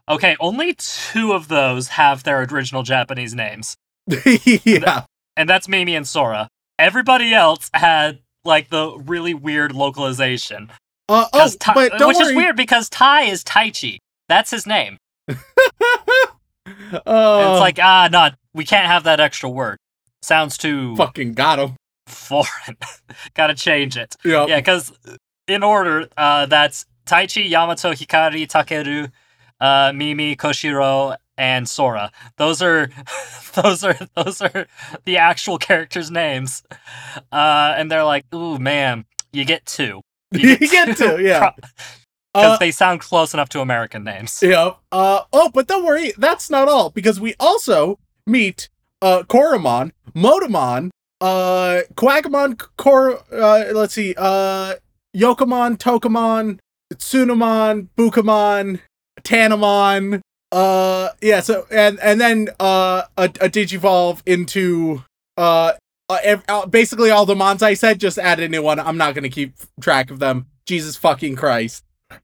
Okay, 0.08 0.36
only 0.40 0.72
two 0.74 1.32
of 1.32 1.48
those 1.48 1.88
have 1.88 2.22
their 2.22 2.40
original 2.42 2.82
Japanese 2.84 3.34
names, 3.34 3.76
yeah. 4.64 5.04
and 5.36 5.48
that's 5.48 5.68
Mimi 5.68 5.94
and 5.96 6.06
Sora. 6.06 6.48
Everybody 6.78 7.34
else 7.34 7.68
had 7.74 8.20
like 8.44 8.70
the 8.70 8.96
really 9.04 9.34
weird 9.34 9.74
localization. 9.74 10.70
Uh, 11.08 11.26
oh, 11.32 11.50
Tai- 11.58 11.74
but 11.74 11.98
don't 11.98 12.08
which 12.08 12.16
worry. 12.18 12.28
is 12.28 12.36
weird 12.36 12.56
because 12.56 12.88
Tai 12.88 13.22
is 13.22 13.42
Taichi. 13.44 13.98
That's 14.28 14.50
his 14.50 14.66
name. 14.66 14.96
Uh, 16.92 17.52
it's 17.52 17.60
like, 17.60 17.78
ah, 17.80 18.08
no, 18.10 18.30
we 18.56 18.64
can't 18.64 18.86
have 18.86 19.04
that 19.04 19.20
extra 19.20 19.48
word. 19.48 19.78
Sounds 20.22 20.58
too 20.58 20.96
fucking 20.96 21.34
got 21.34 21.58
him. 21.58 21.76
foreign. 22.06 22.76
Gotta 23.34 23.54
change 23.54 23.96
it. 23.96 24.16
Yep. 24.24 24.48
Yeah, 24.48 24.56
because 24.56 24.92
in 25.46 25.62
order, 25.62 26.08
uh, 26.16 26.46
that's 26.46 26.86
Taichi, 27.06 27.48
Yamato, 27.48 27.92
Hikari, 27.92 28.46
Takeru, 28.48 29.10
uh, 29.60 29.92
Mimi, 29.94 30.34
Koshiro, 30.34 31.16
and 31.38 31.68
Sora. 31.68 32.10
Those 32.38 32.62
are, 32.62 32.90
those 33.54 33.84
are, 33.84 33.96
those 34.16 34.40
are 34.42 34.66
the 35.04 35.18
actual 35.18 35.58
characters' 35.58 36.10
names. 36.10 36.62
Uh, 37.30 37.74
and 37.76 37.90
they're 37.90 38.04
like, 38.04 38.24
ooh, 38.34 38.58
man, 38.58 39.04
you 39.32 39.44
get 39.44 39.64
two. 39.66 40.00
You 40.32 40.56
get 40.58 40.96
two. 40.96 41.22
yeah. 41.22 41.50
Because 42.34 42.52
Uh, 42.54 42.56
they 42.58 42.70
sound 42.72 43.00
close 43.00 43.32
enough 43.32 43.48
to 43.50 43.60
American 43.60 44.02
names. 44.04 44.40
Yeah. 44.42 44.72
Uh 44.90 45.20
oh, 45.32 45.50
but 45.54 45.68
don't 45.68 45.84
worry, 45.86 46.12
that's 46.18 46.50
not 46.50 46.68
all 46.68 46.90
because 46.90 47.20
we 47.20 47.34
also 47.38 47.98
meet 48.26 48.68
uh 49.02 49.22
Koromon, 49.24 49.92
Motimon, 50.14 50.90
uh 51.20 51.80
Kuwagamon, 51.94 52.60
Kor 52.76 53.22
uh 53.32 53.64
let's 53.72 53.94
see, 53.94 54.14
uh 54.16 54.74
Yokomon, 55.16 55.76
Tokomon, 55.78 56.58
Tsunomon, 56.94 57.88
Bukamon, 57.96 58.80
Tanemon, 59.22 60.20
uh 60.52 61.08
yeah, 61.22 61.40
so 61.40 61.66
and 61.70 61.98
and 62.00 62.20
then 62.20 62.48
uh 62.60 63.02
a, 63.16 63.24
a 63.24 63.48
Digivolve 63.48 64.22
into 64.26 65.02
uh, 65.36 65.72
uh, 66.08 66.36
uh 66.48 66.66
basically 66.66 67.10
all 67.10 67.26
the 67.26 67.34
mons 67.34 67.62
I 67.62 67.74
said 67.74 68.00
just 68.00 68.18
add 68.18 68.40
a 68.40 68.48
new 68.48 68.62
one. 68.62 68.78
I'm 68.80 68.96
not 68.96 69.14
gonna 69.14 69.28
keep 69.28 69.54
track 69.80 70.10
of 70.10 70.18
them. 70.18 70.46
Jesus 70.66 70.96
fucking 70.96 71.36
Christ. 71.36 71.84
Uh, 72.10 72.16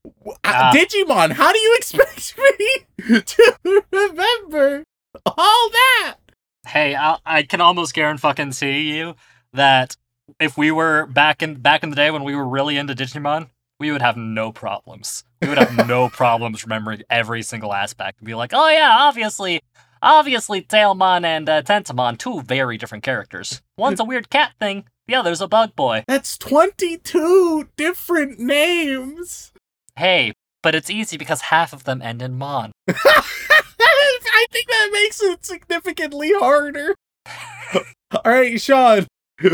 Ah. 0.44 0.72
Digimon, 0.74 1.32
how 1.32 1.52
do 1.52 1.58
you 1.58 1.74
expect 1.78 2.34
me 2.58 3.20
to 3.20 3.56
remember 3.92 4.84
all 5.26 5.70
that? 5.70 6.16
Hey, 6.66 6.94
I, 6.94 7.18
I 7.24 7.42
can 7.42 7.60
almost 7.60 7.94
guarantee 7.94 8.96
you 8.96 9.16
that 9.52 9.96
if 10.38 10.56
we 10.56 10.70
were 10.70 11.06
back 11.06 11.42
in 11.42 11.56
back 11.56 11.82
in 11.82 11.90
the 11.90 11.96
day 11.96 12.10
when 12.10 12.24
we 12.24 12.34
were 12.34 12.46
really 12.46 12.76
into 12.76 12.94
Digimon, 12.94 13.48
we 13.80 13.90
would 13.90 14.02
have 14.02 14.16
no 14.16 14.52
problems. 14.52 15.24
We 15.40 15.48
would 15.48 15.58
have 15.58 15.86
no 15.86 16.08
problems 16.12 16.64
remembering 16.64 17.02
every 17.10 17.42
single 17.42 17.72
aspect 17.74 18.18
and 18.20 18.26
be 18.26 18.34
like, 18.34 18.52
oh 18.54 18.68
yeah, 18.68 18.94
obviously, 19.00 19.60
obviously, 20.00 20.62
Tailmon 20.62 21.24
and 21.24 21.48
uh, 21.48 21.62
Tentomon, 21.62 22.16
two 22.16 22.42
very 22.42 22.78
different 22.78 23.04
characters. 23.04 23.60
One's 23.76 24.00
a 24.00 24.04
weird 24.04 24.30
cat 24.30 24.52
thing, 24.60 24.84
the 25.08 25.14
other's 25.16 25.40
a 25.40 25.48
bug 25.48 25.74
boy. 25.74 26.04
That's 26.06 26.38
22 26.38 27.68
different 27.76 28.38
names. 28.38 29.52
Hey, 29.96 30.32
but 30.62 30.74
it's 30.74 30.88
easy 30.88 31.16
because 31.16 31.42
half 31.42 31.72
of 31.72 31.84
them 31.84 32.00
end 32.00 32.22
in 32.22 32.38
Mon. 32.38 32.72
I 34.32 34.46
think 34.50 34.66
that 34.68 34.90
makes 34.92 35.22
it 35.22 35.44
significantly 35.44 36.32
harder. 36.34 36.94
all 37.74 38.22
right, 38.24 38.60
Sean. 38.60 39.06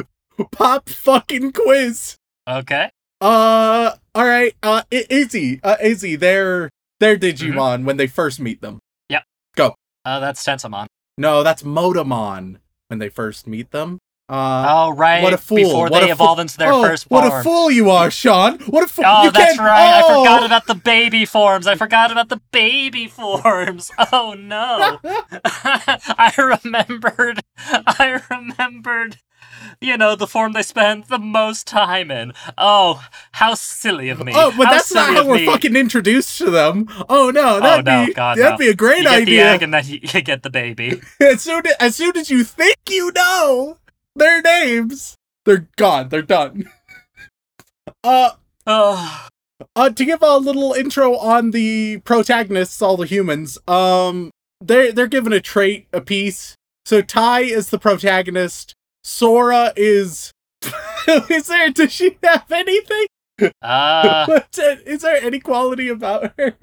Pop 0.53 0.89
fucking 0.89 1.53
quiz. 1.53 2.17
Okay. 2.47 2.91
Uh, 3.21 3.91
all 4.15 4.25
right. 4.25 4.55
Uh, 4.63 4.83
Izzy, 4.91 5.61
uh, 5.63 5.77
Izzy, 5.83 6.17
they're 6.17 6.71
they're 7.01 7.19
Digimon 7.19 7.85
when 7.85 7.97
they 7.97 8.07
first 8.07 8.41
meet 8.41 8.61
them. 8.61 8.79
Yep. 9.09 9.25
Go. 9.57 9.75
Uh, 10.05 10.21
that's 10.21 10.45
Tentomon. 10.45 10.87
No, 11.17 11.43
that's 11.43 11.63
Motimon 11.63 12.59
when 12.89 13.01
they 13.01 13.09
first 13.09 13.47
meet 13.47 13.73
them. 13.73 13.99
Uh, 14.31 14.67
Oh 14.69 14.91
right, 14.91 15.23
what 15.23 15.33
a 15.33 15.39
fool! 15.39 15.57
before 15.57 15.89
what 15.89 15.93
they 16.01 16.11
a 16.11 16.15
fool- 16.17 16.27
evolve 16.27 16.39
into 16.41 16.59
their 16.59 16.71
oh, 16.73 16.83
first 16.83 17.11
What 17.11 17.25
a 17.27 17.43
fool 17.43 17.71
you 17.71 17.89
are, 17.91 18.11
Sean! 18.11 18.59
What 18.67 18.85
a 18.85 18.87
fool! 18.87 19.05
Oh, 19.07 19.25
you 19.25 19.31
that's 19.33 19.57
can't- 19.57 19.61
right. 19.61 20.01
I 20.01 20.03
Oh! 20.05 20.23
forgot 20.23 20.45
about 20.45 20.67
the 20.67 20.75
baby 20.75 21.25
forms. 21.25 21.67
I 21.67 21.77
forgot 21.77 22.13
about 22.13 22.29
the 22.29 22.41
baby 22.53 23.07
forms. 23.09 23.91
Oh 24.13 24.35
no. 24.39 24.99
I 25.45 26.33
remembered. 26.37 27.41
I 27.59 28.21
remembered. 28.31 29.19
You 29.81 29.97
know, 29.97 30.15
the 30.17 30.27
form 30.27 30.53
they 30.53 30.63
spent 30.63 31.09
the 31.09 31.19
most 31.19 31.67
time 31.67 32.11
in. 32.11 32.33
Oh, 32.57 33.05
how 33.33 33.55
silly 33.55 34.09
of 34.09 34.25
me. 34.25 34.33
Oh, 34.35 34.53
but 34.57 34.67
How 34.67 34.73
that's 34.73 34.93
not 34.93 35.15
how 35.15 35.27
we're 35.27 35.37
me. 35.37 35.47
fucking 35.47 35.77
introduced 35.77 36.37
to 36.39 36.51
them. 36.51 36.87
Oh 37.09 37.31
no, 37.31 37.61
that'd 37.61 37.85
no, 37.85 38.07
be 38.07 38.13
God, 38.15 38.39
that'd 38.39 38.53
no. 38.53 38.57
be 38.59 38.69
a 38.69 38.75
great 38.75 38.99
You 38.99 39.05
get 39.05 39.11
the 39.17 39.23
idea. 39.23 39.47
egg 39.53 39.63
and 39.63 39.75
then 39.75 39.85
you 39.87 40.01
you 40.03 40.21
get 40.23 40.43
the 40.43 40.51
baby. 40.51 41.01
as 41.21 41.43
soon 41.43 41.67
as, 41.67 41.75
as 41.81 41.97
soon 41.97 42.17
as 42.17 42.31
you 42.31 42.45
think 42.45 42.77
you 42.89 43.13
know 43.15 43.79
their 44.19 44.43
names, 44.43 45.17
they're 45.45 45.69
gone. 45.77 46.09
They're 46.09 46.23
done. 46.23 46.71
uh, 48.05 48.31
Oh, 48.71 49.27
uh, 49.75 49.89
to 49.89 50.05
give 50.05 50.21
a 50.23 50.37
little 50.37 50.75
intro 50.75 51.17
on 51.17 51.53
the 51.53 52.01
protagonists, 52.05 52.83
all 52.83 52.99
the 52.99 53.07
humans. 53.07 53.57
Um, 53.67 54.31
they're 54.61 54.93
they're 54.93 55.07
given 55.07 55.33
a 55.33 55.41
trait 55.41 55.89
a 55.91 56.03
piece. 56.03 56.55
So 56.85 57.01
Tai 57.01 57.41
is 57.41 57.71
the 57.71 57.79
protagonist. 57.79 58.75
Sora 59.03 59.73
is. 59.75 60.33
is 61.09 61.47
there? 61.47 61.71
Does 61.71 61.91
she 61.93 62.19
have 62.23 62.53
anything? 62.53 63.07
uh, 63.63 64.41
is 64.59 65.01
there 65.01 65.17
any 65.17 65.41
quality 65.41 65.89
about 65.89 66.35
her? 66.39 66.59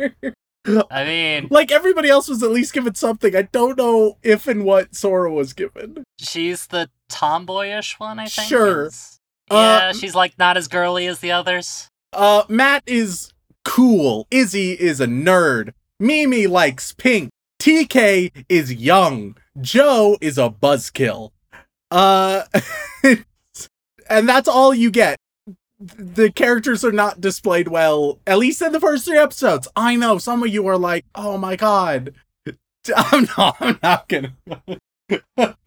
I 0.92 1.06
mean, 1.06 1.48
like 1.52 1.72
everybody 1.72 2.10
else 2.10 2.28
was 2.28 2.44
at 2.44 2.52
least 2.52 2.74
given 2.74 2.96
something. 2.96 3.36
I 3.36 3.44
don't 3.44 3.78
know 3.78 4.18
if 4.24 4.48
and 4.48 4.64
what 4.64 4.96
Sora 4.96 5.32
was 5.32 5.54
given. 5.54 6.04
she's 6.20 6.68
the 6.68 6.90
tomboyish 7.10 8.00
one, 8.00 8.20
I 8.20 8.26
think. 8.26 8.48
Sure. 8.48 8.88
Uh, 8.88 8.90
Yeah, 9.52 9.92
she's 9.94 10.16
like 10.16 10.38
not 10.40 10.58
as 10.58 10.68
girly 10.68 11.08
as 11.08 11.20
the 11.20 11.32
others. 11.32 11.88
Uh, 12.14 12.44
Matt 12.50 12.84
is 12.88 13.32
cool. 13.64 14.28
Izzy 14.32 14.72
is 14.72 15.00
a 15.00 15.08
nerd. 15.08 15.74
Mimi 16.00 16.48
likes 16.48 16.94
pink. 16.94 17.30
TK 17.60 18.46
is 18.50 18.74
young. 18.74 19.36
Joe 19.62 20.18
is 20.22 20.38
a 20.38 20.50
buzzkill. 20.50 21.32
Uh, 21.92 22.44
and 24.10 24.28
that's 24.28 24.48
all 24.48 24.74
you 24.74 24.92
get. 24.92 25.18
The 25.80 26.32
characters 26.32 26.86
are 26.86 26.92
not 26.92 27.20
displayed 27.20 27.68
well, 27.68 28.20
at 28.26 28.38
least 28.38 28.62
in 28.62 28.72
the 28.72 28.80
first 28.80 29.06
three 29.06 29.18
episodes. 29.18 29.68
I 29.76 29.96
know 29.96 30.18
some 30.18 30.42
of 30.42 30.50
you 30.50 30.66
are 30.68 30.78
like, 30.78 31.06
"Oh 31.16 31.38
my 31.38 31.56
god." 31.56 32.14
I'm 32.96 33.28
not. 33.38 33.58
I'm 33.60 33.80
not 33.84 34.08
gonna. 34.08 34.36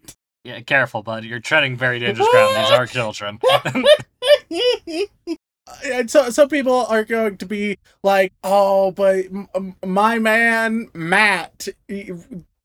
Yeah, 0.49 0.61
careful, 0.61 1.03
bud. 1.03 1.25
You're 1.25 1.41
treading 1.41 1.77
very 1.77 1.99
dangerous 1.99 2.27
ground. 2.31 2.57
These 2.57 2.71
are 2.71 2.87
children. 2.87 3.39
and 5.85 6.11
so 6.11 6.31
some 6.31 6.49
people 6.49 6.87
are 6.87 7.05
going 7.05 7.37
to 7.37 7.45
be 7.45 7.77
like, 8.03 8.33
"Oh, 8.43 8.91
but 8.91 9.27
my 9.85 10.19
man 10.19 10.89
Matt, 10.95 11.69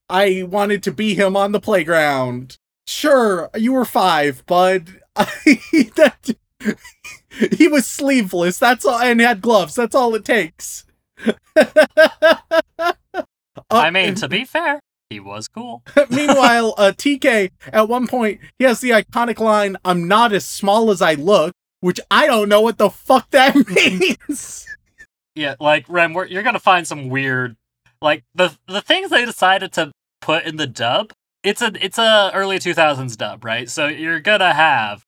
I 0.10 0.44
wanted 0.44 0.82
to 0.84 0.94
be 0.94 1.16
him 1.16 1.36
on 1.36 1.52
the 1.52 1.60
playground." 1.60 2.58
Sure, 2.88 3.50
you 3.54 3.74
were 3.74 3.84
five, 3.84 4.46
bud. 4.46 5.02
that, 5.16 6.38
he 7.58 7.68
was 7.68 7.86
sleeveless. 7.86 8.60
That's 8.60 8.86
all, 8.86 9.00
and 9.00 9.20
had 9.20 9.42
gloves. 9.42 9.76
That's 9.76 9.96
all 9.96 10.16
it 10.16 10.26
takes. 10.26 10.86
I 13.70 13.90
mean, 13.92 14.16
to 14.16 14.28
be 14.28 14.46
fair, 14.46 14.80
he 15.10 15.20
was 15.20 15.48
cool. 15.48 15.84
Meanwhile, 16.10 16.74
uh, 16.78 16.92
TK 16.96 17.52
at 17.72 17.88
one 17.88 18.08
point 18.08 18.40
he 18.58 18.66
has 18.66 18.82
the 18.82 18.92
iconic 18.92 19.40
line, 19.40 19.78
"I'm 19.86 20.08
not 20.08 20.34
as 20.34 20.46
small 20.46 20.92
as 20.92 21.02
I 21.02 21.14
look," 21.14 21.54
which 21.82 22.00
I 22.10 22.28
don't 22.28 22.50
know 22.50 22.62
what 22.62 22.78
the 22.78 22.90
fuck 22.90 23.30
that 23.32 23.56
means. 23.56 24.68
Yeah, 25.36 25.56
like 25.60 25.86
Rem, 25.88 26.14
we're, 26.14 26.26
you're 26.26 26.44
gonna 26.44 26.60
find 26.60 26.88
some 26.88 27.10
weird, 27.10 27.56
like 28.02 28.24
the 28.36 28.58
the 28.68 28.82
things 28.82 29.10
they 29.10 29.26
decided 29.26 29.72
to 29.74 29.92
put 30.22 30.46
in 30.46 30.58
the 30.58 30.68
dub. 30.68 31.14
It's 31.44 31.62
a 31.62 31.72
it's 31.80 31.98
a 31.98 32.32
early 32.34 32.60
2000s 32.60 33.18
dub, 33.18 33.44
right? 33.44 33.70
So 33.70 33.88
you're 33.88 34.20
gonna 34.20 34.54
have 34.54 35.04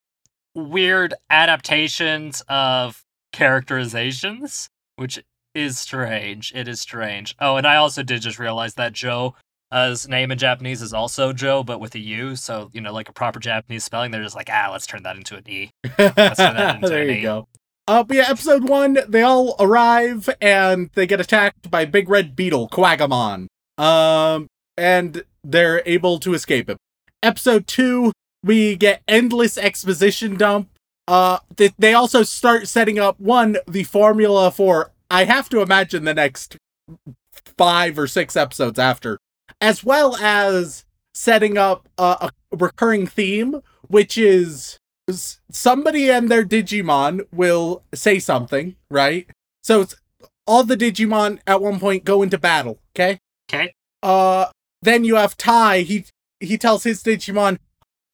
weird 0.55 1.13
adaptations 1.29 2.41
of 2.49 3.03
characterizations, 3.33 4.69
which 4.95 5.23
is 5.53 5.77
strange. 5.77 6.51
It 6.55 6.67
is 6.67 6.81
strange. 6.81 7.35
Oh, 7.39 7.57
and 7.57 7.67
I 7.67 7.75
also 7.75 8.03
did 8.03 8.21
just 8.21 8.39
realize 8.39 8.75
that 8.75 8.93
Joe, 8.93 9.35
uh, 9.71 9.89
his 9.89 10.07
name 10.07 10.31
in 10.31 10.37
Japanese 10.37 10.81
is 10.81 10.93
also 10.93 11.33
Joe, 11.33 11.63
but 11.63 11.79
with 11.79 11.95
a 11.95 11.99
U. 11.99 12.35
So 12.35 12.69
you 12.73 12.81
know, 12.81 12.93
like 12.93 13.09
a 13.09 13.13
proper 13.13 13.39
Japanese 13.39 13.83
spelling. 13.83 14.11
They're 14.11 14.23
just 14.23 14.35
like, 14.35 14.49
ah, 14.51 14.69
let's 14.71 14.87
turn 14.87 15.03
that 15.03 15.17
into 15.17 15.35
an 15.35 15.47
E. 15.47 15.71
turn 15.97 16.13
that 16.15 16.75
into 16.75 16.89
there 16.89 17.03
an 17.03 17.09
you 17.09 17.15
E. 17.15 17.21
go. 17.21 17.47
Uh, 17.87 18.03
but 18.03 18.17
yeah, 18.17 18.25
episode 18.27 18.67
one, 18.67 18.97
they 19.07 19.21
all 19.21 19.55
arrive 19.59 20.27
and 20.41 20.89
they 20.95 21.05
get 21.05 21.21
attacked 21.21 21.69
by 21.69 21.85
Big 21.85 22.09
Red 22.09 22.35
Beetle, 22.35 22.69
Kuwagamon. 22.69 23.45
Um, 23.77 24.47
and 24.75 25.23
they're 25.43 25.83
able 25.85 26.19
to 26.19 26.33
escape 26.33 26.67
him. 26.67 26.77
Episode 27.21 27.67
two, 27.67 28.11
we 28.45 28.75
get 28.75 29.01
endless 29.07 29.57
exposition 29.57 30.37
dump. 30.37 30.69
Uh, 31.07 31.39
they, 31.57 31.71
they 31.77 31.93
also 31.93 32.23
start 32.23 32.67
setting 32.67 32.99
up 32.99 33.19
one, 33.19 33.57
the 33.67 33.83
formula 33.83 34.51
for, 34.51 34.91
I 35.09 35.25
have 35.25 35.49
to 35.49 35.61
imagine 35.61 36.05
the 36.05 36.13
next 36.13 36.55
five 37.57 37.97
or 37.97 38.07
six 38.07 38.35
episodes 38.35 38.79
after, 38.79 39.17
as 39.59 39.83
well 39.83 40.15
as 40.17 40.85
setting 41.13 41.57
up 41.57 41.89
a, 41.97 42.17
a 42.21 42.29
recurring 42.55 43.07
theme, 43.07 43.61
which 43.87 44.17
is 44.17 44.77
somebody 45.51 46.09
and 46.09 46.29
their 46.29 46.45
Digimon 46.45 47.21
will 47.31 47.83
say 47.93 48.19
something, 48.19 48.75
right? 48.89 49.27
So 49.63 49.81
it's 49.81 49.95
all 50.47 50.63
the 50.63 50.77
Digimon 50.77 51.39
at 51.47 51.61
one 51.61 51.79
point 51.79 52.05
go 52.05 52.21
into 52.21 52.37
battle, 52.37 52.79
okay? 52.95 53.19
Okay. 53.49 53.73
Uh 54.03 54.47
then 54.81 55.03
you 55.03 55.15
have 55.15 55.35
Tai, 55.37 55.81
he 55.81 56.05
he 56.39 56.57
tells 56.57 56.83
his 56.83 57.03
Digimon, 57.03 57.57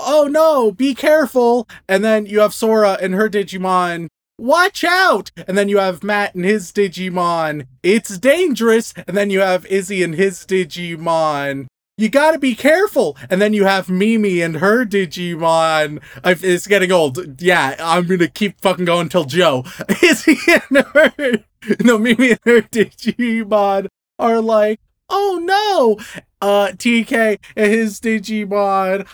"Oh 0.04 0.28
no, 0.30 0.72
be 0.72 0.94
careful." 0.94 1.68
And 1.88 2.04
then 2.04 2.26
you 2.26 2.40
have 2.40 2.54
Sora 2.54 2.98
and 3.02 3.14
her 3.14 3.30
Digimon, 3.30 4.08
"Watch 4.38 4.84
out." 4.84 5.32
And 5.48 5.58
then 5.58 5.70
you 5.70 5.78
have 5.78 6.04
Matt 6.04 6.36
and 6.36 6.46
his 6.46 6.72
Digimon, 6.72 7.68
"It's 7.84 8.18
dangerous." 8.18 8.94
And 9.08 9.16
then 9.16 9.30
you 9.30 9.42
have 9.42 9.66
Izzy 9.68 10.04
and 10.04 10.16
his 10.16 10.40
Digimon, 10.46 11.68
you 12.02 12.10
gotta 12.10 12.40
be 12.40 12.56
careful. 12.56 13.16
And 13.30 13.40
then 13.40 13.54
you 13.54 13.66
have 13.66 13.90
Mimi 13.90 14.42
and 14.42 14.58
her 14.58 14.86
Digimon. 14.86 16.02
It's 16.26 16.66
getting 16.66 16.92
old. 16.92 17.40
Yeah, 17.42 17.76
I'm 17.80 18.08
gonna 18.08 18.28
keep 18.28 18.60
fucking 18.60 18.86
going 18.86 19.10
till 19.10 19.26
Joe. 19.26 19.66
Izzy 20.04 20.38
and 20.48 20.84
her, 20.84 21.44
no, 21.82 22.00
Mimi 22.00 22.32
and 22.32 22.40
her 22.46 22.62
Digimon 22.62 23.88
are 24.18 24.42
like, 24.42 24.80
oh 25.10 25.40
no. 25.44 26.22
Uh, 26.42 26.70
TK 26.70 27.38
and 27.56 27.72
his 27.72 28.00
Digimon, 28.00 29.08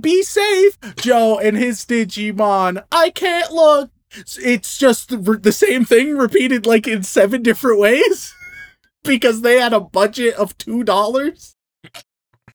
be 0.00 0.22
safe. 0.22 0.78
Joe 0.96 1.38
and 1.38 1.56
his 1.56 1.84
Digimon, 1.84 2.84
I 2.92 3.10
can't 3.10 3.52
look. 3.52 3.90
It's 4.38 4.78
just 4.78 5.10
the 5.10 5.52
same 5.52 5.84
thing 5.84 6.16
repeated 6.16 6.66
like 6.66 6.86
in 6.86 7.02
seven 7.02 7.42
different 7.42 7.78
ways 7.78 8.34
because 9.04 9.42
they 9.42 9.60
had 9.60 9.72
a 9.72 9.80
budget 9.80 10.34
of 10.34 10.56
two 10.58 10.84
dollars. 10.84 11.56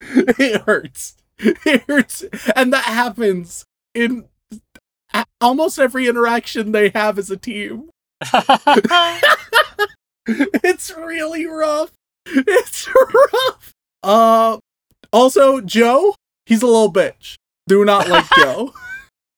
it 0.00 0.62
hurts. 0.62 1.16
It 1.38 1.82
hurts, 1.88 2.24
and 2.54 2.72
that 2.72 2.84
happens 2.84 3.64
in 3.94 4.26
almost 5.40 5.78
every 5.78 6.06
interaction 6.06 6.72
they 6.72 6.90
have 6.90 7.18
as 7.18 7.30
a 7.30 7.36
team. 7.36 7.90
It's 10.26 10.92
really 10.96 11.46
rough. 11.46 11.90
It's 12.26 12.88
rough. 12.94 13.72
Uh, 14.02 14.58
also 15.12 15.60
Joe, 15.60 16.14
he's 16.46 16.62
a 16.62 16.66
little 16.66 16.92
bitch. 16.92 17.36
Do 17.68 17.84
not 17.84 18.08
like 18.08 18.26
Joe. 18.36 18.72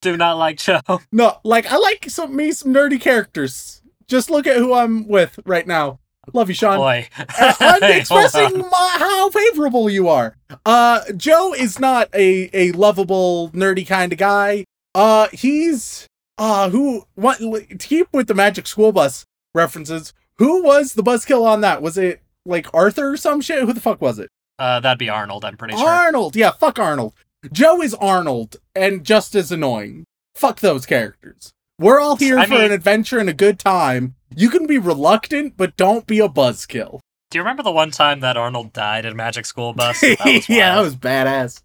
Do 0.01 0.17
not 0.17 0.37
like 0.37 0.57
Joe. 0.57 0.81
No, 1.11 1.37
like 1.43 1.71
I 1.71 1.77
like 1.77 2.09
some 2.09 2.35
me 2.35 2.51
some 2.51 2.73
nerdy 2.73 2.99
characters. 2.99 3.81
Just 4.07 4.29
look 4.29 4.45
at 4.45 4.57
who 4.57 4.73
I'm 4.73 5.07
with 5.07 5.39
right 5.45 5.65
now. 5.65 5.99
Love 6.33 6.49
you, 6.49 6.55
Sean. 6.55 6.77
Boy. 6.77 7.07
I'm 7.39 7.83
expressing 7.99 8.57
my, 8.59 8.95
how 8.97 9.29
favorable 9.29 9.89
you 9.89 10.09
are. 10.09 10.35
Uh, 10.65 11.01
Joe 11.15 11.53
is 11.53 11.79
not 11.79 12.09
a 12.13 12.49
a 12.53 12.71
lovable, 12.71 13.49
nerdy 13.51 13.85
kind 13.85 14.11
of 14.11 14.19
guy. 14.19 14.65
Uh, 14.93 15.27
he's 15.33 16.07
uh 16.37 16.69
who 16.69 17.05
what 17.15 17.37
to 17.39 17.77
keep 17.79 18.07
with 18.11 18.27
the 18.27 18.33
Magic 18.33 18.67
School 18.67 18.91
Bus 18.91 19.25
references. 19.53 20.13
Who 20.37 20.63
was 20.63 20.93
the 20.93 21.03
buzzkill 21.03 21.45
on 21.45 21.61
that? 21.61 21.81
Was 21.81 21.97
it 21.97 22.21
like 22.45 22.67
Arthur 22.73 23.11
or 23.11 23.17
some 23.17 23.41
shit? 23.41 23.63
Who 23.63 23.73
the 23.73 23.79
fuck 23.81 24.01
was 24.01 24.19
it? 24.19 24.29
Uh, 24.57 24.79
that'd 24.79 24.97
be 24.99 25.09
Arnold, 25.09 25.43
I'm 25.45 25.57
pretty 25.57 25.75
sure. 25.75 25.87
Arnold. 25.87 26.35
Yeah, 26.35 26.51
fuck 26.51 26.79
Arnold. 26.79 27.13
Joe 27.51 27.81
is 27.81 27.93
Arnold 27.95 28.57
and 28.75 29.03
just 29.05 29.35
as 29.35 29.51
annoying. 29.51 30.05
Fuck 30.33 30.59
those 30.61 30.85
characters. 30.85 31.51
We're 31.79 31.99
all 31.99 32.15
here 32.15 32.39
I 32.39 32.45
for 32.45 32.53
mean- 32.53 32.63
an 32.65 32.71
adventure 32.71 33.19
and 33.19 33.29
a 33.29 33.33
good 33.33 33.59
time. 33.59 34.15
You 34.35 34.49
can 34.49 34.65
be 34.67 34.77
reluctant, 34.77 35.55
but 35.57 35.75
don't 35.77 36.07
be 36.07 36.19
a 36.19 36.27
buzzkill. 36.29 36.99
Do 37.31 37.37
you 37.37 37.41
remember 37.41 37.63
the 37.63 37.71
one 37.71 37.91
time 37.91 38.19
that 38.21 38.37
Arnold 38.37 38.71
died 38.73 39.05
in 39.05 39.15
Magic 39.15 39.45
School 39.45 39.73
Bus? 39.73 39.99
That 39.99 40.45
yeah, 40.49 40.75
that 40.75 40.81
was 40.81 40.95
badass. 40.95 41.61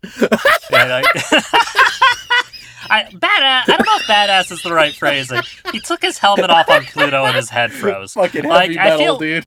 Yeah, 0.71 0.87
like- 0.87 1.05
I, 2.93 3.05
badass. 3.05 3.23
I 3.23 3.65
don't 3.69 3.87
know 3.87 3.97
if 3.97 4.03
badass 4.09 4.51
is 4.51 4.63
the 4.63 4.73
right 4.75 4.93
phrasing. 4.93 5.43
He 5.71 5.79
took 5.81 6.03
his 6.03 6.19
helmet 6.19 6.51
off 6.51 6.69
on 6.69 6.85
Pluto 6.87 7.25
and 7.25 7.37
his 7.37 7.49
head 7.49 7.73
froze. 7.73 8.15
Fucking 8.15 8.45
Like, 8.45 8.71
heavy 8.73 8.79
I 8.81 8.85
metal, 8.97 9.19
feel- 9.19 9.19
dude. 9.19 9.45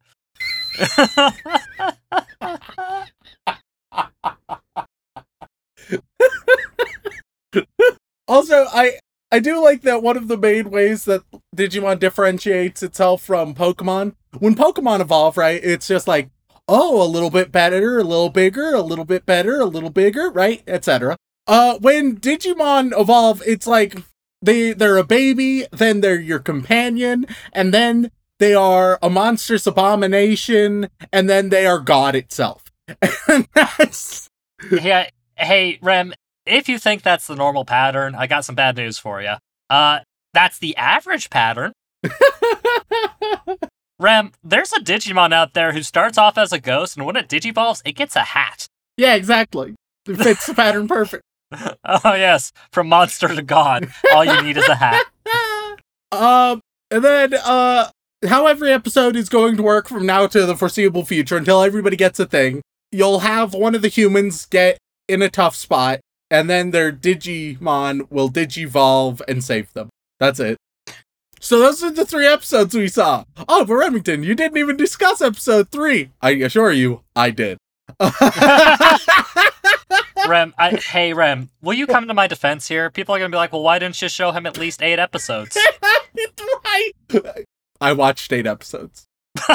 Also, 8.27 8.65
I 8.71 8.99
I 9.31 9.39
do 9.39 9.61
like 9.61 9.81
that 9.81 10.01
one 10.01 10.17
of 10.17 10.27
the 10.27 10.37
main 10.37 10.69
ways 10.69 11.05
that 11.05 11.23
Digimon 11.55 11.99
differentiates 11.99 12.81
itself 12.83 13.21
from 13.21 13.53
Pokemon. 13.53 14.15
When 14.39 14.55
Pokemon 14.55 15.01
evolve, 15.01 15.37
right, 15.37 15.59
it's 15.63 15.87
just 15.87 16.07
like, 16.07 16.29
oh, 16.67 17.03
a 17.03 17.09
little 17.09 17.29
bit 17.29 17.51
better, 17.51 17.99
a 17.99 18.03
little 18.03 18.29
bigger, 18.29 18.73
a 18.73 18.81
little 18.81 19.05
bit 19.05 19.25
better, 19.25 19.59
a 19.59 19.65
little 19.65 19.89
bigger, 19.89 20.29
right, 20.29 20.63
etc. 20.67 21.17
Uh, 21.47 21.77
when 21.79 22.17
Digimon 22.17 22.97
evolve, 22.99 23.43
it's 23.45 23.67
like 23.67 23.97
they 24.41 24.73
they're 24.73 24.97
a 24.97 25.03
baby, 25.03 25.65
then 25.71 26.01
they're 26.01 26.19
your 26.19 26.39
companion, 26.39 27.25
and 27.51 27.73
then 27.73 28.11
they 28.39 28.53
are 28.53 28.97
a 29.01 29.09
monstrous 29.09 29.67
abomination, 29.67 30.89
and 31.11 31.29
then 31.29 31.49
they 31.49 31.65
are 31.65 31.79
God 31.79 32.15
itself. 32.15 32.63
Yeah. 34.71 35.09
Hey, 35.35 35.77
Rem, 35.81 36.13
if 36.45 36.69
you 36.69 36.79
think 36.79 37.01
that's 37.01 37.27
the 37.27 37.35
normal 37.35 37.65
pattern, 37.65 38.15
I 38.15 38.27
got 38.27 38.45
some 38.45 38.55
bad 38.55 38.77
news 38.77 38.97
for 38.97 39.21
you. 39.21 39.33
Uh, 39.69 39.99
that's 40.33 40.59
the 40.59 40.75
average 40.77 41.29
pattern. 41.29 41.73
Rem, 43.99 44.31
there's 44.43 44.71
a 44.73 44.79
Digimon 44.79 45.33
out 45.33 45.53
there 45.53 45.71
who 45.73 45.83
starts 45.83 46.17
off 46.17 46.37
as 46.37 46.51
a 46.51 46.59
ghost, 46.59 46.97
and 46.97 47.05
when 47.05 47.15
it 47.15 47.27
digivolves, 47.29 47.81
it 47.85 47.93
gets 47.93 48.15
a 48.15 48.21
hat. 48.23 48.67
yeah, 48.97 49.15
exactly. 49.15 49.75
It 50.07 50.17
fits 50.17 50.45
the 50.47 50.53
pattern 50.53 50.87
perfect. 50.87 51.23
Oh 51.85 52.15
yes, 52.15 52.51
from 52.71 52.89
monster 52.89 53.27
to 53.27 53.41
god, 53.43 53.87
all 54.11 54.25
you 54.25 54.41
need 54.41 54.57
is 54.57 54.67
a 54.67 54.73
hat. 54.75 55.05
um, 56.11 56.59
and 56.89 57.03
then 57.03 57.35
uh, 57.35 57.89
how 58.27 58.47
every 58.47 58.71
episode 58.71 59.15
is 59.15 59.29
going 59.29 59.57
to 59.57 59.63
work 59.63 59.87
from 59.87 60.05
now 60.07 60.25
to 60.25 60.47
the 60.47 60.57
foreseeable 60.57 61.05
future 61.05 61.37
until 61.37 61.61
everybody 61.61 61.95
gets 61.95 62.19
a 62.19 62.25
thing. 62.25 62.63
You'll 62.93 63.19
have 63.19 63.53
one 63.55 63.73
of 63.73 63.81
the 63.81 63.87
humans 63.87 64.45
get 64.45 64.77
in 65.07 65.23
a 65.23 65.29
tough 65.29 65.55
spot, 65.55 65.99
and 66.29 66.47
then 66.49 66.69
their 66.69 66.91
Digimon 66.91 68.09
will 68.11 68.29
digivolve 68.29 69.19
and 69.27 69.43
save 69.43 69.73
them. 69.73 69.89
That's 70.19 70.39
it. 70.39 70.57
So 71.39 71.59
those 71.59 71.83
are 71.83 71.91
the 71.91 72.05
three 72.05 72.27
episodes 72.27 72.75
we 72.75 72.87
saw. 72.87 73.25
Oh, 73.49 73.65
but 73.65 73.73
Remington, 73.73 74.23
you 74.23 74.35
didn't 74.35 74.57
even 74.57 74.77
discuss 74.77 75.21
episode 75.21 75.69
three. 75.71 76.11
I 76.21 76.31
assure 76.31 76.71
you, 76.71 77.01
I 77.15 77.31
did. 77.31 77.57
Rem, 80.27 80.53
I, 80.57 80.79
hey 80.87 81.13
Rem, 81.13 81.49
will 81.61 81.73
you 81.73 81.85
come 81.85 82.07
to 82.07 82.13
my 82.13 82.27
defense 82.27 82.67
here? 82.67 82.89
People 82.89 83.15
are 83.15 83.19
gonna 83.19 83.29
be 83.29 83.37
like, 83.37 83.51
well, 83.51 83.63
why 83.63 83.79
didn't 83.79 84.01
you 84.01 84.07
show 84.07 84.31
him 84.31 84.45
at 84.45 84.57
least 84.57 84.81
eight 84.81 84.99
episodes? 84.99 85.57
I, 85.83 86.91
I 87.81 87.91
watched 87.93 88.31
eight 88.31 88.47
episodes. 88.47 89.05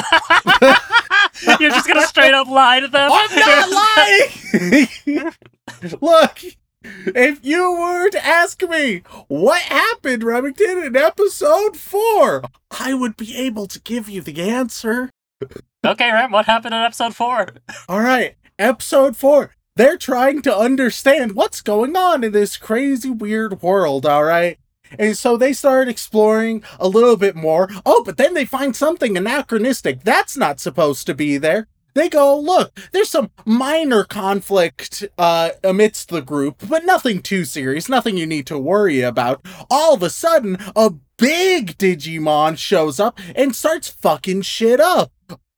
You're 1.59 1.69
just 1.71 1.87
gonna 1.87 2.01
straight 2.07 2.33
up 2.33 2.47
lie 2.47 2.79
to 2.79 2.87
them? 2.87 3.09
I'm 3.11 3.39
not 3.39 3.69
lying. 5.15 5.31
Look, 6.01 6.39
if 6.83 7.45
you 7.45 7.71
were 7.71 8.09
to 8.09 8.25
ask 8.25 8.61
me 8.63 9.03
what 9.27 9.61
happened, 9.61 10.23
Remington, 10.23 10.83
in 10.83 10.95
episode 10.95 11.77
four, 11.77 12.43
I 12.71 12.93
would 12.93 13.17
be 13.17 13.35
able 13.37 13.67
to 13.67 13.79
give 13.81 14.09
you 14.09 14.21
the 14.21 14.41
answer. 14.49 15.09
okay, 15.85 16.11
Rem, 16.11 16.31
what 16.31 16.45
happened 16.45 16.73
in 16.73 16.81
episode 16.81 17.15
four? 17.15 17.47
All 17.87 18.01
right, 18.01 18.35
episode 18.57 19.15
four. 19.15 19.55
They're 19.75 19.97
trying 19.97 20.41
to 20.41 20.55
understand 20.55 21.35
what's 21.35 21.61
going 21.61 21.95
on 21.95 22.23
in 22.23 22.33
this 22.33 22.57
crazy, 22.57 23.09
weird 23.09 23.61
world, 23.61 24.05
all 24.05 24.25
right? 24.25 24.59
And 24.97 25.17
so 25.17 25.37
they 25.37 25.53
start 25.53 25.87
exploring 25.87 26.63
a 26.79 26.87
little 26.87 27.17
bit 27.17 27.35
more. 27.35 27.69
Oh, 27.85 28.03
but 28.03 28.17
then 28.17 28.33
they 28.33 28.45
find 28.45 28.75
something 28.75 29.17
anachronistic. 29.17 30.03
That's 30.03 30.35
not 30.37 30.59
supposed 30.59 31.05
to 31.07 31.13
be 31.13 31.37
there. 31.37 31.67
they 31.95 32.09
go, 32.09 32.39
look, 32.39 32.79
there's 32.91 33.09
some 33.09 33.31
minor 33.45 34.03
conflict 34.03 35.03
uh, 35.17 35.49
amidst 35.63 36.09
the 36.09 36.21
group, 36.21 36.63
but 36.67 36.85
nothing 36.85 37.21
too 37.21 37.45
serious, 37.45 37.89
nothing 37.89 38.17
you 38.17 38.25
need 38.25 38.45
to 38.47 38.57
worry 38.57 39.01
about. 39.01 39.45
All 39.69 39.93
of 39.95 40.03
a 40.03 40.09
sudden, 40.09 40.57
a 40.75 40.91
big 41.17 41.77
Digimon 41.77 42.57
shows 42.57 42.99
up 42.99 43.19
and 43.35 43.55
starts 43.55 43.89
fucking 43.89 44.43
shit 44.43 44.79
up. 44.79 45.11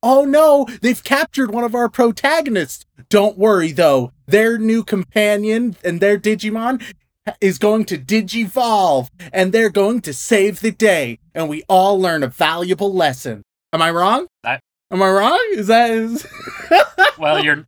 Oh 0.03 0.25
no, 0.25 0.67
they've 0.81 1.03
captured 1.03 1.51
one 1.51 1.63
of 1.63 1.75
our 1.75 1.87
protagonists. 1.87 2.85
Don't 3.09 3.37
worry 3.37 3.71
though, 3.71 4.13
their 4.25 4.57
new 4.57 4.83
companion 4.83 5.75
and 5.83 5.99
their 5.99 6.17
Digimon 6.17 6.81
is 7.39 7.57
going 7.59 7.85
to 7.85 7.97
digivolve 7.97 9.09
and 9.31 9.51
they're 9.51 9.69
going 9.69 10.01
to 10.01 10.13
save 10.13 10.61
the 10.61 10.71
day 10.71 11.19
and 11.35 11.47
we 11.49 11.63
all 11.69 11.99
learn 11.99 12.23
a 12.23 12.27
valuable 12.27 12.93
lesson. 12.93 13.43
Am 13.73 13.81
I 13.81 13.91
wrong? 13.91 14.27
I- 14.43 14.59
Am 14.91 15.01
I 15.01 15.09
wrong? 15.09 15.39
Is 15.53 15.67
that 15.67 15.89
is 15.91 16.27
Well, 17.17 17.43
you're. 17.43 17.65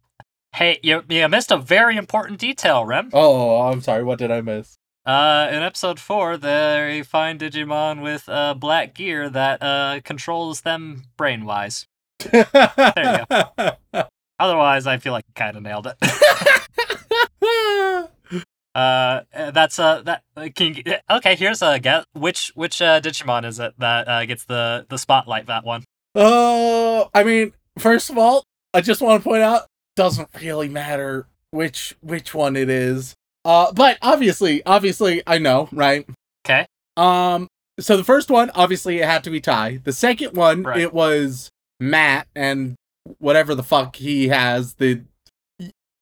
Hey, 0.55 0.77
you, 0.83 1.03
you 1.07 1.27
missed 1.29 1.51
a 1.51 1.57
very 1.57 1.95
important 1.97 2.39
detail, 2.39 2.85
Rem. 2.85 3.09
Oh, 3.13 3.61
I'm 3.61 3.81
sorry. 3.81 4.03
What 4.03 4.19
did 4.19 4.29
I 4.29 4.41
miss? 4.41 4.75
Uh, 5.05 5.47
in 5.51 5.63
episode 5.63 5.99
four, 5.99 6.37
they 6.37 7.01
find 7.05 7.39
Digimon 7.39 8.01
with 8.03 8.27
uh, 8.29 8.53
black 8.53 8.93
gear 8.93 9.29
that 9.29 9.63
uh, 9.63 9.99
controls 10.03 10.61
them 10.61 11.03
brain 11.17 11.45
wise. 11.45 11.87
there 12.19 12.45
you 12.95 13.25
go. 13.29 14.03
Otherwise, 14.39 14.85
I 14.85 14.97
feel 14.97 15.13
like 15.13 15.25
you 15.27 15.33
kind 15.33 15.57
of 15.57 15.63
nailed 15.63 15.87
it. 15.87 15.95
uh, 18.75 19.21
that's 19.33 19.77
uh 19.79 20.01
that 20.03 20.23
uh, 20.35 20.47
can 20.55 20.73
you, 20.75 20.83
okay. 21.09 21.35
Here's 21.35 21.61
a 21.61 21.79
guess. 21.79 22.05
Which 22.13 22.51
which 22.55 22.81
uh, 22.81 22.99
Digimon 23.01 23.45
is 23.45 23.59
it 23.59 23.73
that 23.77 24.07
uh, 24.07 24.25
gets 24.25 24.45
the 24.45 24.85
the 24.89 24.97
spotlight? 24.97 25.47
That 25.47 25.63
one. 25.63 25.83
Oh, 26.15 27.09
I 27.13 27.23
mean, 27.23 27.53
first 27.79 28.09
of 28.09 28.17
all, 28.17 28.43
I 28.73 28.81
just 28.81 29.01
want 29.01 29.21
to 29.23 29.29
point 29.29 29.41
out 29.43 29.63
doesn't 29.95 30.29
really 30.41 30.69
matter 30.69 31.27
which 31.51 31.95
which 32.01 32.33
one 32.33 32.55
it 32.55 32.69
is. 32.69 33.13
Uh, 33.45 33.71
but 33.73 33.97
obviously, 34.01 34.65
obviously, 34.65 35.21
I 35.27 35.37
know, 35.37 35.69
right? 35.71 36.07
Okay. 36.45 36.65
Um, 36.97 37.47
so 37.79 37.97
the 37.97 38.03
first 38.03 38.29
one, 38.29 38.49
obviously, 38.55 38.99
it 38.99 39.05
had 39.05 39.23
to 39.25 39.29
be 39.29 39.41
Tai. 39.41 39.81
The 39.83 39.91
second 39.93 40.35
one, 40.37 40.63
Right. 40.63 40.79
it 40.79 40.93
was 40.93 41.49
Matt 41.79 42.27
and 42.35 42.75
whatever 43.19 43.53
the 43.55 43.63
fuck 43.63 43.95
he 43.97 44.29
has. 44.29 44.75
The 44.75 45.01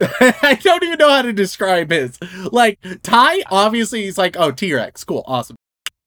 I 0.41 0.59
don't 0.61 0.83
even 0.83 0.97
know 0.97 1.09
how 1.09 1.21
to 1.21 1.33
describe 1.33 1.91
his. 1.91 2.17
Like 2.51 2.79
Tai, 3.03 3.43
obviously, 3.51 4.03
he's 4.03 4.17
like, 4.17 4.35
oh, 4.37 4.51
T 4.51 4.73
Rex, 4.73 5.03
cool, 5.03 5.23
awesome, 5.27 5.55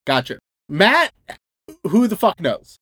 gotcha. 0.06 0.38
Matt, 0.68 1.12
who 1.86 2.08
the 2.08 2.16
fuck 2.16 2.40
knows? 2.40 2.76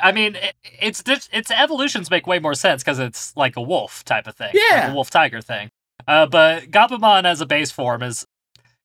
I 0.00 0.12
mean, 0.12 0.36
it, 0.36 0.54
it's 0.80 1.02
its 1.32 1.50
evolutions 1.50 2.10
make 2.10 2.26
way 2.26 2.38
more 2.38 2.54
sense 2.54 2.82
because 2.82 2.98
it's 2.98 3.36
like 3.36 3.56
a 3.56 3.62
wolf 3.62 4.04
type 4.04 4.26
of 4.26 4.36
thing, 4.36 4.50
Yeah. 4.54 4.82
like 4.82 4.90
a 4.90 4.94
wolf 4.94 5.10
tiger 5.10 5.40
thing. 5.40 5.68
Uh, 6.06 6.26
but 6.26 6.64
Gabumon 6.70 7.24
as 7.24 7.40
a 7.40 7.46
base 7.46 7.70
form 7.70 8.02
is 8.02 8.24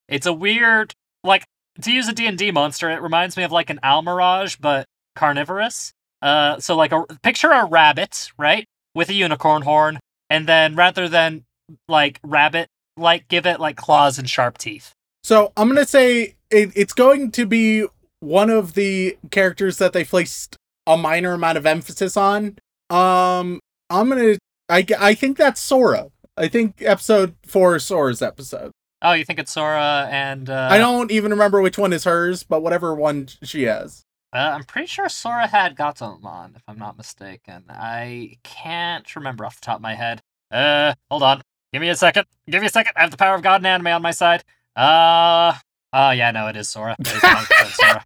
it's 0.09 0.25
a 0.25 0.33
weird 0.33 0.93
like 1.23 1.45
to 1.81 1.91
use 1.91 2.07
a 2.07 2.13
D 2.13 2.25
and 2.27 2.37
D 2.37 2.51
monster. 2.51 2.89
It 2.89 3.01
reminds 3.01 3.37
me 3.37 3.43
of 3.43 3.51
like 3.51 3.69
an 3.69 3.79
Almiraj, 3.83 4.57
but 4.59 4.85
carnivorous. 5.15 5.93
Uh, 6.21 6.59
so 6.59 6.75
like 6.75 6.91
a 6.91 7.05
picture 7.23 7.51
a 7.51 7.65
rabbit, 7.65 8.31
right, 8.37 8.65
with 8.93 9.09
a 9.09 9.13
unicorn 9.13 9.61
horn, 9.61 9.99
and 10.29 10.47
then 10.47 10.75
rather 10.75 11.07
than 11.07 11.44
like 11.87 12.19
rabbit, 12.23 12.69
like 12.97 13.27
give 13.27 13.45
it 13.45 13.59
like 13.59 13.77
claws 13.77 14.17
and 14.19 14.29
sharp 14.29 14.57
teeth. 14.57 14.91
So 15.23 15.51
I'm 15.57 15.67
gonna 15.67 15.85
say 15.85 16.35
it, 16.51 16.71
it's 16.75 16.93
going 16.93 17.31
to 17.31 17.45
be 17.45 17.85
one 18.19 18.49
of 18.49 18.73
the 18.73 19.17
characters 19.31 19.77
that 19.77 19.93
they 19.93 20.03
placed 20.03 20.57
a 20.87 20.97
minor 20.97 21.33
amount 21.33 21.57
of 21.57 21.65
emphasis 21.65 22.17
on. 22.17 22.57
Um, 22.89 23.59
I'm 23.89 24.09
gonna. 24.09 24.37
I 24.69 24.85
I 24.99 25.13
think 25.13 25.37
that's 25.37 25.61
Sora. 25.61 26.11
I 26.37 26.47
think 26.47 26.81
episode 26.81 27.35
four 27.45 27.75
is 27.75 27.85
Sora's 27.85 28.21
episode. 28.21 28.71
Oh, 29.01 29.13
you 29.13 29.23
think 29.23 29.39
it's 29.39 29.51
Sora 29.51 30.07
and 30.11 30.49
uh, 30.49 30.67
I 30.71 30.77
don't 30.77 31.11
even 31.11 31.31
remember 31.31 31.61
which 31.61 31.77
one 31.77 31.93
is 31.93 32.05
hers, 32.05 32.43
but 32.43 32.61
whatever 32.61 32.95
one 32.95 33.27
she 33.43 33.63
has. 33.63 34.03
Uh, 34.33 34.51
I'm 34.53 34.63
pretty 34.63 34.87
sure 34.87 35.07
Sora 35.07 35.47
had 35.47 35.77
Gatomon, 35.77 36.55
if 36.55 36.63
I'm 36.67 36.77
not 36.77 36.97
mistaken. 36.97 37.65
I 37.69 38.37
can't 38.43 39.15
remember 39.15 39.45
off 39.45 39.61
the 39.61 39.65
top 39.65 39.77
of 39.77 39.81
my 39.81 39.95
head. 39.95 40.21
Uh, 40.51 40.93
hold 41.09 41.23
on. 41.23 41.41
Give 41.75 41.81
me 41.81 41.89
a 41.89 41.95
second. 41.97 42.25
Give 42.49 42.61
me 42.61 42.67
a 42.67 42.69
second. 42.69 42.93
I 42.95 43.01
have 43.01 43.11
the 43.11 43.17
power 43.17 43.35
of 43.35 43.41
God 43.41 43.55
and 43.57 43.67
anime 43.67 43.87
on 43.87 44.01
my 44.01 44.11
side. 44.11 44.45
Uh, 44.77 45.51
oh 45.91 46.11
yeah, 46.11 46.31
no, 46.31 46.47
it 46.47 46.55
is 46.55 46.69
Sora. 46.69 46.95
It 46.97 47.07
is 47.07 47.15
100% 47.15 47.65
Sora. 47.73 48.05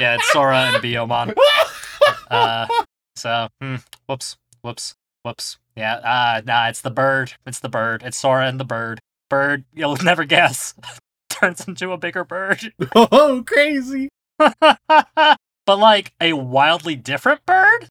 Yeah, 0.00 0.16
it's 0.16 0.32
Sora 0.32 0.56
and 0.56 0.82
Biyomon. 0.82 1.32
Uh, 2.28 2.66
so, 3.14 3.46
hmm, 3.60 3.76
whoops, 4.08 4.36
whoops, 4.62 4.96
whoops. 5.22 5.58
Yeah, 5.76 5.94
uh, 5.98 6.42
nah, 6.44 6.66
it's 6.70 6.80
the 6.80 6.90
bird. 6.90 7.34
It's 7.46 7.60
the 7.60 7.68
bird. 7.68 8.02
It's 8.04 8.16
Sora 8.16 8.48
and 8.48 8.58
the 8.58 8.64
bird. 8.64 8.98
Bird, 9.30 9.62
you'll 9.72 9.94
never 10.02 10.24
guess. 10.24 10.74
Turns 11.30 11.68
into 11.68 11.92
a 11.92 11.98
bigger 11.98 12.24
bird. 12.24 12.72
oh, 12.96 13.44
crazy! 13.46 14.08
but 14.38 15.38
like 15.68 16.12
a 16.20 16.32
wildly 16.32 16.96
different 16.96 17.46
bird 17.46 17.86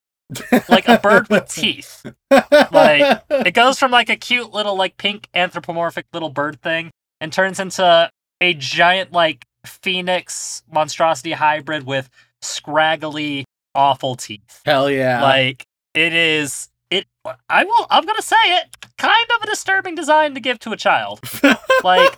like 0.69 0.87
a 0.87 0.99
bird 0.99 1.29
with 1.29 1.47
teeth 1.53 2.05
Like, 2.31 3.23
it 3.29 3.53
goes 3.53 3.79
from 3.79 3.91
like 3.91 4.09
a 4.09 4.15
cute 4.15 4.53
little 4.53 4.75
like 4.75 4.97
pink 4.97 5.29
anthropomorphic 5.33 6.05
little 6.13 6.29
bird 6.29 6.61
thing 6.61 6.91
and 7.21 7.31
turns 7.31 7.59
into 7.59 8.09
a 8.41 8.53
giant 8.55 9.11
like 9.11 9.45
phoenix 9.65 10.63
monstrosity 10.71 11.31
hybrid 11.31 11.85
with 11.85 12.09
scraggly 12.41 13.45
awful 13.73 14.15
teeth 14.15 14.61
Hell 14.65 14.89
yeah! 14.89 15.21
like 15.21 15.65
it 15.93 16.13
is 16.13 16.69
it 16.89 17.05
i 17.49 17.63
will 17.63 17.87
i'm 17.89 18.05
gonna 18.05 18.21
say 18.21 18.35
it 18.45 18.65
kind 18.97 19.27
of 19.35 19.43
a 19.43 19.47
disturbing 19.47 19.95
design 19.95 20.33
to 20.33 20.39
give 20.39 20.59
to 20.59 20.71
a 20.71 20.77
child 20.77 21.19
like 21.83 22.17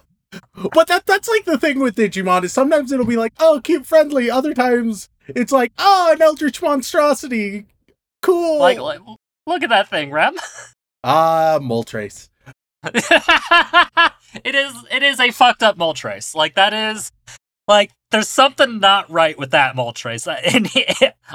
But 0.73 0.87
that 0.87 1.05
that's 1.07 1.27
like 1.27 1.45
the 1.45 1.57
thing 1.57 1.79
with 1.79 1.95
Digimon 1.95 2.43
is 2.43 2.53
sometimes 2.53 2.91
it'll 2.91 3.05
be 3.05 3.17
like, 3.17 3.33
oh, 3.39 3.59
cute, 3.63 3.87
friendly. 3.87 4.29
Other 4.29 4.53
times 4.53 5.09
it's 5.27 5.51
like, 5.51 5.71
oh, 5.79 6.11
an 6.13 6.21
eldritch 6.21 6.61
monstrosity, 6.61 7.65
cool. 8.21 8.59
like, 8.59 8.77
like 8.79 8.99
look 9.47 9.63
at 9.63 9.69
that 9.69 9.89
thing 9.89 10.11
rem 10.11 10.35
ah, 11.03 11.59
Moltres. 11.61 12.29
it 12.83 14.55
is 14.55 14.73
it 14.91 15.03
is 15.03 15.19
a 15.19 15.31
fucked 15.31 15.63
up 15.63 15.77
Moltres. 15.77 16.35
Like 16.35 16.55
that 16.55 16.73
is 16.73 17.11
like 17.67 17.91
there's 18.11 18.29
something 18.29 18.79
not 18.79 19.09
right 19.09 19.37
with 19.37 19.51
that 19.51 19.75
Moltres. 19.75 20.27
And 20.55 20.67
he- 20.67 20.85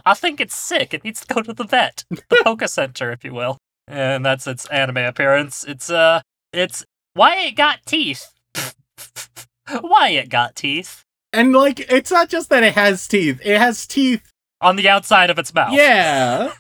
I 0.05 0.15
think 0.15 0.41
it's 0.41 0.55
sick. 0.55 0.93
It 0.95 1.05
needs 1.05 1.21
to 1.25 1.35
go 1.35 1.43
to 1.43 1.53
the 1.53 1.65
vet, 1.65 2.05
the 2.11 2.23
Poke 2.43 2.67
Center, 2.69 3.13
if 3.13 3.25
you 3.25 3.33
will. 3.35 3.59
And 3.87 4.25
that's 4.25 4.47
its 4.47 4.67
anime 4.67 4.97
appearance. 4.99 5.65
It's 5.65 5.91
uh 5.91 6.21
it's 6.53 6.85
why 7.15 7.37
it 7.47 7.53
got 7.57 7.85
teeth. 7.87 8.31
why 9.81 10.11
it 10.11 10.29
got 10.29 10.55
teeth 10.57 11.03
And 11.33 11.53
like, 11.53 11.81
it's 11.81 12.11
not 12.11 12.29
just 12.29 12.49
that 12.51 12.63
it 12.63 12.75
has 12.75 13.07
teeth; 13.09 13.41
it 13.45 13.59
has 13.59 13.87
teeth. 13.87 14.23
on 14.61 14.77
the 14.77 14.89
outside 14.89 15.31
of 15.31 15.39
its 15.39 15.53
mouth. 15.53 15.73
Yeah. 15.73 16.53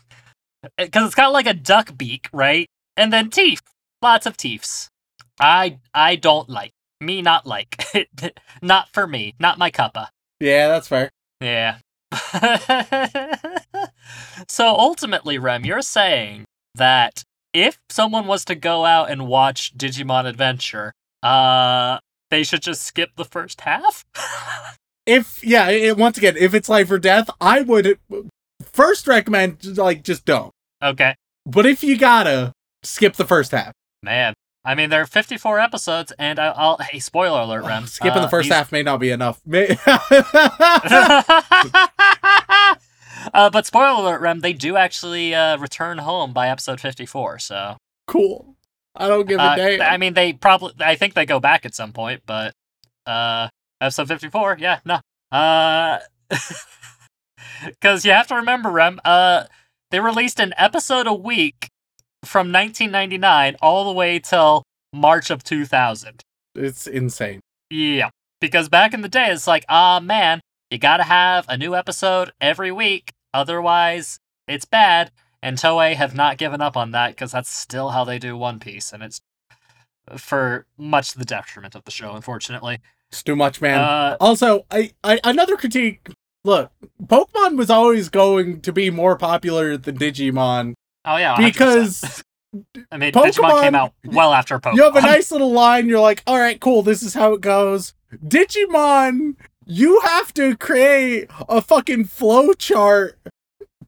Because 0.77 1.07
it's 1.07 1.15
got 1.15 1.33
like 1.33 1.47
a 1.47 1.55
duck 1.55 1.97
beak, 1.97 2.29
right? 2.33 2.69
And 2.97 3.12
then 3.12 3.31
teeth, 3.31 3.62
lots 4.03 4.27
of 4.27 4.37
teeths. 4.37 4.89
I 5.41 5.79
I 5.93 6.17
don't 6.17 6.49
like 6.49 6.73
me, 7.01 7.23
not 7.23 7.47
like 7.47 7.85
not 8.62 8.89
for 8.93 9.07
me, 9.07 9.35
not 9.39 9.59
my 9.59 9.71
cuppa. 9.71 10.09
Yeah, 10.41 10.69
that's 10.69 10.89
fair. 10.89 11.11
Yeah. 11.41 11.79
so 14.49 14.67
ultimately, 14.67 15.39
Rem, 15.39 15.65
you're 15.65 15.83
saying 15.83 16.45
that 16.75 17.25
if 17.53 17.79
someone 17.89 18.27
was 18.27 18.45
to 18.47 18.55
go 18.55 18.85
out 18.85 19.11
and 19.11 19.27
watch 19.27 19.77
Digimon 19.77 20.27
Adventure, 20.27 20.93
uh, 21.23 21.99
they 22.31 22.43
should 22.43 22.62
just 22.62 22.83
skip 22.83 23.11
the 23.17 23.25
first 23.25 23.62
half. 23.62 24.05
If 25.07 25.45
yeah, 25.45 25.69
it, 25.69 25.99
once 25.99 26.17
again, 26.17 26.35
if 26.39 26.55
it's 26.55 26.67
life 26.67 26.91
or 26.91 26.99
death, 26.99 27.29
I 27.39 27.61
would 27.61 27.99
first 28.73 29.07
recommend 29.07 29.77
like 29.77 30.03
just 30.03 30.25
don't. 30.25 30.51
Okay, 30.85 31.14
But 31.47 31.66
if 31.66 31.82
you 31.82 31.97
gotta 31.99 32.53
skip 32.82 33.14
the 33.14 33.24
first 33.24 33.51
half, 33.53 33.72
man. 34.03 34.35
I 34.66 34.74
mean, 34.74 34.89
there 34.89 35.03
are 35.03 35.07
54 35.07 35.61
episodes, 35.61 36.11
and 36.18 36.39
I- 36.39 36.47
I'll. 36.57 36.78
Hey, 36.78 36.99
spoiler 36.99 37.41
alert, 37.41 37.64
Rem. 37.66 37.87
skipping 37.87 38.20
uh, 38.20 38.22
the 38.22 38.28
first 38.30 38.47
these- 38.49 38.55
half 38.55 38.72
may 38.72 38.82
not 38.82 38.99
be 38.99 39.11
enough. 39.11 39.39
May- 39.47 39.76
uh, 43.32 43.51
but 43.51 43.66
spoiler 43.66 44.01
alert, 44.01 44.20
Rem, 44.20 44.41
they 44.41 44.53
do 44.53 44.76
actually 44.76 45.35
uh, 45.35 45.59
return 45.59 45.99
home 45.99 46.32
by 46.32 46.49
episode 46.49 46.80
54, 46.80 47.39
so. 47.41 47.76
cool. 48.07 48.57
I 48.97 49.09
don't 49.09 49.26
give 49.26 49.41
a 49.41 49.43
Uh, 49.43 49.57
damn. 49.57 49.82
I 49.82 49.97
mean, 49.97 50.14
they 50.14 50.32
probably. 50.32 50.72
I 50.78 50.95
think 50.95 51.14
they 51.14 51.26
go 51.26 51.41
back 51.41 51.66
at 51.66 51.74
some 51.74 51.93
point, 51.93 52.22
but 52.26 52.55
uh, 53.07 53.49
episode 53.80 54.07
fifty-four, 54.07 54.57
yeah, 54.61 54.78
no, 54.85 55.01
uh, 55.32 55.99
because 57.66 58.05
you 58.05 58.12
have 58.12 58.28
to 58.28 58.37
remember, 58.37 58.70
Rem. 58.70 59.01
Uh, 59.05 59.45
they 59.95 60.01
released 60.01 60.40
an 60.40 60.53
episode 60.57 61.07
a 61.07 61.14
week 61.14 61.68
from 62.24 62.51
1999 62.51 63.55
all 63.62 63.84
the 63.84 63.92
way 63.92 64.18
till 64.18 64.64
March 64.92 65.30
of 65.30 65.45
2000. 65.45 66.20
it's 66.57 66.88
insane. 66.88 67.38
Yeah, 67.70 68.11
because 68.40 68.68
back 68.68 68.92
in 68.92 69.03
the 69.03 69.09
day, 69.09 69.30
it's 69.30 69.47
like, 69.47 69.64
ah, 69.68 70.01
man, 70.01 70.40
you 70.68 70.78
gotta 70.78 71.05
have 71.05 71.47
a 71.49 71.57
new 71.57 71.76
episode 71.76 72.32
every 72.40 72.72
week, 72.72 73.12
otherwise 73.32 74.18
it's 74.49 74.64
bad. 74.64 75.12
and 75.40 75.59
Toei 75.59 75.95
have 75.95 76.12
not 76.12 76.38
given 76.38 76.61
up 76.61 76.76
on 76.76 76.90
that 76.90 77.11
because 77.11 77.30
that's 77.30 77.49
still 77.49 77.90
how 77.90 78.03
they 78.03 78.18
do 78.18 78.36
One 78.36 78.59
Piece, 78.59 78.92
and 78.92 79.01
it's 79.01 79.20
for 80.16 80.66
much 80.76 81.14
the 81.14 81.24
detriment 81.24 81.76
of 81.76 81.84
the 81.84 81.92
show, 81.92 82.16
unfortunately. 82.16 82.80
It's 83.12 83.22
too 83.22 83.36
much, 83.36 83.61
man. 83.61 83.78
Uh, 83.78 84.16
also, 84.18 84.66
I, 84.72 84.90
I 85.05 85.20
another 85.22 85.57
critique. 85.57 86.09
Look, 86.45 86.70
Pokemon 87.03 87.57
was 87.57 87.70
always 87.70 88.09
going 88.09 88.61
to 88.62 88.72
be 88.72 88.90
more 88.90 89.16
popular 89.16 89.76
than 89.76 89.97
Digimon 89.97 90.74
oh 91.05 91.16
yeah, 91.16 91.36
100%. 91.36 91.45
because 91.53 92.22
I 92.92 92.99
mean, 92.99 93.12
Digimon 93.12 93.32
Pokemon- 93.32 93.62
came 93.62 93.74
out 93.74 93.92
well 94.05 94.32
after 94.32 94.59
Pokemon. 94.59 94.76
you 94.76 94.82
have 94.84 94.97
a 94.97 95.01
nice 95.01 95.30
little 95.32 95.53
line. 95.53 95.88
You're 95.88 96.01
like, 96.01 96.22
all 96.26 96.38
right, 96.38 96.61
cool. 96.61 96.82
This 96.82 97.03
is 97.03 97.14
how 97.14 97.32
it 97.32 97.40
goes. 97.40 97.95
Digimon, 98.14 99.36
you 99.66 100.01
have 100.01 100.32
to 100.34 100.57
create 100.57 101.28
a 101.49 101.61
fucking 101.61 102.05
flow 102.05 102.53
chart 102.53 103.18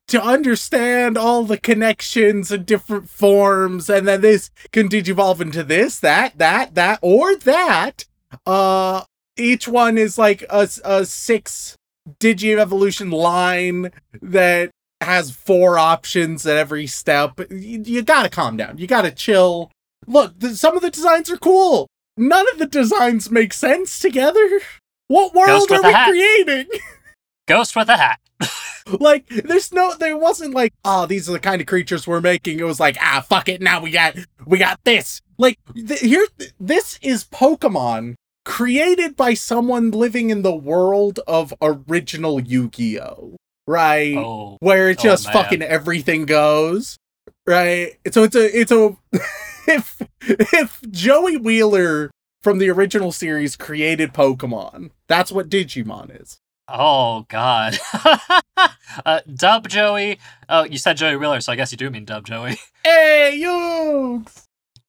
to 0.09 0.22
understand 0.22 1.18
all 1.18 1.44
the 1.44 1.59
connections 1.59 2.50
and 2.50 2.64
different 2.64 3.11
forms, 3.11 3.90
and 3.90 4.07
then 4.07 4.20
this 4.20 4.50
can 4.72 4.88
digivolve 4.88 5.40
into 5.40 5.64
this, 5.64 5.98
that, 6.00 6.38
that, 6.38 6.74
that, 6.74 6.98
or 7.02 7.36
that. 7.36 8.04
Uh, 8.46 9.02
each 9.36 9.66
one 9.66 9.98
is 9.98 10.16
like 10.16 10.44
a, 10.48 10.68
a 10.84 11.04
six 11.04 11.76
digi 12.20 12.59
evolution 12.59 13.11
line 13.11 13.90
that 14.22 14.70
has 15.00 15.30
four 15.30 15.78
options 15.78 16.46
at 16.46 16.57
every 16.57 16.86
step. 16.86 17.40
You, 17.50 17.82
you 17.84 18.02
gotta 18.02 18.28
calm 18.28 18.57
down. 18.57 18.78
You 18.78 18.86
gotta 18.86 19.11
chill. 19.11 19.70
Look, 20.07 20.38
th- 20.40 20.54
some 20.54 20.76
of 20.76 20.82
the 20.82 20.90
designs 20.90 21.30
are 21.30 21.36
cool. 21.36 21.88
None 22.16 22.46
of 22.52 22.59
the 22.59 22.66
designs 22.66 23.30
make 23.30 23.52
sense 23.52 23.98
together. 23.98 24.61
What 25.09 25.34
world 25.34 25.70
are 25.70 25.82
we 25.82 25.92
hat. 25.92 26.09
creating? 26.09 26.66
Ghost 27.48 27.76
with 27.76 27.88
a 27.88 27.96
hat. 27.96 28.18
like, 29.00 29.28
there's 29.28 29.72
no, 29.72 29.94
there 29.96 30.16
wasn't 30.16 30.54
like, 30.54 30.72
oh, 30.84 31.07
these 31.07 31.28
are 31.28 31.32
the 31.32 31.38
kind 31.38 31.61
of 31.61 31.66
creatures 31.66 32.07
we're 32.07 32.20
making. 32.20 32.59
It 32.59 32.64
was 32.64 32.80
like, 32.80 32.96
ah, 33.00 33.24
fuck 33.28 33.48
it. 33.48 33.61
Now 33.61 33.80
we 33.80 33.90
got, 33.90 34.16
we 34.46 34.59
got 34.59 34.80
this. 34.84 35.20
Like, 35.38 35.59
th- 35.74 36.00
here, 36.00 36.26
this 36.59 36.98
is 37.02 37.24
Pokemon 37.24 38.14
created 38.47 39.16
by 39.16 39.34
someone 39.34 39.90
living 39.90 40.30
in 40.30 40.40
the 40.40 40.55
world 40.55 41.20
of 41.26 41.53
original 41.61 42.40
Yu-Gi-Oh. 42.40 43.36
Right? 43.66 44.16
Oh, 44.16 44.57
where 44.61 44.88
it 44.88 45.01
Oh, 45.01 45.03
just 45.03 45.26
man. 45.26 45.32
fucking 45.34 45.62
everything 45.62 46.24
goes 46.24 46.97
right 47.47 47.92
so 48.11 48.24
it's 48.24 48.34
a 48.36 48.61
it's 48.61 48.72
a 48.72 48.97
if 49.68 50.03
if 50.20 50.80
joey 50.90 51.36
wheeler 51.36 52.11
from 52.42 52.59
the 52.59 52.68
original 52.70 53.12
series 53.12 53.55
created 53.57 54.12
pokemon 54.12 54.90
that's 55.09 55.30
what 55.30 55.49
digimon 55.49 56.20
is 56.20 56.38
oh, 56.68 57.24
God. 57.28 57.78
uh, 59.07 59.20
Dub 59.32 59.68
Joey. 59.68 60.18
Oh, 60.49 60.64
you 60.64 60.78
said 60.78 60.97
Joey 60.97 61.14
Wheeler, 61.16 61.40
so 61.40 61.53
I 61.53 61.57
guess 61.57 61.70
you 61.70 61.78
do 61.78 61.88
mean 61.90 62.05
Dub 62.05 62.26
Joey. 62.26 62.59
hey 62.84 63.36
you 63.36 64.24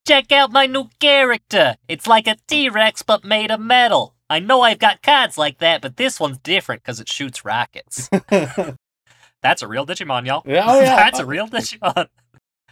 Check 0.08 0.32
out 0.32 0.54
my 0.54 0.68
new 0.68 0.88
character. 1.02 1.76
It's 1.90 2.08
like 2.08 2.28
a 2.28 2.38
T 2.48 2.70
Rex, 2.70 3.02
but 3.02 3.26
made 3.26 3.52
of 3.52 3.60
metal. 3.60 4.16
I 4.30 4.40
know 4.40 4.62
I've 4.62 4.80
got 4.80 5.04
cards 5.04 5.38
like 5.38 5.58
that, 5.58 5.82
but 5.82 5.98
this 5.98 6.18
one's 6.18 6.38
different 6.38 6.82
because 6.82 7.02
it 7.02 7.10
shoots 7.10 7.44
rockets. 7.44 8.10
That's 8.30 9.62
a 9.62 9.68
real 9.68 9.86
Digimon, 9.86 10.26
y'all. 10.26 10.44
Yeah, 10.46 10.64
oh, 10.66 10.80
yeah. 10.80 10.96
That's 11.04 11.20
a 11.20 11.26
real 11.26 11.50
Digimon. 11.50 12.08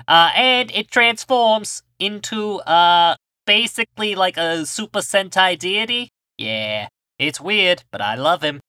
Uh, 0.08 0.32
and 0.34 0.72
it 0.72 0.90
transforms 0.90 1.84
into 2.00 2.60
uh 2.60 3.18
basically 3.46 4.16
like 4.16 4.38
a 4.38 4.66
Super 4.66 5.00
Sentai 5.00 5.60
deity. 5.60 6.08
Yeah, 6.38 6.88
it's 7.20 7.42
weird, 7.42 7.84
but 7.92 8.00
I 8.00 8.16
love 8.16 8.44
him. 8.44 8.62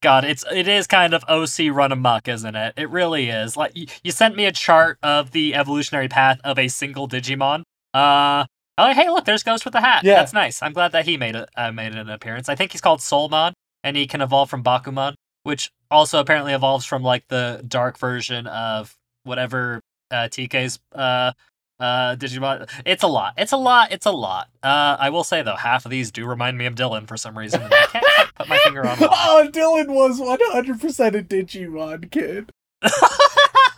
God, 0.00 0.24
it's 0.24 0.42
it 0.50 0.68
is 0.68 0.86
kind 0.86 1.12
of 1.12 1.22
OC 1.28 1.70
run 1.70 1.92
amok, 1.92 2.28
isn't 2.28 2.56
it? 2.56 2.72
It 2.78 2.88
really 2.88 3.28
is. 3.28 3.58
Like 3.58 3.76
you, 3.76 3.88
you 4.02 4.10
sent 4.10 4.36
me 4.36 4.46
a 4.46 4.52
chart 4.52 4.96
of 5.02 5.32
the 5.32 5.54
evolutionary 5.54 6.08
path 6.08 6.40
of 6.44 6.58
a 6.58 6.68
single 6.68 7.06
Digimon. 7.06 7.64
Uh, 7.94 8.44
oh 8.76 8.92
hey, 8.92 9.08
look, 9.08 9.24
there's 9.24 9.42
Ghost 9.42 9.64
with 9.64 9.72
the 9.72 9.80
hat. 9.80 10.02
Yeah. 10.04 10.16
that's 10.16 10.32
nice. 10.32 10.62
I'm 10.62 10.72
glad 10.72 10.92
that 10.92 11.06
he 11.06 11.16
made 11.16 11.36
it. 11.36 11.48
Uh, 11.56 11.72
made 11.72 11.94
an 11.94 12.10
appearance. 12.10 12.48
I 12.48 12.54
think 12.56 12.72
he's 12.72 12.80
called 12.80 13.00
Soulmon, 13.00 13.52
and 13.82 13.96
he 13.96 14.06
can 14.06 14.20
evolve 14.20 14.50
from 14.50 14.62
Bakumon, 14.64 15.14
which 15.44 15.70
also 15.90 16.18
apparently 16.18 16.52
evolves 16.52 16.84
from 16.84 17.02
like 17.02 17.28
the 17.28 17.64
dark 17.66 17.96
version 17.98 18.46
of 18.48 18.94
whatever 19.22 19.80
uh, 20.10 20.28
TK's 20.28 20.78
uh 20.94 21.32
uh 21.80 22.16
Digimon. 22.16 22.68
It's 22.84 23.02
a 23.02 23.06
lot. 23.08 23.34
It's 23.36 23.52
a 23.52 23.56
lot. 23.56 23.92
It's 23.92 24.06
a 24.06 24.12
lot. 24.12 24.48
Uh, 24.62 24.96
I 24.98 25.10
will 25.10 25.24
say 25.24 25.42
though, 25.42 25.56
half 25.56 25.84
of 25.84 25.90
these 25.90 26.10
do 26.10 26.26
remind 26.26 26.58
me 26.58 26.66
of 26.66 26.74
Dylan 26.74 27.06
for 27.06 27.16
some 27.16 27.36
reason. 27.38 27.62
I 27.62 27.68
can't 27.86 28.04
quite 28.04 28.34
put 28.34 28.48
my 28.48 28.58
finger 28.58 28.86
on 28.86 28.98
why. 28.98 29.08
oh 29.10 29.48
dylan 29.52 29.88
was 29.88 30.20
100% 30.20 31.14
a 31.18 31.22
digimon 31.22 32.10
kid 32.10 32.50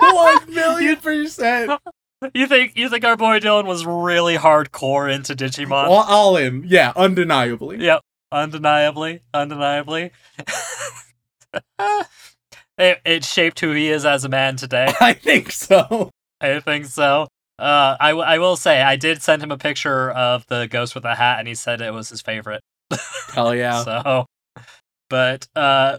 1 0.01 0.55
million 0.55 0.97
percent 0.97 1.71
You 2.35 2.47
think 2.47 2.77
you 2.77 2.89
think 2.89 3.05
our 3.05 3.17
boy 3.17 3.41
Dylan 3.41 3.67
was 3.67 3.85
really 3.87 4.37
hardcore 4.37 5.13
into 5.13 5.35
Digimon? 5.35 5.89
all, 5.89 6.05
all 6.05 6.37
in 6.37 6.65
yeah 6.67 6.93
undeniably 6.97 7.79
Yep, 7.85 8.01
undeniably, 8.33 9.21
undeniably. 9.35 10.11
it, 12.79 13.01
it 13.05 13.25
shaped 13.25 13.61
who 13.61 13.73
he 13.73 13.89
is 13.89 14.05
as 14.05 14.25
a 14.25 14.29
man 14.29 14.57
today. 14.57 14.87
i 15.01 15.13
think 15.13 15.51
so 15.53 16.11
I 16.41 16.61
think 16.61 16.85
so. 16.85 17.29
Uh, 17.59 17.97
I, 17.99 18.11
w- 18.11 18.27
I 18.27 18.37
will 18.39 18.57
say 18.57 18.83
I 18.83 18.97
did 18.97 19.23
send 19.23 19.43
him 19.43 19.51
a 19.51 19.57
picture 19.57 20.11
of 20.11 20.47
the 20.49 20.69
ghost 20.69 20.95
with 20.95 21.07
a 21.07 21.15
hat, 21.15 21.39
and 21.39 21.49
he 21.49 21.55
said 21.55 21.81
it 21.81 21.95
was 21.95 22.11
his 22.11 22.21
favorite. 22.21 22.61
hell 23.33 23.55
yeah 23.55 23.83
So, 23.85 24.27
but 25.09 25.49
uh, 25.57 25.99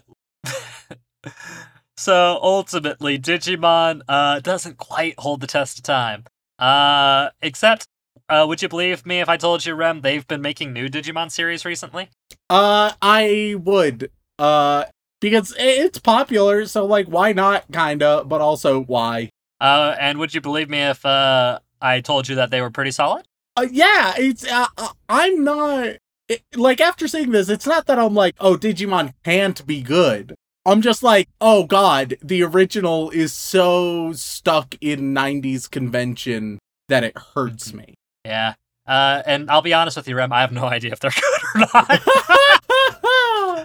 so 1.97 2.39
ultimately, 2.41 3.17
Digimon 3.19 4.01
uh 4.07 4.39
doesn't 4.39 4.77
quite 4.77 5.15
hold 5.19 5.41
the 5.41 5.47
test 5.47 5.79
of 5.79 5.83
time. 5.83 6.23
Uh, 6.59 7.29
except, 7.41 7.85
uh, 8.29 8.45
would 8.47 8.61
you 8.61 8.67
believe 8.67 9.05
me 9.05 9.19
if 9.19 9.29
I 9.29 9.37
told 9.37 9.65
you, 9.65 9.75
Rem, 9.75 10.01
they've 10.01 10.27
been 10.27 10.41
making 10.41 10.73
new 10.73 10.89
Digimon 10.89 11.31
series 11.31 11.65
recently? 11.65 12.09
Uh, 12.49 12.93
I 13.01 13.55
would. 13.59 14.11
Uh, 14.39 14.85
because 15.19 15.53
it's 15.57 15.99
popular, 15.99 16.65
so 16.65 16.85
like, 16.85 17.07
why 17.07 17.33
not? 17.33 17.65
Kinda, 17.71 18.23
but 18.25 18.41
also 18.41 18.81
why? 18.83 19.29
Uh, 19.59 19.95
and 19.99 20.19
would 20.19 20.33
you 20.35 20.41
believe 20.41 20.69
me 20.69 20.79
if 20.79 21.05
uh 21.05 21.59
I 21.81 22.01
told 22.01 22.27
you 22.27 22.35
that 22.35 22.51
they 22.51 22.61
were 22.61 22.69
pretty 22.69 22.91
solid? 22.91 23.25
Uh, 23.55 23.67
yeah, 23.71 24.13
it's. 24.17 24.45
Uh, 24.49 24.67
uh, 24.77 24.89
I'm 25.09 25.43
not. 25.43 25.97
It, 26.27 26.43
like 26.55 26.81
after 26.81 27.07
seeing 27.07 27.31
this, 27.31 27.49
it's 27.49 27.65
not 27.65 27.87
that 27.87 27.97
I'm 27.97 28.13
like, 28.13 28.35
oh, 28.39 28.57
Digimon 28.57 29.13
can't 29.23 29.65
be 29.65 29.81
good. 29.81 30.35
I'm 30.67 30.81
just 30.81 31.01
like, 31.01 31.29
oh 31.41 31.63
god, 31.65 32.15
the 32.21 32.43
original 32.43 33.09
is 33.09 33.33
so 33.33 34.11
stuck 34.13 34.75
in 34.81 35.13
'90s 35.15 35.69
convention 35.71 36.59
that 36.89 37.03
it 37.03 37.17
hurts 37.33 37.73
me. 37.73 37.95
Yeah. 38.25 38.53
Uh, 38.85 39.21
and 39.25 39.49
I'll 39.51 39.61
be 39.61 39.73
honest 39.73 39.97
with 39.97 40.07
you, 40.07 40.15
Rem, 40.15 40.31
I 40.31 40.41
have 40.41 40.51
no 40.51 40.63
idea 40.77 40.91
if 40.91 40.99
they're 40.99 41.11
good 41.11 41.41
or 41.55 41.67
not. 41.73 42.01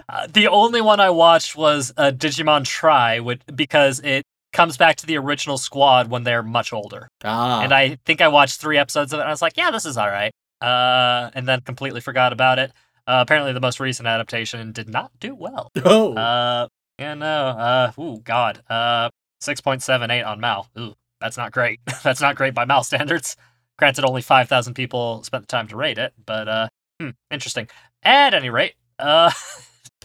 Uh, 0.09 0.27
the 0.31 0.47
only 0.47 0.81
one 0.81 0.99
I 0.99 1.09
watched 1.09 1.55
was 1.55 1.93
uh, 1.97 2.11
Digimon 2.13 2.65
Tri, 2.65 3.19
which, 3.19 3.41
because 3.55 3.99
it 4.01 4.23
comes 4.51 4.75
back 4.75 4.97
to 4.97 5.05
the 5.05 5.17
original 5.17 5.57
squad 5.57 6.09
when 6.09 6.23
they're 6.23 6.43
much 6.43 6.73
older. 6.73 7.07
ah, 7.23 7.61
And 7.61 7.71
I 7.73 7.97
think 8.05 8.19
I 8.21 8.27
watched 8.27 8.59
three 8.59 8.77
episodes 8.77 9.13
of 9.13 9.19
it, 9.19 9.21
and 9.23 9.29
I 9.29 9.31
was 9.31 9.41
like, 9.41 9.55
yeah, 9.55 9.71
this 9.71 9.85
is 9.85 9.97
all 9.97 10.09
right. 10.09 10.31
Uh, 10.61 11.29
and 11.33 11.47
then 11.47 11.61
completely 11.61 12.01
forgot 12.01 12.33
about 12.33 12.59
it. 12.59 12.71
Uh, 13.07 13.19
apparently, 13.25 13.53
the 13.53 13.59
most 13.61 13.79
recent 13.79 14.07
adaptation 14.07 14.71
did 14.71 14.89
not 14.89 15.11
do 15.19 15.35
well. 15.35 15.71
oh, 15.85 16.13
Uh, 16.15 16.67
yeah, 16.99 17.13
no. 17.13 17.47
Uh, 17.47 17.91
ooh, 17.99 18.19
God. 18.23 18.61
Uh, 18.69 19.09
six 19.41 19.61
point 19.61 19.81
seven 19.81 20.11
eight 20.11 20.23
on 20.23 20.39
Mal. 20.39 20.67
Ooh, 20.77 20.93
that's 21.19 21.37
not 21.37 21.51
great. 21.51 21.79
that's 22.03 22.21
not 22.21 22.35
great 22.35 22.53
by 22.53 22.65
Mal 22.65 22.83
standards. 22.83 23.35
Granted, 23.77 24.05
only 24.05 24.21
five 24.21 24.49
thousand 24.49 24.73
people 24.73 25.23
spent 25.23 25.43
the 25.43 25.47
time 25.47 25.67
to 25.67 25.75
rate 25.75 25.97
it, 25.97 26.13
but 26.25 26.47
uh, 26.47 26.67
hmm, 26.99 27.09
interesting. 27.31 27.67
At 28.03 28.33
any 28.33 28.49
rate, 28.49 28.75
uh, 28.99 29.31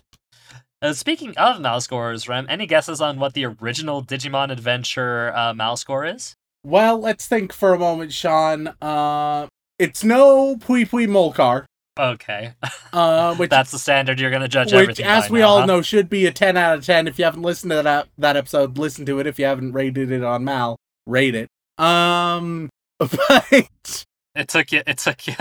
uh, 0.83 0.93
speaking 0.93 1.37
of 1.37 1.61
Mal 1.61 1.81
scores, 1.81 2.29
Rem, 2.29 2.47
any 2.49 2.67
guesses 2.67 3.01
on 3.01 3.19
what 3.19 3.35
the 3.35 3.45
original 3.45 4.03
Digimon 4.03 4.51
Adventure 4.51 5.33
uh, 5.37 5.53
Mal 5.55 5.77
score 5.77 6.05
is? 6.05 6.37
well, 6.65 6.99
let's 6.99 7.27
think 7.27 7.53
for 7.53 7.73
a 7.73 7.79
moment, 7.79 8.13
Sean. 8.13 8.69
Uh, 8.83 9.47
it's 9.79 10.05
no 10.05 10.57
Pui 10.57 10.89
Pui 10.89 11.07
Molcar 11.09 11.65
okay. 11.99 12.53
Uh, 12.93 13.35
which 13.37 13.51
that's 13.51 13.71
the 13.71 13.79
standard 13.79 14.21
you're 14.21 14.31
going 14.31 14.43
to 14.43 14.49
judge 14.49 14.73
which, 14.73 14.83
everything. 14.83 15.07
As 15.07 15.31
we 15.31 15.41
now, 15.41 15.49
all 15.49 15.61
huh? 15.61 15.67
know, 15.67 15.83
should 15.83 16.09
be 16.09 16.27
a 16.27 16.33
ten 16.33 16.57
out 16.57 16.79
of 16.79 16.87
ten. 16.87 17.07
If 17.07 17.19
you 17.19 17.25
haven't 17.25 17.43
listened 17.43 17.71
to 17.73 17.83
that 17.83 18.09
that 18.19 18.37
episode, 18.37 18.79
listen 18.79 19.07
to 19.07 19.19
it. 19.19 19.27
If 19.27 19.39
you 19.39 19.45
haven't 19.45 19.73
rated 19.73 20.11
it 20.11 20.23
on 20.23 20.45
Mal, 20.45 20.77
rate 21.07 21.35
it. 21.35 21.49
Um, 21.83 22.71
but 22.99 24.05
it 24.35 24.49
took 24.49 24.73
you. 24.73 24.83
It 24.87 24.99
took 24.99 25.27
you. 25.27 25.35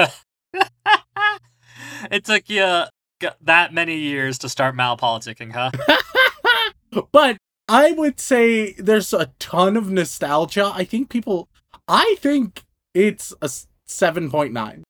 it 2.11 2.25
took 2.25 2.49
you 2.49 2.83
that 3.41 3.73
many 3.73 3.97
years 3.97 4.37
to 4.39 4.49
start 4.49 4.75
malpoliticking, 4.75 5.51
huh? 5.53 5.71
but 7.11 7.37
I 7.67 7.91
would 7.91 8.19
say 8.19 8.73
there's 8.73 9.13
a 9.13 9.31
ton 9.39 9.75
of 9.75 9.91
nostalgia. 9.91 10.71
I 10.73 10.83
think 10.83 11.09
people. 11.09 11.49
I 11.87 12.15
think 12.19 12.63
it's 12.93 13.33
a 13.41 13.49
seven 13.85 14.29
point 14.29 14.53
nine. 14.53 14.83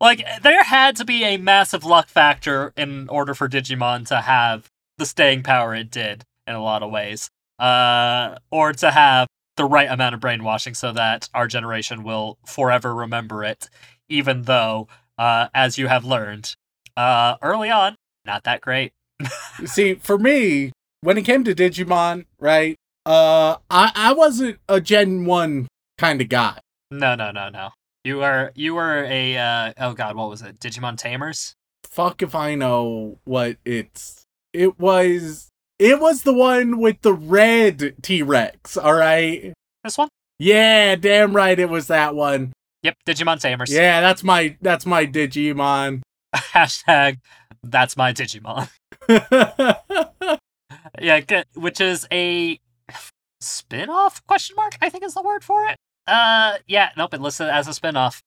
like 0.00 0.26
there 0.42 0.62
had 0.64 0.96
to 0.96 1.04
be 1.04 1.24
a 1.24 1.36
massive 1.36 1.84
luck 1.84 2.08
factor 2.08 2.72
in 2.76 3.08
order 3.08 3.34
for 3.34 3.48
Digimon 3.48 4.06
to 4.08 4.20
have 4.20 4.68
the 4.98 5.06
staying 5.06 5.42
power 5.42 5.74
it 5.74 5.90
did 5.90 6.24
in 6.46 6.54
a 6.54 6.62
lot 6.62 6.82
of 6.82 6.90
ways, 6.90 7.30
uh, 7.58 8.36
or 8.50 8.72
to 8.72 8.90
have 8.90 9.26
the 9.56 9.64
right 9.64 9.88
amount 9.90 10.14
of 10.14 10.20
brainwashing 10.20 10.74
so 10.74 10.92
that 10.92 11.28
our 11.34 11.46
generation 11.46 12.02
will 12.02 12.38
forever 12.46 12.94
remember 12.94 13.44
it, 13.44 13.68
even 14.08 14.42
though, 14.42 14.88
uh, 15.18 15.48
as 15.54 15.78
you 15.78 15.86
have 15.86 16.04
learned, 16.04 16.54
uh, 16.96 17.36
early 17.40 17.70
on, 17.70 17.94
not 18.24 18.42
that 18.44 18.60
great. 18.60 18.92
See, 19.64 19.94
for 19.94 20.18
me, 20.18 20.72
when 21.02 21.16
it 21.16 21.22
came 21.22 21.44
to 21.44 21.54
Digimon, 21.54 22.24
right? 22.40 22.76
Uh, 23.06 23.56
I 23.70 23.92
I 23.94 24.12
wasn't 24.12 24.58
a 24.68 24.80
Gen 24.80 25.24
One 25.24 25.68
kind 25.98 26.20
of 26.20 26.28
guy. 26.28 26.58
No, 26.90 27.14
no, 27.14 27.30
no, 27.30 27.48
no. 27.48 27.70
You 28.04 28.18
were 28.18 28.52
you 28.54 28.74
were 28.74 29.04
a 29.04 29.36
uh, 29.36 29.72
oh 29.78 29.92
god, 29.94 30.16
what 30.16 30.28
was 30.28 30.42
it? 30.42 30.58
Digimon 30.60 30.96
Tamers? 30.96 31.54
Fuck 31.84 32.22
if 32.22 32.34
I 32.34 32.54
know 32.54 33.18
what 33.24 33.56
it's. 33.64 34.22
It 34.52 34.78
was. 34.78 35.48
It 35.78 36.00
was 36.00 36.22
the 36.22 36.32
one 36.32 36.78
with 36.78 37.02
the 37.02 37.12
red 37.12 37.94
T 38.02 38.22
Rex. 38.22 38.76
All 38.76 38.94
right. 38.94 39.52
This 39.82 39.98
one? 39.98 40.08
Yeah, 40.38 40.96
damn 40.96 41.34
right, 41.34 41.58
it 41.58 41.68
was 41.68 41.88
that 41.88 42.14
one. 42.14 42.52
Yep, 42.82 42.96
Digimon 43.06 43.40
Tamers. 43.40 43.72
Yeah, 43.72 44.00
that's 44.00 44.22
my 44.22 44.56
that's 44.60 44.86
my 44.86 45.06
Digimon. 45.06 46.02
Hashtag 46.34 47.18
that's 47.62 47.96
my 47.96 48.12
Digimon. 48.12 48.68
yeah, 51.00 51.20
good, 51.20 51.46
which 51.54 51.80
is 51.80 52.06
a 52.12 52.58
spin-off 53.40 54.24
question 54.26 54.56
mark, 54.56 54.76
I 54.80 54.88
think 54.88 55.04
is 55.04 55.14
the 55.14 55.22
word 55.22 55.44
for 55.44 55.64
it. 55.66 55.76
Uh 56.06 56.58
yeah, 56.66 56.90
nope, 56.96 57.14
it 57.14 57.20
listed 57.20 57.48
as 57.48 57.68
a 57.68 57.74
spin-off 57.74 58.22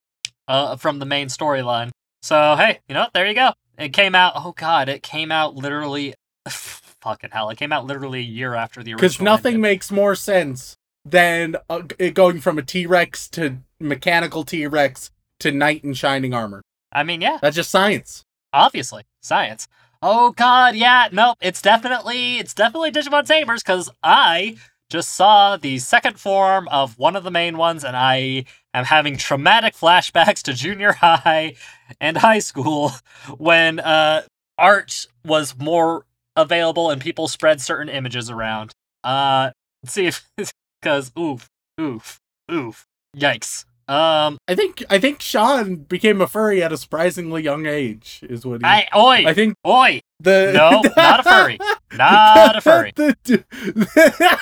uh 0.48 0.76
from 0.76 1.00
the 1.00 1.06
main 1.06 1.28
storyline. 1.28 1.92
So 2.22 2.56
hey, 2.56 2.80
you 2.88 2.94
know, 2.94 3.02
what, 3.02 3.14
there 3.14 3.28
you 3.28 3.36
go. 3.36 3.52
It 3.78 3.90
came 3.94 4.16
out 4.16 4.34
oh 4.36 4.54
god, 4.56 4.90
it 4.90 5.04
came 5.04 5.32
out 5.32 5.56
literally 5.56 6.14
fucking 6.50 7.30
hell, 7.32 7.50
it 7.50 7.58
came 7.58 7.72
out 7.72 7.86
literally 7.86 8.20
a 8.20 8.24
year 8.24 8.54
after 8.56 8.82
the 8.84 8.94
original. 8.94 9.10
Because 9.10 9.22
nothing 9.22 9.56
ended. 9.56 9.62
makes 9.62 9.92
more 9.92 10.16
sense 10.16 10.76
than 11.06 11.56
uh, 11.70 11.84
it 12.00 12.14
going 12.14 12.42
from 12.42 12.58
a 12.58 12.62
T 12.64 12.86
Rex 12.86 13.30
to 13.30 13.58
mechanical 13.80 14.44
T 14.44 14.66
Rex 14.68 15.12
to 15.40 15.52
knight 15.52 15.84
in 15.84 15.94
shining 15.94 16.34
armor. 16.34 16.62
I 16.92 17.04
mean, 17.04 17.22
yeah, 17.22 17.38
That's 17.42 17.56
just 17.56 17.70
science. 17.70 18.24
obviously 18.54 19.04
science 19.22 19.68
oh 20.02 20.32
god 20.32 20.76
yeah 20.76 21.08
nope 21.12 21.38
it's 21.42 21.62
definitely 21.62 22.38
it's 22.38 22.54
definitely 22.54 22.92
digimon 22.92 23.26
tamers 23.26 23.64
because 23.64 23.90
i 24.04 24.56
just 24.90 25.16
saw 25.16 25.58
the 25.58 25.78
second 25.80 26.20
form 26.20 26.68
of 26.70 26.98
one 26.98 27.16
of 27.16 27.24
the 27.24 27.32
main 27.32 27.58
ones 27.58 27.84
and 27.84 27.96
i 27.98 28.44
am 28.74 28.86
having 28.86 29.18
traumatic 29.18 29.74
flashbacks 29.74 30.42
to 30.42 30.54
junior 30.54 30.92
high 31.02 31.54
and 32.00 32.18
high 32.18 32.40
school 32.40 32.92
when 33.38 33.80
uh 33.80 34.22
art 34.58 35.06
was 35.26 35.56
more 35.58 36.06
available 36.36 36.90
and 36.90 37.02
people 37.02 37.28
spread 37.28 37.60
certain 37.62 37.90
images 37.90 38.30
around. 38.30 38.72
Uh 39.04 39.52
let's 39.84 39.94
see 39.94 40.08
if 40.08 40.28
because 40.82 41.12
oof 41.18 41.50
oof 41.80 42.20
oof 42.52 42.86
yikes 43.16 43.66
um 43.88 44.38
I 44.48 44.56
think 44.56 44.84
I 44.90 45.00
think 45.00 45.22
Sean 45.22 45.76
became 45.76 46.22
a 46.22 46.28
furry 46.28 46.62
at 46.62 46.74
a 46.74 46.78
surprisingly 46.78 47.44
young 47.44 47.66
age. 47.66 48.20
Is 48.24 48.46
what 48.46 48.62
he. 48.62 48.66
i 48.66 48.88
oi 48.96 49.26
I 49.26 49.34
think 49.34 49.56
oi 49.66 50.02
the 50.20 50.52
No, 50.54 50.82
not 50.96 51.20
a 51.22 51.24
furry. 51.24 51.60
Not 51.94 52.58
a 52.58 52.62
furry. 52.62 52.92
the, 52.96 53.16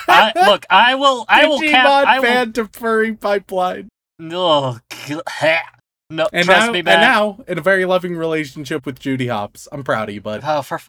I, 0.08 0.32
look, 0.50 0.66
I 0.68 0.96
will. 0.96 1.24
I 1.28 1.46
will 1.46 1.60
Digimon 1.60 1.70
cap. 1.70 2.06
I 2.08 2.18
will. 2.18 2.26
fan 2.26 2.52
to 2.54 2.64
furry 2.66 3.14
pipeline, 3.14 3.88
Ugh, 4.20 4.80
no, 6.10 6.28
and 6.32 6.44
trust 6.44 6.66
now 6.66 6.72
me, 6.72 6.78
and 6.80 6.86
man. 6.86 7.00
now 7.00 7.44
in 7.48 7.58
a 7.58 7.60
very 7.60 7.84
loving 7.84 8.16
relationship 8.16 8.86
with 8.86 8.98
Judy 8.98 9.26
Hopps. 9.28 9.68
I'm 9.72 9.84
proud 9.84 10.08
of 10.08 10.14
you, 10.14 10.20
bud. 10.20 10.42
Oh, 10.44 10.62
for 10.62 10.80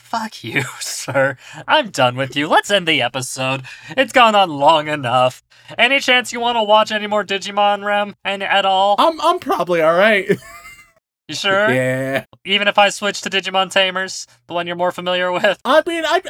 fuck 0.00 0.42
you, 0.42 0.62
sir. 0.80 1.36
I'm 1.68 1.90
done 1.90 2.16
with 2.16 2.34
you. 2.34 2.48
Let's 2.48 2.70
end 2.70 2.88
the 2.88 3.02
episode. 3.02 3.62
It's 3.90 4.12
gone 4.12 4.34
on 4.34 4.50
long 4.50 4.88
enough. 4.88 5.42
Any 5.78 6.00
chance 6.00 6.32
you 6.32 6.40
want 6.40 6.56
to 6.56 6.62
watch 6.62 6.90
any 6.90 7.06
more 7.06 7.24
Digimon, 7.24 7.84
Rem, 7.84 8.16
and 8.24 8.42
at 8.42 8.64
all? 8.64 8.96
I'm 8.98 9.20
I'm 9.20 9.38
probably 9.38 9.80
all 9.82 9.94
right. 9.94 10.28
You 11.28 11.36
sure? 11.36 11.72
yeah. 11.72 12.24
Even 12.44 12.66
if 12.66 12.76
I 12.76 12.88
switch 12.88 13.20
to 13.20 13.30
Digimon 13.30 13.70
Tamers, 13.70 14.26
the 14.48 14.54
one 14.54 14.66
you're 14.66 14.74
more 14.74 14.90
familiar 14.90 15.30
with. 15.30 15.60
I 15.64 15.80
mean, 15.86 16.02
I 16.04 16.20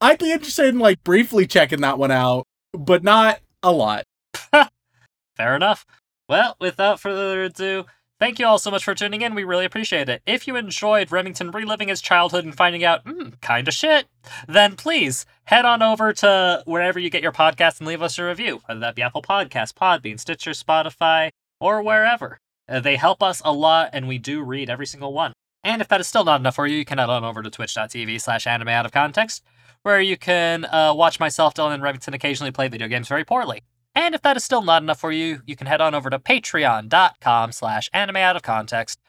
I'd 0.00 0.20
be 0.20 0.30
interested 0.30 0.66
in 0.66 0.78
like 0.78 1.02
briefly 1.02 1.48
checking 1.48 1.80
that 1.80 1.98
one 1.98 2.12
out, 2.12 2.46
but 2.72 3.02
not 3.02 3.40
a 3.64 3.72
lot. 3.72 4.04
Fair 5.36 5.56
enough. 5.56 5.84
Well, 6.28 6.54
without 6.60 7.00
further 7.00 7.42
ado, 7.42 7.86
thank 8.18 8.38
you 8.38 8.46
all 8.46 8.58
so 8.58 8.70
much 8.70 8.84
for 8.84 8.94
tuning 8.94 9.22
in. 9.22 9.34
We 9.34 9.44
really 9.44 9.64
appreciate 9.64 10.08
it. 10.08 10.22
If 10.26 10.46
you 10.46 10.56
enjoyed 10.56 11.12
Remington 11.12 11.50
reliving 11.50 11.88
his 11.88 12.00
childhood 12.00 12.44
and 12.44 12.56
finding 12.56 12.84
out, 12.84 13.02
hmm, 13.02 13.30
kinda 13.40 13.70
shit, 13.70 14.06
then 14.48 14.76
please 14.76 15.26
head 15.44 15.64
on 15.64 15.82
over 15.82 16.12
to 16.14 16.62
wherever 16.66 16.98
you 16.98 17.10
get 17.10 17.22
your 17.22 17.32
podcast 17.32 17.78
and 17.78 17.88
leave 17.88 18.02
us 18.02 18.18
a 18.18 18.24
review, 18.24 18.60
whether 18.66 18.80
that 18.80 18.94
be 18.94 19.02
Apple 19.02 19.22
Podcasts, 19.22 19.72
Podbean, 19.72 20.18
Stitcher, 20.18 20.52
Spotify, 20.52 21.30
or 21.60 21.82
wherever. 21.82 22.38
Uh, 22.68 22.80
they 22.80 22.96
help 22.96 23.22
us 23.22 23.40
a 23.44 23.52
lot, 23.52 23.90
and 23.92 24.08
we 24.08 24.18
do 24.18 24.42
read 24.42 24.68
every 24.68 24.86
single 24.86 25.12
one. 25.12 25.32
And 25.62 25.80
if 25.82 25.88
that 25.88 26.00
is 26.00 26.06
still 26.06 26.24
not 26.24 26.40
enough 26.40 26.56
for 26.56 26.66
you, 26.66 26.78
you 26.78 26.84
can 26.84 26.98
head 26.98 27.10
on 27.10 27.24
over 27.24 27.42
to 27.42 27.50
twitch.tv 27.50 28.20
slash 28.20 28.46
anime 28.46 28.68
out 28.68 28.86
of 28.86 28.92
context, 28.92 29.44
where 29.82 30.00
you 30.00 30.16
can 30.16 30.64
uh, 30.64 30.92
watch 30.94 31.20
myself, 31.20 31.54
Dylan, 31.54 31.74
and 31.74 31.82
Remington 31.82 32.14
occasionally 32.14 32.52
play 32.52 32.68
video 32.68 32.88
games 32.88 33.08
very 33.08 33.24
poorly. 33.24 33.62
And 33.96 34.14
if 34.14 34.20
that 34.22 34.36
is 34.36 34.44
still 34.44 34.60
not 34.60 34.82
enough 34.82 35.00
for 35.00 35.10
you, 35.10 35.40
you 35.46 35.56
can 35.56 35.66
head 35.66 35.80
on 35.80 35.94
over 35.94 36.10
to 36.10 36.18
patreon.com 36.18 37.52
slash 37.52 37.88
anime 37.94 38.16
out 38.16 38.36
of 38.36 38.42
context, 38.42 39.00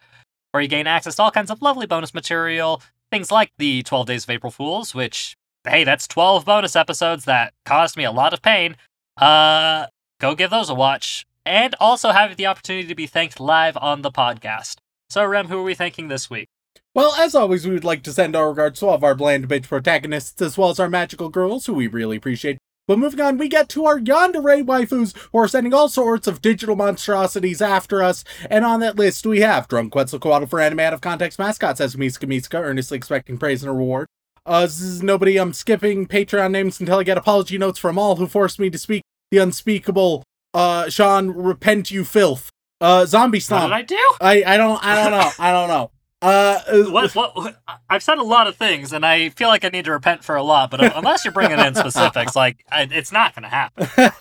where 0.52 0.64
you 0.64 0.70
gain 0.70 0.88
access 0.88 1.18
to 1.18 1.24
all 1.24 1.32
kinds 1.32 1.52
of 1.52 1.62
lovely 1.62 1.86
bonus 1.86 2.14
material, 2.14 2.82
things 3.12 3.30
like 3.30 3.52
the 3.58 3.84
12 3.84 4.08
Days 4.08 4.24
of 4.24 4.30
April 4.30 4.50
Fools, 4.50 4.96
which, 4.96 5.36
hey, 5.68 5.84
that's 5.84 6.08
12 6.08 6.46
bonus 6.46 6.78
episodes 6.78 7.26
that 7.26 7.54
caused 7.66 7.98
me 7.98 8.06
a 8.06 8.12
lot 8.12 8.34
of 8.34 8.42
pain. 8.42 8.78
Uh, 9.18 9.88
go 10.22 10.36
give 10.36 10.50
those 10.50 10.70
a 10.70 10.74
watch. 10.74 11.26
And 11.46 11.76
also 11.80 12.12
have 12.12 12.36
the 12.36 12.46
opportunity 12.46 12.88
to 12.88 12.96
be 12.96 13.08
thanked 13.08 13.40
live 13.40 13.78
on 13.78 14.02
the 14.02 14.12
podcast. 14.12 14.78
So, 15.10 15.26
Rem, 15.26 15.48
who 15.48 15.60
are 15.60 15.64
we 15.64 15.76
thanking 15.76 16.08
this 16.08 16.30
week? 16.30 16.48
Well, 16.94 17.14
as 17.14 17.36
always, 17.36 17.66
we 17.66 17.74
would 17.74 17.86
like 17.86 18.04
to 18.04 18.12
send 18.12 18.36
our 18.36 18.50
regards 18.50 18.80
to 18.80 18.88
all 18.88 18.96
of 18.96 19.04
our 19.04 19.16
bland 19.16 19.48
bitch 19.48 19.68
protagonists, 19.68 20.42
as 20.42 20.58
well 20.58 20.70
as 20.70 20.80
our 20.80 20.90
magical 20.90 21.30
girls, 21.30 21.66
who 21.66 21.74
we 21.74 21.88
really 21.88 22.18
appreciate. 22.18 22.57
But 22.88 23.00
moving 23.00 23.20
on, 23.20 23.38
we 23.38 23.50
get 23.50 23.68
to 23.70 23.86
our 23.86 24.00
yandere 24.00 24.64
waifus, 24.64 25.16
who 25.32 25.40
are 25.40 25.48
sending 25.48 25.74
all 25.74 25.90
sorts 25.90 26.26
of 26.26 26.42
digital 26.42 26.76
monstrosities 26.76 27.62
after 27.62 28.02
us. 28.02 28.24
And 28.50 28.64
on 28.64 28.80
that 28.80 28.96
list, 28.96 29.26
we 29.26 29.42
have 29.42 29.68
Drunk 29.68 29.92
Quetzalcoatl 29.92 30.46
for 30.46 30.62
Anime 30.62 30.80
Out 30.80 30.94
of 30.94 31.02
Context 31.02 31.38
mascot, 31.38 31.78
says 31.78 31.98
Miska 31.98 32.26
Miska, 32.26 32.58
earnestly 32.58 32.98
expecting 32.98 33.38
praise 33.38 33.62
and 33.64 33.78
reward. 33.78 34.08
Uh, 34.46 34.62
this 34.62 34.80
is 34.80 35.04
nobody. 35.04 35.38
I'm 35.38 35.52
skipping 35.52 36.08
Patreon 36.08 36.52
names 36.52 36.80
until 36.80 37.00
I 37.00 37.04
get 37.04 37.18
apology 37.18 37.58
notes 37.58 37.78
from 37.78 38.00
all 38.00 38.16
who 38.16 38.28
forced 38.28 38.60
me 38.60 38.70
to 38.70 38.78
speak 38.78 39.04
the 39.32 39.40
unspeakable. 39.40 40.24
Uh, 40.54 40.90
Sean, 40.90 41.32
repent 41.32 41.92
you 41.92 42.06
filth. 42.06 42.50
Uh, 42.80 43.06
Zombie 43.06 43.42
What 43.50 43.64
did 43.64 43.72
I 43.74 43.82
do? 43.82 44.14
I, 44.22 44.44
I 44.46 44.58
don't 44.58 44.84
I 44.84 45.04
don't 45.04 45.12
know. 45.12 45.32
I 45.40 45.52
don't 45.52 45.68
know. 45.68 45.92
Uh, 46.22 46.60
What, 46.90 47.14
what, 47.16 47.36
what- 47.36 47.62
I've 47.90 48.04
said 48.04 48.18
a 48.18 48.24
lot 48.24 48.48
of 48.48 48.56
things, 48.56 48.92
and 48.94 49.06
I 49.06 49.30
feel 49.30 49.48
like 49.50 49.64
I 49.64 49.70
need 49.70 49.86
to 49.86 49.92
repent 49.92 50.24
for 50.24 50.36
a 50.36 50.44
lot. 50.44 50.72
But 50.72 50.96
unless 50.96 51.24
you're 51.24 51.32
bringing 51.32 51.60
in 51.60 51.76
specifics, 51.76 52.36
like 52.36 52.66
I, 52.72 52.88
it's 52.92 53.12
not 53.12 53.36
going 53.36 53.44
to 53.44 53.50
happen. 53.50 54.12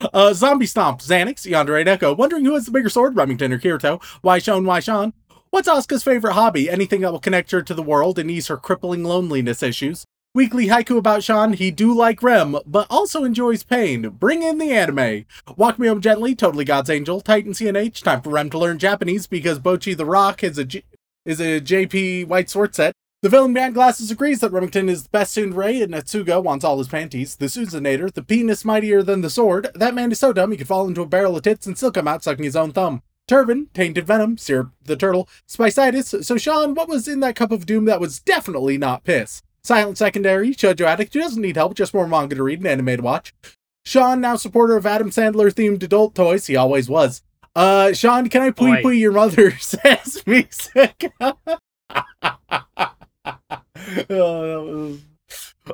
uh, 0.12 0.32
Zombie 0.34 0.66
Stomp, 0.66 1.00
Xanax, 1.00 1.50
Yandere 1.50 1.86
Echo, 1.86 2.14
wondering 2.14 2.44
who 2.44 2.54
has 2.54 2.66
the 2.66 2.70
bigger 2.70 2.88
sword, 2.88 3.16
Remington 3.16 3.52
or 3.52 3.58
Kirito? 3.58 4.02
Why 4.22 4.38
Sean, 4.38 4.64
why 4.64 4.80
Sean? 4.80 5.12
What's 5.50 5.68
Asuka's 5.68 6.02
favorite 6.02 6.34
hobby? 6.34 6.68
Anything 6.68 7.00
that 7.00 7.12
will 7.12 7.20
connect 7.20 7.50
her 7.52 7.62
to 7.62 7.74
the 7.74 7.82
world 7.82 8.18
and 8.18 8.30
ease 8.30 8.48
her 8.48 8.56
crippling 8.56 9.04
loneliness 9.04 9.62
issues. 9.62 10.04
Weekly 10.34 10.66
haiku 10.66 10.98
about 10.98 11.22
Sean, 11.24 11.54
he 11.54 11.70
do 11.70 11.94
like 11.94 12.22
Rem, 12.22 12.58
but 12.66 12.86
also 12.90 13.24
enjoys 13.24 13.62
pain. 13.64 14.10
Bring 14.10 14.42
in 14.42 14.58
the 14.58 14.70
anime. 14.70 15.24
Walk 15.56 15.78
Me 15.78 15.88
Home 15.88 16.02
Gently, 16.02 16.34
Totally 16.34 16.66
God's 16.66 16.90
Angel, 16.90 17.22
Titan 17.22 17.52
CNH, 17.52 18.02
time 18.02 18.20
for 18.20 18.28
Rem 18.28 18.50
to 18.50 18.58
learn 18.58 18.78
Japanese 18.78 19.26
because 19.26 19.58
Bocchi 19.58 19.96
the 19.96 20.04
Rock 20.04 20.44
is 20.44 20.58
a, 20.58 20.64
G- 20.66 20.84
is 21.26 21.40
a 21.40 21.60
JP 21.60 22.28
White 22.28 22.48
Sword 22.48 22.74
set. 22.74 22.94
The 23.20 23.28
villain 23.28 23.52
man 23.52 23.72
glasses 23.72 24.10
agrees 24.10 24.40
that 24.40 24.52
Remington 24.52 24.88
is 24.88 25.02
the 25.02 25.08
best 25.08 25.36
ray 25.36 25.82
and 25.82 25.92
Natsuga 25.92 26.40
wants 26.40 26.64
all 26.64 26.78
his 26.78 26.88
panties. 26.88 27.36
The 27.36 27.46
Suzunator, 27.46 28.12
the 28.12 28.22
penis 28.22 28.64
mightier 28.64 29.02
than 29.02 29.20
the 29.20 29.30
sword. 29.30 29.68
That 29.74 29.94
man 29.94 30.12
is 30.12 30.20
so 30.20 30.32
dumb 30.32 30.52
he 30.52 30.56
could 30.56 30.68
fall 30.68 30.86
into 30.86 31.02
a 31.02 31.06
barrel 31.06 31.36
of 31.36 31.42
tits 31.42 31.66
and 31.66 31.76
still 31.76 31.90
come 31.90 32.06
out 32.06 32.22
sucking 32.22 32.44
his 32.44 32.56
own 32.56 32.72
thumb. 32.72 33.02
Turban, 33.26 33.68
Tainted 33.74 34.06
Venom, 34.06 34.38
Syrup 34.38 34.70
the 34.84 34.94
Turtle, 34.94 35.28
Spicitis. 35.48 36.24
So 36.24 36.38
Sean, 36.38 36.74
what 36.74 36.88
was 36.88 37.08
in 37.08 37.18
that 37.20 37.34
cup 37.34 37.50
of 37.50 37.66
doom 37.66 37.86
that 37.86 38.00
was 38.00 38.20
definitely 38.20 38.78
not 38.78 39.02
piss? 39.02 39.42
Silent 39.64 39.98
Secondary, 39.98 40.50
Shoujo 40.50 40.86
Addict, 40.86 41.12
who 41.12 41.20
doesn't 41.20 41.42
need 41.42 41.56
help, 41.56 41.74
just 41.74 41.92
more 41.92 42.06
manga 42.06 42.36
to 42.36 42.42
read 42.44 42.60
and 42.60 42.68
anime 42.68 42.98
to 42.98 43.02
watch. 43.02 43.34
Sean, 43.84 44.20
now 44.20 44.36
supporter 44.36 44.76
of 44.76 44.86
Adam 44.86 45.10
Sandler 45.10 45.52
themed 45.52 45.82
adult 45.82 46.14
toys, 46.14 46.46
he 46.46 46.54
always 46.54 46.88
was. 46.88 47.22
Uh, 47.56 47.94
Sean, 47.94 48.28
can 48.28 48.42
I 48.42 48.46
Wait. 48.46 48.84
pui 48.84 48.98
your 49.00 49.12
mother? 49.12 49.50
Says 49.58 50.22
me 50.26 50.46
sick. 50.50 51.10
Oh, 54.10 54.98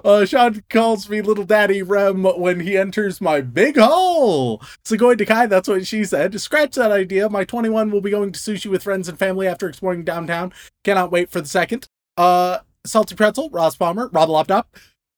uh, 0.05 0.25
Sean 0.25 0.63
calls 0.71 1.09
me 1.09 1.23
little 1.23 1.45
daddy 1.45 1.83
Rem 1.83 2.25
when 2.25 2.61
he 2.61 2.77
enters 2.77 3.21
my 3.21 3.41
big 3.41 3.77
hole. 3.79 4.59
Segoi 4.85 5.17
Dekai, 5.17 5.49
that's 5.49 5.69
what 5.69 5.87
she 5.87 6.05
said. 6.05 6.39
Scratch 6.41 6.75
that 6.75 6.93
idea. 6.93 7.29
My 7.29 7.45
21 7.45 7.91
will 7.91 8.01
be 8.01 8.11
going 8.11 8.33
to 8.33 8.39
sushi 8.39 8.67
with 8.71 8.83
friends 8.83 9.09
and 9.09 9.19
family 9.19 9.47
after 9.47 9.69
exploring 9.69 10.05
downtown. 10.05 10.53
Cannot 10.85 11.11
wait 11.11 11.31
for 11.31 11.41
the 11.41 11.49
second. 11.49 11.87
Uh, 12.17 12.59
Salty 12.85 13.15
Pretzel, 13.15 13.51
Ross 13.51 13.77
Palmer, 13.77 14.09
Rob 14.13 14.29
Loptop, 14.29 14.65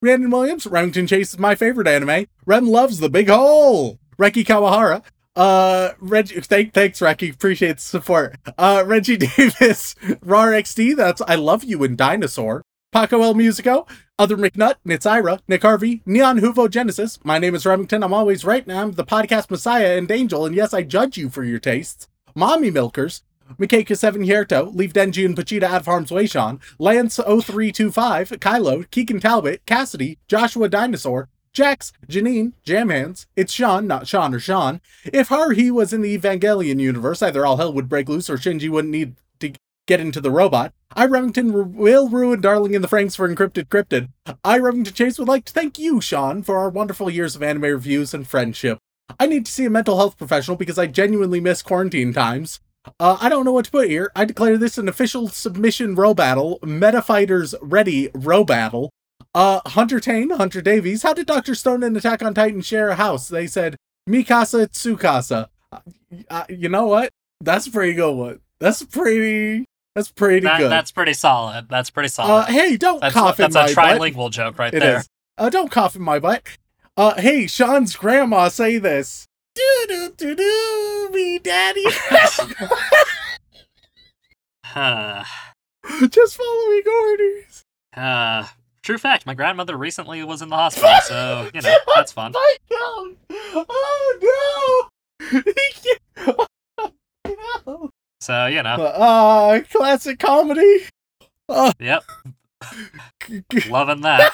Brandon 0.01 0.31
Williams, 0.31 0.67
Remington 0.67 1.07
Chase 1.07 1.33
is 1.33 1.39
my 1.39 1.55
favorite 1.55 1.89
anime. 1.89 2.27
Rem 2.47 2.69
loves 2.69 2.99
the 2.99 3.11
big 3.11 3.29
hole. 3.29 3.99
Reki 4.19 4.45
Kawahara. 4.45 5.03
Uh, 5.37 5.91
Reggie, 5.99 6.41
thank, 6.41 6.73
thanks, 6.73 7.01
Reki. 7.01 7.33
Appreciate 7.33 7.77
the 7.77 7.83
support. 7.83 8.37
Uh, 8.57 8.85
Reggie 8.87 9.17
Davis, 9.37 9.95
Rar 10.23 10.53
XD, 10.53 10.97
that's 10.97 11.23
I 11.23 11.35
Love 11.35 11.65
You 11.65 11.83
in 11.85 11.97
Dinosaur. 11.97 12.63
Paco 12.93 13.21
El 13.23 13.35
Musico, 13.35 13.89
Other 14.21 14.37
McNutt, 14.37 14.77
Nitsira, 14.87 15.41
Nick 15.49 15.63
Harvey, 15.63 16.01
Neon 16.07 16.39
Huvo 16.39 16.71
Genesis. 16.71 17.19
My 17.25 17.41
name 17.41 17.57
is 17.57 17.67
Remington. 17.67 18.05
I'm 18.05 18.15
always 18.15 18.45
right 18.45 18.65
now. 18.65 18.83
I'm 18.83 18.93
the 18.93 19.05
podcast 19.05 19.51
messiah 19.51 19.99
and 19.99 20.09
angel, 20.09 20.47
and 20.47 20.55
yes, 20.55 20.73
I 20.73 20.85
judge 20.85 21.19
you 21.19 21.29
for 21.29 21.43
your 21.43 21.59
tastes. 21.59 22.07
Mommy 22.37 22.71
Milkers, 22.71 23.25
Mikeka 23.59 23.97
Seven 23.99 24.23
Hierto, 24.23 24.73
Leave 24.73 24.93
Denji 24.93 25.25
and 25.27 25.37
Pochita 25.37 25.65
out 25.65 25.81
of 25.81 25.87
harm's 25.87 26.13
way, 26.13 26.27
Sean, 26.27 26.61
Lance 26.79 27.17
0325, 27.17 28.31
Kylo, 28.31 28.89
Keegan 28.93 29.19
Talbot, 29.19 29.67
Cassidy, 29.67 30.19
Joshua 30.29 30.69
Dinosaur, 30.69 31.29
Jax, 31.55 31.93
Janine, 32.09 32.53
Jam 32.65 32.89
Hands, 32.89 33.27
it's 33.37 33.53
Sean, 33.53 33.87
not 33.87 34.09
Sean 34.09 34.35
or 34.35 34.41
Sean. 34.41 34.81
If 35.05 35.29
Haruhi 35.29 35.71
was 35.71 35.93
in 35.93 36.03
the 36.03 36.19
Evangelion 36.19 36.81
universe, 36.81 37.23
either 37.23 37.47
all 37.47 37.59
hell 37.59 37.73
would 37.73 37.89
break 37.89 38.09
loose 38.09 38.29
or 38.29 38.37
Shinji 38.37 38.69
wouldn't 38.69 38.91
need 38.91 39.15
to 39.39 39.53
get 39.87 40.01
into 40.01 40.21
the 40.21 40.33
robot. 40.33 40.73
I, 40.97 41.07
Remington, 41.07 41.53
ru- 41.53 41.63
will 41.65 42.09
ruin 42.09 42.41
Darling 42.41 42.75
in 42.75 42.83
the 42.83 42.89
Franxx 42.89 43.17
for 43.17 43.29
Encrypted 43.29 43.69
Cryptid. 43.69 44.09
I, 44.43 44.59
Remington 44.59 44.95
Chase, 44.95 45.17
would 45.19 45.29
like 45.29 45.45
to 45.45 45.53
thank 45.53 45.79
you, 45.79 46.01
Shaun, 46.01 46.43
for 46.43 46.59
our 46.59 46.71
wonderful 46.71 47.09
years 47.09 47.37
of 47.37 47.43
anime 47.43 47.63
reviews 47.63 48.13
and 48.13 48.27
friendship. 48.27 48.79
I 49.21 49.27
need 49.27 49.47
to 49.47 49.53
see 49.53 49.65
a 49.65 49.71
mental 49.71 49.97
health 49.97 50.19
professional 50.19 50.57
because 50.57 50.79
I 50.79 50.87
genuinely 50.87 51.41
miss 51.41 51.63
quarantine 51.63 52.13
times. 52.13 52.59
Uh, 52.99 53.17
I 53.21 53.29
don't 53.29 53.45
know 53.45 53.53
what 53.53 53.67
to 53.67 53.71
put 53.71 53.89
here. 53.89 54.11
I 54.17 54.25
declare 54.25 54.59
this 54.59 54.77
an 54.77 54.89
official 54.89 55.29
submission 55.29 55.95
row 55.95 56.15
battle. 56.15 56.59
Meta 56.63 57.01
Fighters 57.01 57.55
ready 57.63 58.11
row 58.13 58.45
battle. 58.45 58.91
Uh, 59.35 59.61
Hunter 59.67 59.99
Tane, 60.01 60.31
Hunter 60.31 60.61
Davies. 60.63 61.03
How 61.03 61.13
did 61.13 61.27
Dr. 61.27 61.55
Stone 61.55 61.83
and 61.83 61.97
Attack 61.97 62.23
on 62.23 62.35
Titan 62.35 62.61
share 62.61 62.89
a 62.91 62.95
house? 62.95 63.29
They 63.29 63.47
said 63.47 63.77
Mikasa 64.09 64.69
Tsukasa. 64.69 65.49
Uh, 65.73 65.79
uh, 66.31 66.45
you 66.49 66.69
know 66.69 66.87
what? 66.87 67.11
That's 67.41 67.67
a 67.67 67.71
pretty 67.71 67.95
good 67.95 68.13
one. 68.13 68.41
That's 68.61 68.83
pretty. 68.85 69.65
That's 69.97 70.11
pretty 70.11 70.41
That, 70.45 70.59
good. 70.59 70.71
that's 70.71 70.91
pretty 70.93 71.15
solid. 71.15 71.69
That's 71.69 71.91
pretty 71.91 72.07
uh, 72.07 72.11
solid. 72.11 72.45
hey, 72.47 72.77
don't 72.77 73.01
that's 73.01 73.15
cough 73.15 73.37
that's 73.37 73.55
in 73.55 73.61
my 73.61 73.67
butt. 73.67 73.75
That's 73.75 73.93
a 73.93 73.99
trilingual 74.01 74.31
joke 74.31 74.59
right 74.59 74.73
It 74.75 74.81
there. 74.81 74.99
is. 75.01 75.09
Uh, 75.39 75.51
don't 75.51 75.71
cough 75.71 75.95
in 75.97 76.03
my 76.03 76.19
butt. 76.19 76.43
Uh, 76.97 77.15
hey, 77.21 77.47
Shaun's 77.47 77.95
grandma 77.97 78.49
say 78.49 78.79
this. 78.79 79.27
Do 79.55 79.85
do 79.89 80.13
do 80.17 80.35
do, 80.37 81.11
me 81.13 81.39
daddy. 81.39 81.85
Huh. 84.65 85.25
Just 86.11 86.37
following 86.37 86.83
orders. 87.03 87.63
Uh, 87.97 88.47
true 88.85 88.99
fact, 88.99 89.27
my 89.27 89.35
grandmother 89.35 89.77
recently 89.77 90.23
was 90.23 90.43
in 90.43 90.49
the 90.51 90.57
hospital, 90.57 90.91
so, 91.05 91.51
you 91.53 91.61
know, 91.61 91.75
that's 91.97 92.13
fun. 92.13 92.33
My 92.33 92.57
God. 92.71 93.17
Oh 93.69 94.89
no. 95.33 95.41
no. 95.43 96.47
So, 98.21 98.47
you 98.47 98.63
know, 98.63 98.71
Uh, 98.77 99.61
classic 99.71 100.19
comedy. 100.19 100.87
yep, 101.79 102.05
G- 103.27 103.43
g- 103.51 103.69
loving 103.71 104.01
that. 104.01 104.33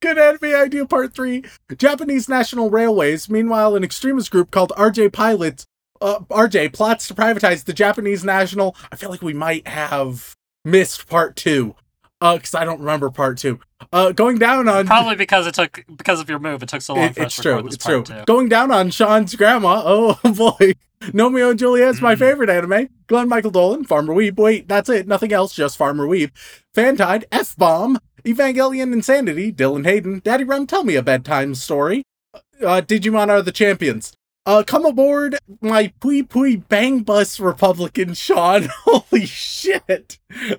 Good 0.00 0.16
anime 0.16 0.54
idea 0.54 0.86
part 0.86 1.12
three. 1.12 1.44
Japanese 1.76 2.30
National 2.30 2.70
Railways. 2.70 3.28
Meanwhile, 3.28 3.76
an 3.76 3.84
extremist 3.84 4.30
group 4.30 4.50
called 4.50 4.72
RJ 4.78 5.12
Pilots, 5.12 5.66
uh, 6.00 6.20
RJ 6.30 6.72
plots 6.72 7.06
to 7.08 7.14
privatize 7.14 7.64
the 7.64 7.74
Japanese 7.74 8.24
National. 8.24 8.74
I 8.90 8.96
feel 8.96 9.10
like 9.10 9.20
we 9.20 9.34
might 9.34 9.68
have 9.68 10.34
missed 10.64 11.06
part 11.08 11.36
two, 11.36 11.74
uh, 12.20 12.36
because 12.36 12.54
I 12.54 12.64
don't 12.64 12.80
remember 12.80 13.10
part 13.10 13.38
two. 13.38 13.60
Uh, 13.92 14.12
going 14.12 14.38
down 14.38 14.68
on 14.68 14.86
Probably 14.86 15.16
because 15.16 15.46
it 15.46 15.54
took, 15.54 15.84
because 15.96 16.20
of 16.20 16.28
your 16.28 16.38
move, 16.38 16.62
it 16.62 16.68
took 16.68 16.82
so 16.82 16.94
long 16.94 17.04
It- 17.04 17.14
for 17.14 17.22
it's 17.22 17.38
us 17.38 17.42
to 17.42 17.42
true. 17.42 17.66
It's 17.66 17.84
true. 17.84 18.02
too. 18.02 18.22
Going 18.26 18.48
down 18.48 18.70
on 18.70 18.90
Shaun's 18.90 19.34
grandma. 19.34 19.82
Oh 19.84 20.14
boy. 20.24 20.74
Nomeo 21.00 21.50
and 21.50 21.58
Juliet's 21.58 22.02
my 22.02 22.14
Mm. 22.14 22.18
favorite 22.18 22.50
anime. 22.50 22.88
Glenn 23.06 23.28
Michael 23.28 23.50
Dolan, 23.50 23.84
Farmer 23.84 24.14
Weeb. 24.14 24.36
Wait, 24.36 24.68
that's 24.68 24.90
it. 24.90 25.08
Nothing 25.08 25.32
else. 25.32 25.54
Just 25.54 25.78
Farmer 25.78 26.06
Weeb. 26.06 26.30
Fantide, 26.76 27.24
F 27.32 27.56
Bomb, 27.56 27.98
Evangelion 28.24 28.92
Insanity, 28.92 29.50
Dylan 29.50 29.86
Hayden, 29.86 30.20
Daddy 30.22 30.44
Rem, 30.44 30.66
tell 30.66 30.84
me 30.84 30.96
a 30.96 31.02
bedtime 31.02 31.54
story. 31.54 32.02
Uh, 32.34 32.82
Digimon 32.82 33.28
are 33.30 33.40
the 33.40 33.50
champions. 33.50 34.12
Uh, 34.46 34.62
come 34.66 34.86
aboard 34.86 35.36
my 35.60 35.92
Pui 36.00 36.26
Pui 36.26 36.66
Bang 36.68 37.00
Bus 37.00 37.38
Republican, 37.38 38.14
Shaun. 38.14 38.68
Holy 38.84 39.26
shit. 39.26 40.18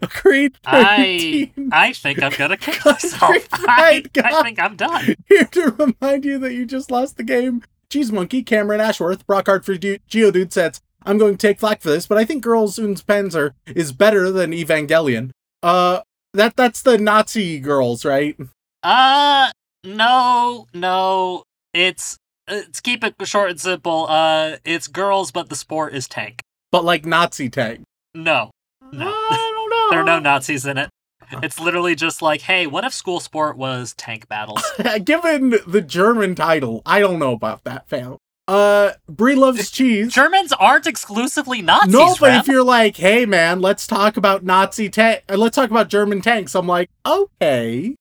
Creed 0.09 0.57
I 0.65 1.49
13. 1.55 1.69
I 1.71 1.93
think 1.93 2.21
I'm 2.21 2.31
gonna 2.37 2.57
kill 2.57 2.91
myself. 2.93 3.49
great 3.49 4.07
I, 4.17 4.21
I 4.23 4.43
think 4.43 4.59
I'm 4.59 4.75
done. 4.75 5.15
Here 5.27 5.45
to 5.45 5.71
remind 6.01 6.25
you 6.25 6.37
that 6.39 6.53
you 6.53 6.65
just 6.65 6.91
lost 6.91 7.17
the 7.17 7.23
game. 7.23 7.63
Cheese 7.89 8.11
Monkey, 8.11 8.43
Cameron 8.43 8.79
Ashworth, 8.79 9.25
Brockhart 9.27 9.65
for 9.65 9.75
Ge- 9.75 9.99
Geodude 10.09 10.53
sets. 10.53 10.79
I'm 11.03 11.17
going 11.17 11.35
to 11.35 11.47
take 11.47 11.59
flack 11.59 11.81
for 11.81 11.89
this, 11.89 12.05
but 12.07 12.17
I 12.17 12.23
think 12.25 12.43
Girls 12.43 12.77
und 12.77 13.03
Panzer 13.05 13.51
is 13.75 13.91
better 13.91 14.31
than 14.31 14.51
Evangelion. 14.51 15.31
Uh, 15.63 16.01
that 16.33 16.55
that's 16.55 16.83
the 16.83 16.97
Nazi 16.97 17.59
girls, 17.59 18.05
right? 18.05 18.37
Uh, 18.83 19.51
no, 19.83 20.67
no. 20.73 21.43
It's 21.73 22.17
let's 22.49 22.79
keep 22.81 23.03
it 23.03 23.15
short 23.25 23.51
and 23.51 23.59
simple. 23.59 24.05
Uh, 24.09 24.57
it's 24.65 24.87
girls, 24.87 25.31
but 25.31 25.49
the 25.49 25.55
sport 25.55 25.93
is 25.93 26.07
tank. 26.07 26.41
But 26.71 26.83
like 26.85 27.05
Nazi 27.05 27.49
tank. 27.49 27.81
No, 28.15 28.51
no. 28.91 29.07
I 29.07 29.51
don't 29.55 29.69
know. 29.69 29.87
there 29.91 30.01
are 30.01 30.05
no 30.05 30.19
Nazis 30.19 30.65
in 30.65 30.77
it. 30.77 30.89
It's 31.41 31.59
literally 31.61 31.95
just 31.95 32.21
like, 32.21 32.41
hey, 32.41 32.67
what 32.67 32.83
if 32.83 32.93
school 32.93 33.21
sport 33.21 33.57
was 33.57 33.93
tank 33.93 34.27
battles? 34.27 34.61
Given 35.05 35.51
the 35.65 35.81
German 35.81 36.35
title, 36.35 36.81
I 36.85 36.99
don't 36.99 37.19
know 37.19 37.31
about 37.31 37.63
that, 37.63 37.87
fam. 37.87 38.17
Uh, 38.49 38.91
Brie 39.07 39.35
loves 39.35 39.71
cheese. 39.71 40.13
Germans 40.13 40.51
aren't 40.51 40.87
exclusively 40.87 41.61
Nazis. 41.61 41.93
no, 41.93 42.15
but 42.19 42.29
Rem. 42.31 42.39
if 42.41 42.47
you're 42.47 42.63
like, 42.65 42.97
hey 42.97 43.25
man, 43.25 43.61
let's 43.61 43.87
talk 43.87 44.17
about 44.17 44.43
Nazi 44.43 44.89
tank, 44.89 45.23
uh, 45.29 45.37
let's 45.37 45.55
talk 45.55 45.69
about 45.71 45.87
German 45.87 46.21
tanks. 46.21 46.53
I'm 46.53 46.67
like, 46.67 46.89
okay. 47.05 47.95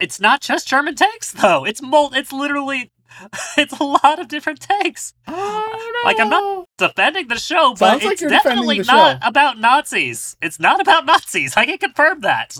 it's 0.00 0.18
not 0.18 0.40
just 0.40 0.66
German 0.66 0.94
tanks 0.94 1.32
though. 1.32 1.66
It's 1.66 1.82
mul- 1.82 2.12
It's 2.14 2.32
literally, 2.32 2.90
it's 3.58 3.78
a 3.78 3.84
lot 3.84 4.18
of 4.18 4.28
different 4.28 4.60
tanks. 4.60 5.14
Like, 5.26 6.20
I'm 6.20 6.28
not 6.28 6.66
defending 6.78 7.28
the 7.28 7.38
show, 7.38 7.74
but 7.78 8.02
like 8.02 8.12
it's 8.12 8.22
definitely 8.22 8.78
not 8.78 9.22
show. 9.22 9.28
about 9.28 9.58
Nazis. 9.58 10.36
It's 10.42 10.60
not 10.60 10.80
about 10.80 11.06
Nazis. 11.06 11.56
I 11.56 11.66
can 11.66 11.78
confirm 11.78 12.20
that. 12.20 12.56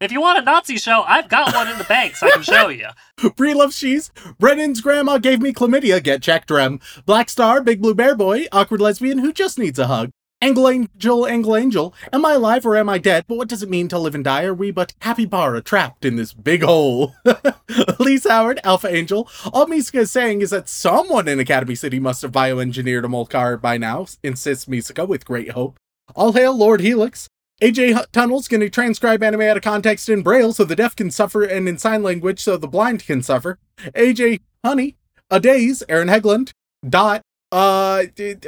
If 0.00 0.10
you 0.10 0.22
want 0.22 0.38
a 0.38 0.42
Nazi 0.42 0.78
show, 0.78 1.02
I've 1.06 1.28
got 1.28 1.54
one 1.54 1.68
in 1.68 1.76
the 1.76 1.84
bank, 1.84 2.16
so 2.16 2.26
I 2.26 2.30
can 2.30 2.42
show 2.42 2.68
you. 2.68 2.88
Brie 3.36 3.52
loves 3.52 3.78
cheese. 3.78 4.10
Brennan's 4.38 4.80
grandma 4.80 5.18
gave 5.18 5.42
me 5.42 5.52
chlamydia. 5.52 6.02
Get 6.02 6.22
checked, 6.22 6.50
Rem. 6.50 6.80
Black 7.04 7.28
Star, 7.28 7.62
Big 7.62 7.82
Blue 7.82 7.94
Bear 7.94 8.14
Boy, 8.14 8.46
awkward 8.52 8.80
lesbian 8.80 9.18
who 9.18 9.32
just 9.32 9.58
needs 9.58 9.78
a 9.78 9.86
hug. 9.86 10.10
Angle 10.42 10.68
Angel, 10.68 11.26
Angle 11.26 11.56
Angel. 11.56 11.94
Am 12.12 12.26
I 12.26 12.34
alive 12.34 12.66
or 12.66 12.76
am 12.76 12.90
I 12.90 12.98
dead? 12.98 13.24
But 13.26 13.38
what 13.38 13.48
does 13.48 13.62
it 13.62 13.70
mean 13.70 13.88
to 13.88 13.98
live 13.98 14.14
and 14.14 14.22
die? 14.22 14.44
Are 14.44 14.52
we 14.52 14.70
but 14.70 14.92
happy 15.00 15.24
bara 15.24 15.62
trapped 15.62 16.04
in 16.04 16.16
this 16.16 16.34
big 16.34 16.62
hole? 16.62 17.14
Elise 17.98 18.28
Howard, 18.28 18.60
Alpha 18.62 18.94
Angel. 18.94 19.28
All 19.52 19.66
Misaka 19.66 20.00
is 20.00 20.10
saying 20.10 20.42
is 20.42 20.50
that 20.50 20.68
someone 20.68 21.26
in 21.26 21.40
Academy 21.40 21.74
City 21.74 21.98
must 21.98 22.20
have 22.20 22.32
bioengineered 22.32 23.04
a 23.04 23.08
Molcar 23.08 23.58
by 23.58 23.78
now, 23.78 24.06
insists 24.22 24.66
Misaka 24.66 25.08
with 25.08 25.24
great 25.24 25.52
hope. 25.52 25.78
All 26.14 26.34
hail 26.34 26.54
Lord 26.54 26.82
Helix. 26.82 27.28
AJ 27.62 28.12
Tunnel's 28.12 28.48
going 28.48 28.60
to 28.60 28.68
transcribe 28.68 29.22
anime 29.22 29.40
out 29.40 29.56
of 29.56 29.62
context 29.62 30.10
in 30.10 30.20
Braille 30.20 30.52
so 30.52 30.64
the 30.64 30.76
deaf 30.76 30.94
can 30.94 31.10
suffer 31.10 31.44
and 31.44 31.66
in 31.66 31.78
sign 31.78 32.02
language 32.02 32.40
so 32.40 32.58
the 32.58 32.68
blind 32.68 33.06
can 33.06 33.22
suffer. 33.22 33.58
AJ 33.94 34.40
Honey, 34.62 34.96
A 35.30 35.40
Days, 35.40 35.82
Aaron 35.88 36.08
Hegland, 36.08 36.50
Dot, 36.86 37.22
uh, 37.52 38.04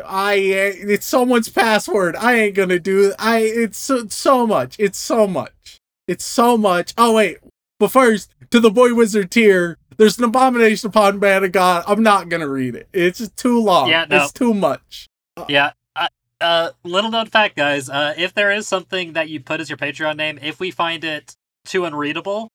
I, 0.06 0.34
uh, 0.34 0.90
it's 0.90 1.06
someone's 1.06 1.48
password. 1.48 2.16
I 2.16 2.34
ain't 2.34 2.54
gonna 2.54 2.78
do, 2.78 3.14
I, 3.18 3.40
it's 3.40 3.78
so, 3.78 4.06
so 4.08 4.46
much. 4.46 4.76
It's 4.78 4.98
so 4.98 5.26
much. 5.26 5.78
It's 6.06 6.24
so 6.24 6.56
much. 6.56 6.94
Oh, 6.98 7.14
wait. 7.14 7.38
But 7.78 7.92
first, 7.92 8.34
to 8.50 8.60
the 8.60 8.70
Boy 8.70 8.94
Wizard 8.94 9.30
tier, 9.30 9.78
there's 9.98 10.18
an 10.18 10.24
abomination 10.24 10.88
upon 10.88 11.18
man 11.18 11.44
of 11.44 11.52
God. 11.52 11.84
I'm 11.86 12.02
not 12.02 12.28
gonna 12.28 12.48
read 12.48 12.74
it. 12.74 12.88
It's 12.92 13.18
just 13.18 13.36
too 13.36 13.60
long. 13.60 13.88
Yeah, 13.88 14.06
no. 14.08 14.22
It's 14.22 14.32
too 14.32 14.54
much. 14.54 15.06
Yeah. 15.48 15.72
Uh, 15.94 16.08
uh, 16.40 16.70
little 16.84 17.10
known 17.10 17.26
fact, 17.26 17.56
guys. 17.56 17.88
Uh, 17.88 18.14
if 18.16 18.32
there 18.34 18.50
is 18.50 18.66
something 18.66 19.12
that 19.12 19.28
you 19.28 19.40
put 19.40 19.60
as 19.60 19.68
your 19.68 19.76
Patreon 19.76 20.16
name, 20.16 20.38
if 20.40 20.60
we 20.60 20.70
find 20.70 21.04
it 21.04 21.34
too 21.64 21.84
unreadable, 21.84 22.48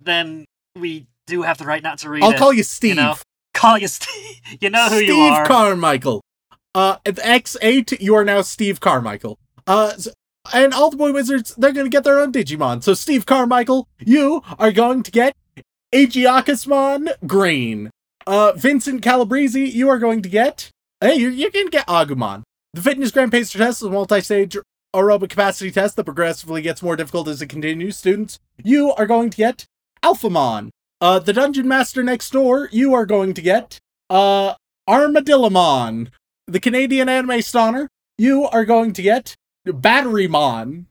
then 0.00 0.44
we 0.76 1.06
do 1.26 1.42
have 1.42 1.58
the 1.58 1.64
right 1.64 1.82
not 1.82 1.98
to 1.98 2.10
read 2.10 2.22
I'll 2.22 2.30
it. 2.32 2.38
call 2.38 2.52
you 2.52 2.62
Steve. 2.62 2.96
know, 2.96 3.16
Call 3.54 3.78
you 3.78 3.88
Steve. 3.88 4.40
You 4.60 4.68
know 4.70 4.88
who 4.88 4.96
Steve 4.96 5.08
you 5.08 5.14
are. 5.16 5.44
Steve 5.44 5.48
Carmichael. 5.48 6.22
Uh, 6.74 6.96
at 7.06 7.16
X8, 7.16 8.00
you 8.00 8.14
are 8.16 8.24
now 8.24 8.42
Steve 8.42 8.80
Carmichael. 8.80 9.38
Uh, 9.66 9.92
and 10.52 10.74
all 10.74 10.90
the 10.90 10.96
boy 10.96 11.12
wizards, 11.12 11.54
they're 11.56 11.72
gonna 11.72 11.88
get 11.88 12.02
their 12.02 12.18
own 12.18 12.32
Digimon. 12.32 12.82
So 12.82 12.94
Steve 12.94 13.26
Carmichael, 13.26 13.86
you 14.00 14.42
are 14.58 14.72
going 14.72 15.02
to 15.04 15.10
get 15.10 15.36
Aegiochusmon 15.92 17.10
Green. 17.26 17.90
Uh, 18.26 18.52
Vincent 18.56 19.02
Calabrese, 19.02 19.70
you 19.70 19.88
are 19.88 19.98
going 19.98 20.22
to 20.22 20.28
get. 20.28 20.70
Hey, 21.00 21.16
you're, 21.16 21.30
you're 21.30 21.50
gonna 21.50 21.70
get 21.70 21.86
Agumon. 21.86 22.42
The 22.74 22.82
Fitness 22.82 23.10
Grand 23.10 23.32
Pacer 23.32 23.58
test 23.58 23.82
is 23.82 23.88
a 23.88 23.90
multi-stage 23.90 24.56
aerobic 24.94 25.30
capacity 25.30 25.70
test 25.70 25.96
that 25.96 26.04
progressively 26.04 26.62
gets 26.62 26.82
more 26.82 26.96
difficult 26.96 27.28
as 27.28 27.40
it 27.42 27.46
continues. 27.46 27.96
Students, 27.96 28.38
you 28.62 28.92
are 28.92 29.06
going 29.06 29.30
to 29.30 29.36
get 29.36 29.64
Alphamon. 30.02 30.70
Uh, 31.00 31.18
the 31.18 31.32
Dungeon 31.32 31.66
Master 31.66 32.02
next 32.02 32.30
door, 32.30 32.68
you 32.72 32.92
are 32.94 33.06
going 33.06 33.34
to 33.34 33.42
get 33.42 33.78
uh 34.10 34.54
Armadillomon. 34.88 36.08
The 36.46 36.60
Canadian 36.60 37.08
anime 37.08 37.42
stoner, 37.42 37.88
you 38.18 38.44
are 38.44 38.64
going 38.64 38.92
to 38.92 39.02
get 39.02 39.36
Batterymon. 39.66 40.86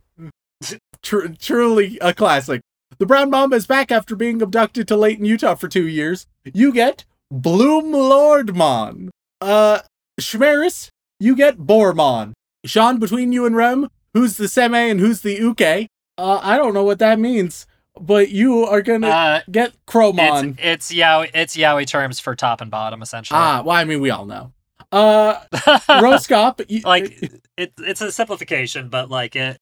Tr- 1.02 1.28
truly 1.40 1.98
a 2.02 2.14
classic. 2.14 2.62
The 2.98 3.06
Brown 3.06 3.30
Mamba 3.30 3.56
is 3.56 3.68
back 3.68 3.92
after 3.92 4.16
being 4.16 4.42
abducted 4.42 4.88
to 4.88 4.98
Layton, 4.98 5.26
Utah 5.26 5.56
for 5.56 5.68
two 5.68 5.88
years. 5.88 6.28
You 6.54 6.74
get 6.74 7.06
Bloom 7.32 7.92
Lordmon. 7.92 9.10
Uh, 9.40 9.80
Schmeris, 10.20 10.90
you 11.20 11.36
get 11.36 11.60
Bormon. 11.60 12.34
Shaun, 12.66 13.00
between 13.00 13.32
you 13.32 13.46
and 13.46 13.56
Rem, 13.56 13.90
who's 14.14 14.38
the 14.38 14.46
Seme 14.46 14.92
and 14.92 15.00
who's 15.00 15.22
the 15.22 15.36
Uke? 15.36 15.88
Uh, 16.18 16.40
I 16.42 16.58
don't 16.58 16.74
know 16.74 16.84
what 16.84 17.00
that 17.00 17.20
means, 17.20 17.66
but 18.00 18.30
you 18.30 18.64
are 18.66 18.82
gonna 18.82 19.08
Uh, 19.08 19.42
get 19.52 19.74
Cromon. 19.88 20.56
it's 20.60 20.90
it's 20.92 21.00
yaoi 21.00 21.30
it's 21.34 21.56
yaoi 21.58 21.86
terms 21.88 22.20
for 22.20 22.36
top 22.36 22.62
and 22.62 22.72
bottom 22.72 23.02
essentially. 23.02 23.38
Ah, 23.40 23.62
well, 23.66 23.76
I 23.76 23.84
mean, 23.84 24.02
we 24.02 24.10
all 24.10 24.26
know. 24.26 24.52
Uh, 24.92 25.40
Roscop, 25.52 26.66
you- 26.70 26.82
like 26.82 27.22
it, 27.58 27.74
it's 27.78 28.02
a 28.02 28.12
simplification, 28.12 28.90
but 28.90 29.10
like 29.10 29.36
it, 29.36 29.58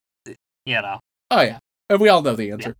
you 0.65 0.81
know. 0.81 0.99
Oh 1.31 1.41
yeah, 1.41 1.59
and 1.89 1.99
we 1.99 2.09
all 2.09 2.21
know 2.21 2.35
the 2.35 2.51
answer. 2.51 2.75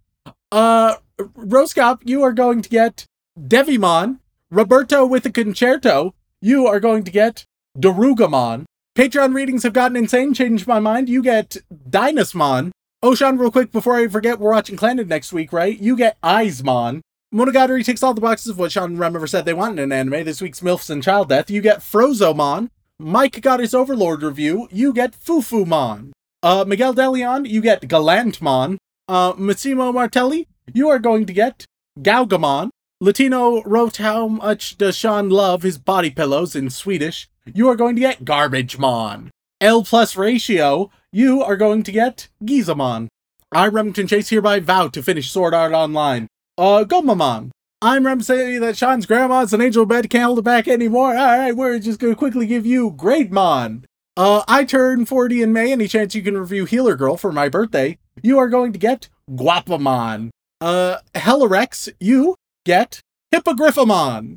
Uh, 0.51 0.95
Roscop, 1.19 1.99
you 2.05 2.23
are 2.23 2.31
going 2.33 2.61
to 2.61 2.69
get 2.69 3.05
Devimon. 3.39 4.19
Roberto 4.49 5.05
with 5.05 5.25
a 5.25 5.29
concerto, 5.31 6.13
you 6.41 6.67
are 6.67 6.79
going 6.79 7.03
to 7.03 7.11
get 7.11 7.45
Dorugamon. 7.77 8.63
Patreon 8.97 9.35
readings 9.35 9.63
have 9.63 9.73
gotten 9.73 9.97
insane. 9.97 10.33
Changed 10.33 10.65
my 10.67 10.79
mind. 10.79 11.09
You 11.09 11.21
get 11.21 11.57
Dynasmon. 11.89 12.71
Oh, 13.03 13.13
Shaun, 13.13 13.37
real 13.37 13.51
quick 13.51 13.71
before 13.71 13.95
I 13.95 14.07
forget, 14.07 14.39
we're 14.39 14.51
watching 14.51 14.75
Clannad 14.75 15.05
next 15.05 15.31
week, 15.31 15.53
right? 15.53 15.79
You 15.79 15.95
get 15.95 16.19
Eyesmon. 16.21 17.01
Monogatari 17.31 17.85
ticks 17.85 18.01
all 18.01 18.15
the 18.15 18.21
boxes 18.21 18.49
of 18.49 18.57
what 18.57 18.71
Shaun 18.71 18.99
and 18.99 19.29
said 19.29 19.45
they 19.45 19.53
want 19.53 19.77
in 19.77 19.83
an 19.83 19.91
anime. 19.91 20.25
This 20.25 20.41
week's 20.41 20.61
MILFs 20.61 20.89
and 20.89 21.03
Child 21.03 21.29
Death. 21.29 21.51
You 21.51 21.61
get 21.61 21.81
Frozomon. 21.81 22.71
Mike 22.97 23.39
got 23.41 23.59
his 23.59 23.75
Overlord 23.75 24.23
review. 24.23 24.67
You 24.71 24.93
get 24.93 25.11
Fufumon. 25.11 26.11
Uh, 26.41 26.65
Miguel 26.67 26.95
Deleon, 26.95 27.47
you 27.47 27.61
get 27.61 27.83
Galantmon. 27.83 28.77
Uh, 29.07 29.33
Massimo 29.37 29.91
Martelli, 29.91 30.47
you 30.73 30.89
are 30.89 30.97
going 30.97 31.27
to 31.27 31.33
get 31.33 31.65
Gaogamon. 31.99 32.71
Latino 32.99 33.61
wrote 33.61 33.97
how 33.97 34.27
much 34.27 34.75
does 34.75 34.97
Shaun 34.97 35.29
love 35.29 35.61
his 35.61 35.77
body 35.77 36.09
pillows 36.09 36.55
in 36.55 36.71
Swedish. 36.71 37.29
You 37.45 37.69
are 37.69 37.75
going 37.75 37.95
to 37.95 38.01
get 38.01 38.25
Garbagemon. 38.25 39.29
L 39.59 39.83
plus 39.83 40.15
ratio, 40.15 40.91
you 41.11 41.41
are 41.41 41.57
going 41.57 41.81
to 41.83 41.91
get 41.91 42.27
Gizamon. 42.43 43.07
I, 43.51 43.67
Remington 43.67 44.05
Chase, 44.07 44.29
hereby 44.29 44.59
vow 44.59 44.87
to 44.89 45.01
finish 45.01 45.31
Sword 45.31 45.53
Art 45.55 45.73
Online. 45.73 46.27
Uh, 46.57 46.83
Gomamon. 46.83 47.49
I'm 47.81 48.05
Rem 48.05 48.21
saying 48.21 48.61
that 48.61 48.77
Shaun's 48.77 49.05
grandma's 49.05 49.53
an 49.53 49.61
angel 49.61 49.85
bed, 49.85 50.09
can't 50.09 50.25
hold 50.25 50.39
it 50.39 50.43
back 50.43 50.67
anymore. 50.67 51.15
Alright, 51.15 51.55
we're 51.55 51.79
just 51.79 51.99
gonna 51.99 52.15
quickly 52.15 52.45
give 52.45 52.65
you 52.65 52.91
Grademon. 52.91 53.83
Uh, 54.15 54.43
I 54.47 54.63
turn 54.63 55.05
40 55.05 55.43
in 55.43 55.53
May. 55.53 55.71
Any 55.71 55.87
chance 55.87 56.13
you 56.15 56.23
can 56.23 56.37
review 56.37 56.65
Healer 56.65 56.95
Girl 56.95 57.17
for 57.17 57.31
my 57.31 57.49
birthday? 57.49 57.97
You 58.21 58.39
are 58.39 58.49
going 58.49 58.73
to 58.73 58.79
get 58.79 59.09
Guapamon. 59.29 60.29
Uh, 60.59 60.97
Hellerex, 61.13 61.89
you 61.99 62.35
get 62.65 62.99
Hippogriffamon. 63.33 64.35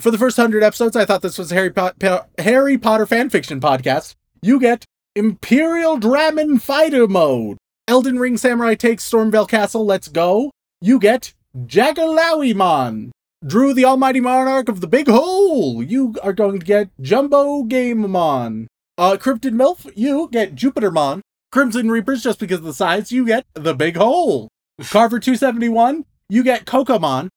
For 0.00 0.10
the 0.10 0.18
first 0.18 0.38
100 0.38 0.62
episodes, 0.62 0.96
I 0.96 1.04
thought 1.04 1.22
this 1.22 1.38
was 1.38 1.50
Harry, 1.50 1.70
Pa- 1.70 1.92
Harry 2.38 2.78
Potter 2.78 3.06
fanfiction 3.06 3.60
podcast. 3.60 4.14
You 4.42 4.60
get 4.60 4.84
Imperialdramon 5.16 6.60
Fighter 6.60 7.08
Mode. 7.08 7.58
Elden 7.88 8.18
Ring 8.18 8.36
Samurai 8.36 8.74
takes 8.74 9.08
Stormveil 9.08 9.48
Castle, 9.48 9.84
let's 9.84 10.08
go. 10.08 10.50
You 10.80 11.00
get 11.00 11.34
Jagalowimon. 11.56 13.10
Drew 13.44 13.72
the 13.72 13.84
Almighty 13.84 14.20
Monarch 14.20 14.68
of 14.68 14.80
the 14.80 14.86
Big 14.86 15.08
Hole. 15.08 15.82
You 15.82 16.14
are 16.22 16.32
going 16.32 16.60
to 16.60 16.66
get 16.66 16.90
Jumbo 17.00 17.64
Gamemon. 17.64 18.66
Uh, 18.96 19.16
Cryptid 19.16 19.54
MILF, 19.54 19.90
you 19.96 20.28
get 20.30 20.54
Jupitermon. 20.54 21.20
Crimson 21.50 21.90
Reapers, 21.90 22.22
just 22.22 22.38
because 22.38 22.58
of 22.58 22.64
the 22.64 22.74
size, 22.74 23.10
you 23.10 23.24
get 23.24 23.44
the 23.54 23.74
Big 23.74 23.96
Hole. 23.96 24.48
Carver 24.82 25.18
271, 25.18 26.04
you 26.28 26.44
get 26.44 26.64
Kokomon. 26.64 27.28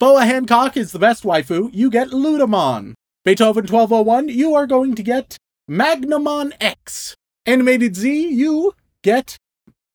Boa 0.00 0.24
Hancock 0.24 0.76
is 0.76 0.90
the 0.90 0.98
best 0.98 1.22
waifu, 1.22 1.70
you 1.72 1.90
get 1.90 2.08
Ludamon. 2.08 2.94
Beethoven 3.24 3.66
1201, 3.66 4.28
you 4.28 4.54
are 4.54 4.66
going 4.66 4.94
to 4.94 5.02
get 5.02 5.36
Magnamon 5.68 6.52
X. 6.60 7.14
Animated 7.44 7.94
Z, 7.94 8.28
you 8.28 8.74
get 9.02 9.36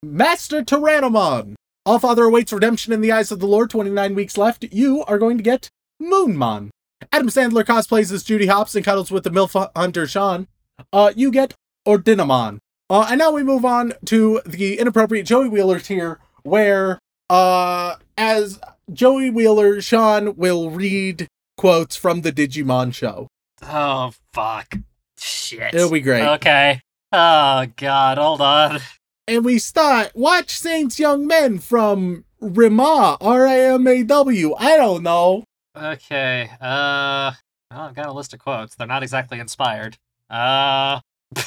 Master 0.04 0.62
Tyrannomon. 0.62 1.56
All 1.86 2.00
Father 2.00 2.24
awaits 2.24 2.54
redemption 2.54 2.94
in 2.94 3.02
the 3.02 3.12
eyes 3.12 3.32
of 3.32 3.40
the 3.40 3.48
Lord, 3.48 3.70
29 3.70 4.16
weeks 4.16 4.38
left. 4.38 4.66
You 4.72 5.04
are 5.06 5.18
going 5.18 5.38
to 5.38 5.44
get 5.44 5.70
Moonmon. 6.02 6.70
Adam 7.12 7.28
Sandler 7.28 7.64
cosplays 7.64 8.12
as 8.12 8.24
Judy 8.24 8.46
Hopps 8.48 8.76
and 8.76 8.86
cuddles 8.86 9.12
with 9.12 9.24
the 9.24 9.30
MILF 9.32 9.72
Hunter 9.76 10.08
Shaun. 10.08 10.48
Uh, 10.92 11.12
you 11.16 11.32
get 11.32 11.54
Ordinamon. 11.88 12.60
Uh, 12.90 13.08
and 13.10 13.18
now 13.18 13.32
we 13.32 13.44
move 13.44 13.66
on 13.66 13.94
to 14.06 14.42
the 14.46 14.80
inappropriate 14.80 15.26
Joey 15.26 15.50
Wheeler 15.50 15.80
tier, 15.80 16.20
where, 16.44 17.00
uh, 17.30 17.96
as 18.18 18.60
Joey 18.92 19.30
Wheeler, 19.30 19.82
Shaun 19.82 20.36
will 20.36 20.70
read 20.70 21.28
quotes 21.58 21.96
from 21.96 22.22
the 22.22 22.32
Digimon 22.32 22.94
show. 22.94 23.28
Oh 23.64 24.14
fuck. 24.34 24.76
Shit. 25.24 25.74
It'll 25.74 25.90
be 25.92 26.02
great. 26.02 26.24
Okay. 26.26 26.82
Oh 27.12 27.66
god, 27.78 28.18
hold 28.18 28.42
on. 28.42 28.80
and 29.28 29.46
we 29.46 29.58
start 29.60 30.12
Watch 30.16 30.58
Saints 30.58 31.00
Young 31.00 31.26
Men 31.28 31.60
from 31.60 32.26
Rima, 32.42 33.18
R 33.22 33.48
I 33.48 33.60
M 33.60 33.88
A 33.88 34.04
W. 34.04 34.54
I 34.58 34.76
don't 34.78 35.02
know. 35.04 35.44
Okay. 35.78 36.50
Uh 36.60 37.32
well, 37.72 37.82
I've 37.82 37.96
got 37.96 38.08
a 38.08 38.12
list 38.14 38.34
of 38.34 38.40
quotes. 38.40 38.76
They're 38.76 38.86
not 38.88 39.04
exactly 39.04 39.40
inspired. 39.40 39.98
Uh 40.30 41.00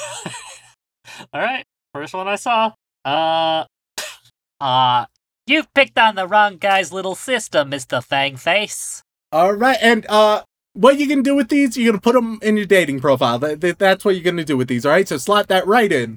Alright. 1.35 1.65
First 1.93 2.15
one 2.15 2.29
I 2.29 2.37
saw. 2.37 2.73
Uh 3.05 3.65
Uh 4.61 5.07
You've 5.49 5.73
picked 5.75 5.97
on 5.97 6.17
the 6.17 6.27
wrong 6.27 6.57
guy's 6.57 6.93
little 6.93 7.15
sister, 7.15 7.59
Mr. 7.65 8.05
Fangface. 8.05 9.03
All 9.31 9.53
right, 9.53 9.79
and 9.81 10.05
uh, 10.09 10.43
what 10.77 10.99
you 10.99 11.09
gonna 11.09 11.23
do 11.23 11.35
with 11.35 11.49
these? 11.49 11.77
You're 11.77 11.93
gonna 11.93 12.01
put 12.01 12.15
them 12.15 12.39
in 12.43 12.57
your 12.57 12.67
dating 12.67 13.01
profile. 13.01 13.39
That, 13.39 13.61
that- 13.61 13.79
that's 13.79 14.05
what 14.05 14.15
you're 14.15 14.25
gonna 14.25 14.45
do 14.45 14.57
with 14.57 14.69
these. 14.69 14.85
All 14.87 14.93
right, 14.93 15.09
so 15.09 15.17
slot 15.17 15.49
that 15.49 15.67
right 15.67 15.91
in. 15.91 16.17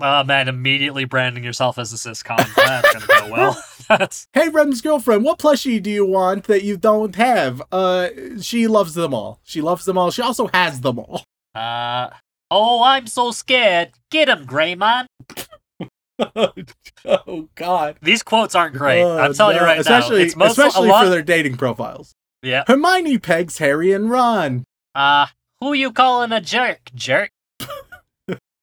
Oh 0.00 0.24
man, 0.24 0.48
immediately 0.48 1.04
branding 1.04 1.44
yourself 1.44 1.78
as 1.78 1.92
a 1.92 1.96
siscon. 1.96 2.52
That's 2.56 2.92
gonna 3.06 3.06
go 3.28 3.32
well. 3.32 3.64
That's 3.88 4.26
Hey, 4.34 4.48
Rem's 4.48 4.80
girlfriend, 4.82 5.24
what 5.24 5.38
plushie 5.38 5.82
do 5.82 5.88
you 5.90 6.04
want 6.04 6.44
that 6.44 6.62
you 6.62 6.76
don't 6.76 7.14
have? 7.16 7.62
Uh, 7.72 8.08
she 8.40 8.66
loves 8.66 8.94
them 8.94 9.14
all. 9.14 9.40
She 9.44 9.60
loves 9.62 9.84
them 9.86 9.96
all. 9.96 10.10
She 10.10 10.20
also 10.20 10.48
has 10.52 10.80
them 10.80 10.98
all. 10.98 11.22
uh 11.54 12.10
Oh, 12.50 12.82
I'm 12.82 13.06
so 13.06 13.30
scared. 13.30 13.92
Get 14.10 14.28
him, 14.28 14.46
Greymon. 14.46 15.06
oh 17.04 17.48
God. 17.54 17.96
These 18.02 18.22
quotes 18.22 18.54
aren't 18.54 18.74
great. 18.76 19.02
Oh, 19.02 19.18
I'm 19.18 19.34
telling 19.34 19.56
no. 19.56 19.62
you 19.62 19.66
right 19.68 19.78
especially, 19.78 20.18
now. 20.18 20.24
It's 20.24 20.36
mostly 20.36 20.66
especially 20.66 20.88
lot. 20.88 21.04
for 21.04 21.10
their 21.10 21.22
dating 21.22 21.56
profiles. 21.56 22.14
Yeah. 22.42 22.64
Hermione 22.66 23.18
pegs 23.18 23.58
Harry 23.58 23.92
and 23.92 24.10
Ron. 24.10 24.64
Uh, 24.94 25.26
who 25.60 25.72
you 25.72 25.92
calling 25.92 26.32
a 26.32 26.40
jerk, 26.40 26.90
jerk? 26.94 27.30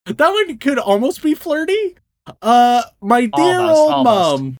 That 0.07 0.29
one 0.29 0.57
could 0.59 0.77
almost 0.77 1.23
be 1.23 1.33
flirty. 1.33 1.95
Uh, 2.41 2.83
my 3.01 3.21
dear 3.21 3.59
Almost, 3.59 3.75
old 3.79 3.91
almost. 3.91 4.41
mom. 4.43 4.57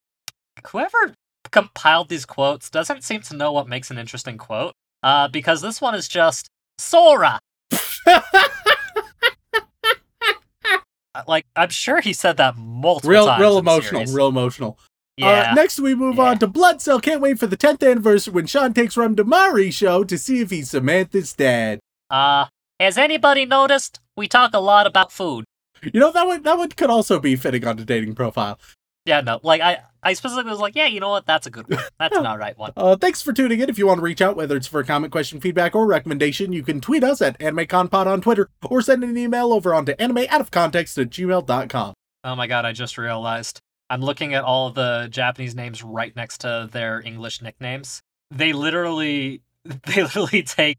Whoever 0.70 1.14
compiled 1.52 2.10
these 2.10 2.26
quotes 2.26 2.70
doesn't 2.72 3.04
seem 3.04 3.22
to 3.22 3.36
know 3.36 3.52
what 3.52 3.68
makes 3.68 3.92
an 3.92 4.00
interesting 4.00 4.40
quote. 4.40 4.74
Uh, 5.04 5.28
because 5.28 5.62
this 5.62 5.80
one 5.80 5.94
is 5.94 6.08
just 6.08 6.48
Sora. 6.80 7.40
Uh, 11.14 11.24
Like, 11.28 11.46
I'm 11.56 11.70
sure 11.70 12.02
he 12.02 12.12
said 12.12 12.38
that 12.38 12.58
multiple 12.58 13.10
real, 13.12 13.26
times. 13.26 13.40
real 13.42 13.58
emotional. 13.58 14.02
series. 14.02 14.14
Real 14.14 14.28
emotional. 14.28 14.78
Yeah. 15.18 15.52
Uh, 15.52 15.54
next, 15.56 15.80
we 15.80 15.96
move 15.96 16.18
Yeah. 16.18 16.24
on 16.32 16.40
to 16.40 16.48
Blood 16.48 16.82
Cell. 16.82 17.00
Can't 17.00 17.22
wait 17.22 17.40
for 17.40 17.48
the 17.48 17.56
10th 17.58 17.90
anniversary 17.90 18.34
when 18.34 18.48
Shaun 18.48 18.74
takes 18.74 18.98
Rem 18.98 19.16
to 19.16 19.24
Maury's 19.24 19.76
show 19.76 20.04
to 20.04 20.18
see 20.18 20.42
if 20.42 20.50
he's 20.50 20.70
Samantha's 20.72 21.34
dad. 21.34 21.80
Uh, 22.10 22.46
has 22.80 22.98
anybody 22.98 23.46
noticed? 23.46 24.00
We 24.18 24.28
talk 24.28 24.54
a 24.54 24.60
lot 24.60 24.88
about 24.88 25.12
food. 25.12 25.46
You 25.82 26.00
know 26.00 26.12
that 26.12 26.26
one. 26.28 26.42
That 26.44 26.58
one 26.58 26.70
could 26.70 26.90
also 26.90 27.20
be 27.20 27.36
fitting 27.36 27.66
on 27.66 27.78
the 27.78 27.86
dating 27.86 28.16
profile. 28.16 28.60
Yeah, 29.06 29.22
no, 29.22 29.40
like 29.44 29.62
I, 29.62 29.80
I 30.02 30.14
specifically 30.14 30.50
was 30.50 30.60
like, 30.60 30.76
yeah, 30.76 30.88
you 30.88 31.00
know 31.00 31.10
what? 31.10 31.28
That's 31.28 31.46
a 31.46 31.52
good 31.52 31.70
one. 31.70 31.80
That's 32.00 32.18
an 32.18 32.26
alright 32.28 32.58
one. 32.58 32.72
Uh, 32.76 32.96
thanks 32.96 33.22
for 33.22 33.32
tuning 33.34 33.60
in. 33.60 33.70
If 33.70 33.78
you 33.78 33.86
want 33.86 34.00
to 34.00 34.04
reach 34.04 34.20
out, 34.22 34.36
whether 34.36 34.58
it's 34.58 34.66
for 34.68 34.80
a 34.80 34.86
comment, 34.86 35.12
question, 35.12 35.40
feedback, 35.40 35.76
or 35.76 35.86
recommendation, 35.86 36.52
you 36.54 36.64
can 36.64 36.82
tweet 36.82 37.04
us 37.04 37.22
at 37.22 37.38
AnimeConPod 37.40 38.08
on 38.08 38.20
Twitter 38.22 38.50
or 38.68 38.82
send 38.82 39.04
an 39.04 39.16
email 39.16 39.54
over 39.54 39.76
onto 39.76 39.94
animeoutofcontext 39.94 41.00
at 41.02 41.10
gmail.com. 41.12 41.94
Oh 42.24 42.36
my 42.36 42.48
god, 42.48 42.66
I 42.66 42.72
just 42.72 42.98
realized. 42.98 43.60
I'm 43.90 44.02
looking 44.02 44.34
at 44.34 44.44
all 44.44 44.68
of 44.68 44.76
the 44.76 45.07
Japanese 45.10 45.56
names 45.56 45.84
right 45.84 46.16
next 46.16 46.40
to 46.41 46.70
their 46.72 47.02
English 47.06 47.41
nicknames. 47.41 48.02
They 48.32 48.53
literally 48.53 49.41
they 49.64 50.02
literally 50.02 50.44
take 50.44 50.78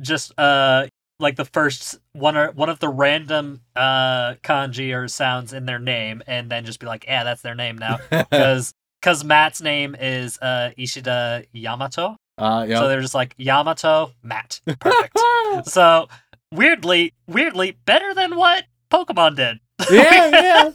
just 0.00 0.38
uh 0.38 0.86
like 1.20 1.36
the 1.36 1.44
first 1.44 1.98
one 2.12 2.36
or 2.36 2.50
one 2.52 2.68
of 2.68 2.80
the 2.80 2.88
random 2.88 3.60
uh 3.76 4.34
kanji 4.42 4.94
or 4.94 5.06
sounds 5.08 5.52
in 5.52 5.66
their 5.66 5.78
name 5.78 6.22
and 6.26 6.50
then 6.50 6.64
just 6.64 6.80
be 6.80 6.86
like, 6.86 7.04
"Yeah, 7.06 7.24
that's 7.24 7.42
their 7.42 7.54
name 7.54 7.78
now." 7.78 7.98
Cuz 8.32 8.72
cuz 9.02 9.24
Matt's 9.24 9.60
name 9.60 9.94
is 9.98 10.38
uh 10.38 10.70
Ishida 10.76 11.44
Yamato. 11.52 12.16
Uh, 12.36 12.66
yeah. 12.68 12.78
So 12.80 12.88
they're 12.88 13.00
just 13.00 13.14
like 13.14 13.34
Yamato, 13.38 14.12
Matt. 14.22 14.60
Perfect. 14.80 15.16
so 15.66 16.08
weirdly, 16.50 17.12
weirdly 17.28 17.76
better 17.84 18.12
than 18.12 18.34
what 18.34 18.64
Pokemon 18.90 19.36
did. 19.36 19.60
yeah, 19.90 20.30
yeah. 20.30 20.70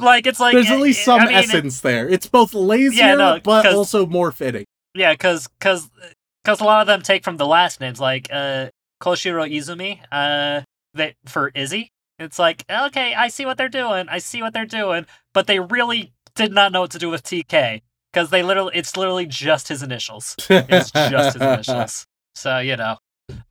Like 0.00 0.26
it's 0.26 0.40
like 0.40 0.54
There's 0.54 0.70
at 0.70 0.80
least 0.80 1.00
I 1.00 1.04
some 1.04 1.20
mean, 1.26 1.28
it- 1.36 1.44
essence 1.44 1.80
there. 1.80 2.08
It's 2.08 2.26
both 2.26 2.54
lazier, 2.54 3.06
Yeah, 3.06 3.14
no, 3.14 3.40
but 3.42 3.66
also 3.66 4.06
more 4.06 4.32
fitting. 4.32 4.64
Yeah, 4.94 5.12
because 5.12 5.48
because 5.58 5.88
because 6.44 6.60
a 6.60 6.64
lot 6.64 6.80
of 6.80 6.86
them 6.86 7.02
take 7.02 7.22
from 7.24 7.36
the 7.36 7.46
last 7.46 7.80
names, 7.80 8.00
like 8.00 8.28
uh, 8.32 8.68
Koshiro 9.02 9.48
Izumi, 9.50 10.00
uh, 10.10 10.62
they 10.94 11.14
for 11.26 11.50
Izzy. 11.54 11.90
It's 12.18 12.38
like 12.38 12.64
okay, 12.70 13.14
I 13.14 13.28
see 13.28 13.46
what 13.46 13.56
they're 13.56 13.68
doing. 13.68 14.08
I 14.08 14.18
see 14.18 14.42
what 14.42 14.52
they're 14.52 14.66
doing, 14.66 15.06
but 15.32 15.46
they 15.46 15.60
really 15.60 16.12
did 16.34 16.52
not 16.52 16.72
know 16.72 16.80
what 16.82 16.90
to 16.92 16.98
do 16.98 17.08
with 17.08 17.22
TK 17.22 17.82
because 18.12 18.30
they 18.30 18.42
literally 18.42 18.72
it's 18.74 18.96
literally 18.96 19.26
just 19.26 19.68
his 19.68 19.82
initials. 19.82 20.34
It's 20.48 20.90
just 20.90 21.34
his 21.38 21.42
initials. 21.42 22.06
So 22.36 22.58
you 22.58 22.76
know. 22.76 22.96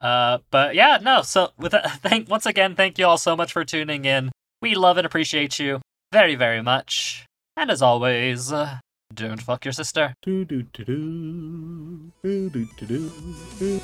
Uh, 0.01 0.39
but 0.51 0.73
yeah, 0.73 0.99
no. 1.01 1.21
So 1.21 1.49
with 1.57 1.73
that, 1.73 1.91
thank 2.01 2.29
once 2.29 2.45
again, 2.45 2.75
thank 2.75 2.97
you 2.97 3.05
all 3.05 3.17
so 3.17 3.35
much 3.35 3.51
for 3.53 3.63
tuning 3.65 4.05
in. 4.05 4.31
We 4.61 4.73
love 4.75 4.97
and 4.97 5.05
appreciate 5.05 5.59
you 5.59 5.79
very 6.11 6.35
very 6.35 6.61
much. 6.61 7.25
And 7.55 7.69
as 7.69 7.81
always, 7.81 8.51
uh, 8.53 8.79
don't 9.13 9.41
fuck 9.41 9.65
your 9.65 9.73
sister. 9.73 10.13
Do, 10.21 10.45
do, 10.45 10.63
do, 10.63 10.83
do. 10.85 12.11
Do, 12.23 12.49
do, 12.49 12.67
do, 12.77 12.85
do. 12.87 13.11
Do. 13.59 13.81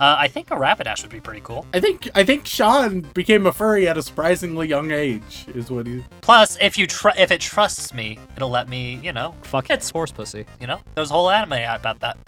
Uh, 0.00 0.16
I 0.18 0.26
think 0.26 0.50
a 0.50 0.54
Rapidash 0.54 1.02
would 1.02 1.12
be 1.12 1.20
pretty 1.20 1.40
cool. 1.40 1.64
I 1.72 1.78
think 1.78 2.10
I 2.16 2.24
think 2.24 2.46
Shaun 2.46 3.02
became 3.14 3.46
a 3.46 3.52
furry 3.52 3.86
at 3.86 3.96
a 3.96 4.02
surprisingly 4.02 4.66
young 4.66 4.90
age, 4.90 5.46
is 5.54 5.70
what 5.70 5.86
he. 5.86 6.02
Plus, 6.20 6.58
if 6.60 6.76
you 6.76 6.88
tr- 6.88 7.10
if 7.16 7.30
it 7.30 7.40
trusts 7.40 7.94
me, 7.94 8.18
it'll 8.36 8.50
let 8.50 8.68
me, 8.68 8.96
you 9.04 9.12
know, 9.12 9.36
Fuck 9.42 9.70
its 9.70 9.88
horse 9.90 10.10
pussy. 10.10 10.46
you 10.60 10.66
know, 10.66 10.80
there's 10.96 11.10
a 11.10 11.14
whole 11.14 11.30
anime 11.30 11.52
about 11.72 12.00
that. 12.00 12.18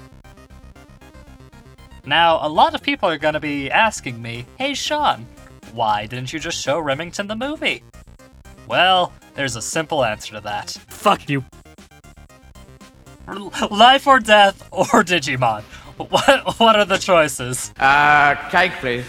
Now, 2.06 2.38
a 2.40 2.48
lot 2.48 2.74
of 2.74 2.82
people 2.82 3.08
are 3.08 3.18
gonna 3.18 3.40
be 3.40 3.70
asking 3.70 4.22
me, 4.22 4.46
"Hey, 4.58 4.74
Shaun, 4.74 5.26
why 5.72 6.06
didn't 6.06 6.32
you 6.32 6.38
just 6.38 6.62
show 6.62 6.78
Remington 6.78 7.26
the 7.26 7.34
movie?" 7.36 7.82
Well, 8.68 9.12
there's 9.34 9.56
a 9.56 9.62
simple 9.62 10.04
answer 10.04 10.34
to 10.34 10.40
that. 10.42 10.70
Fuck 10.88 11.28
you. 11.28 11.44
Life 13.70 14.06
or 14.06 14.20
death 14.20 14.66
or 14.70 15.02
Digimon. 15.04 15.62
What 15.96 16.60
what 16.60 16.76
are 16.76 16.84
the 16.84 16.98
choices? 16.98 17.72
Uh, 17.80 18.34
cake, 18.50 18.72
please. 18.80 19.06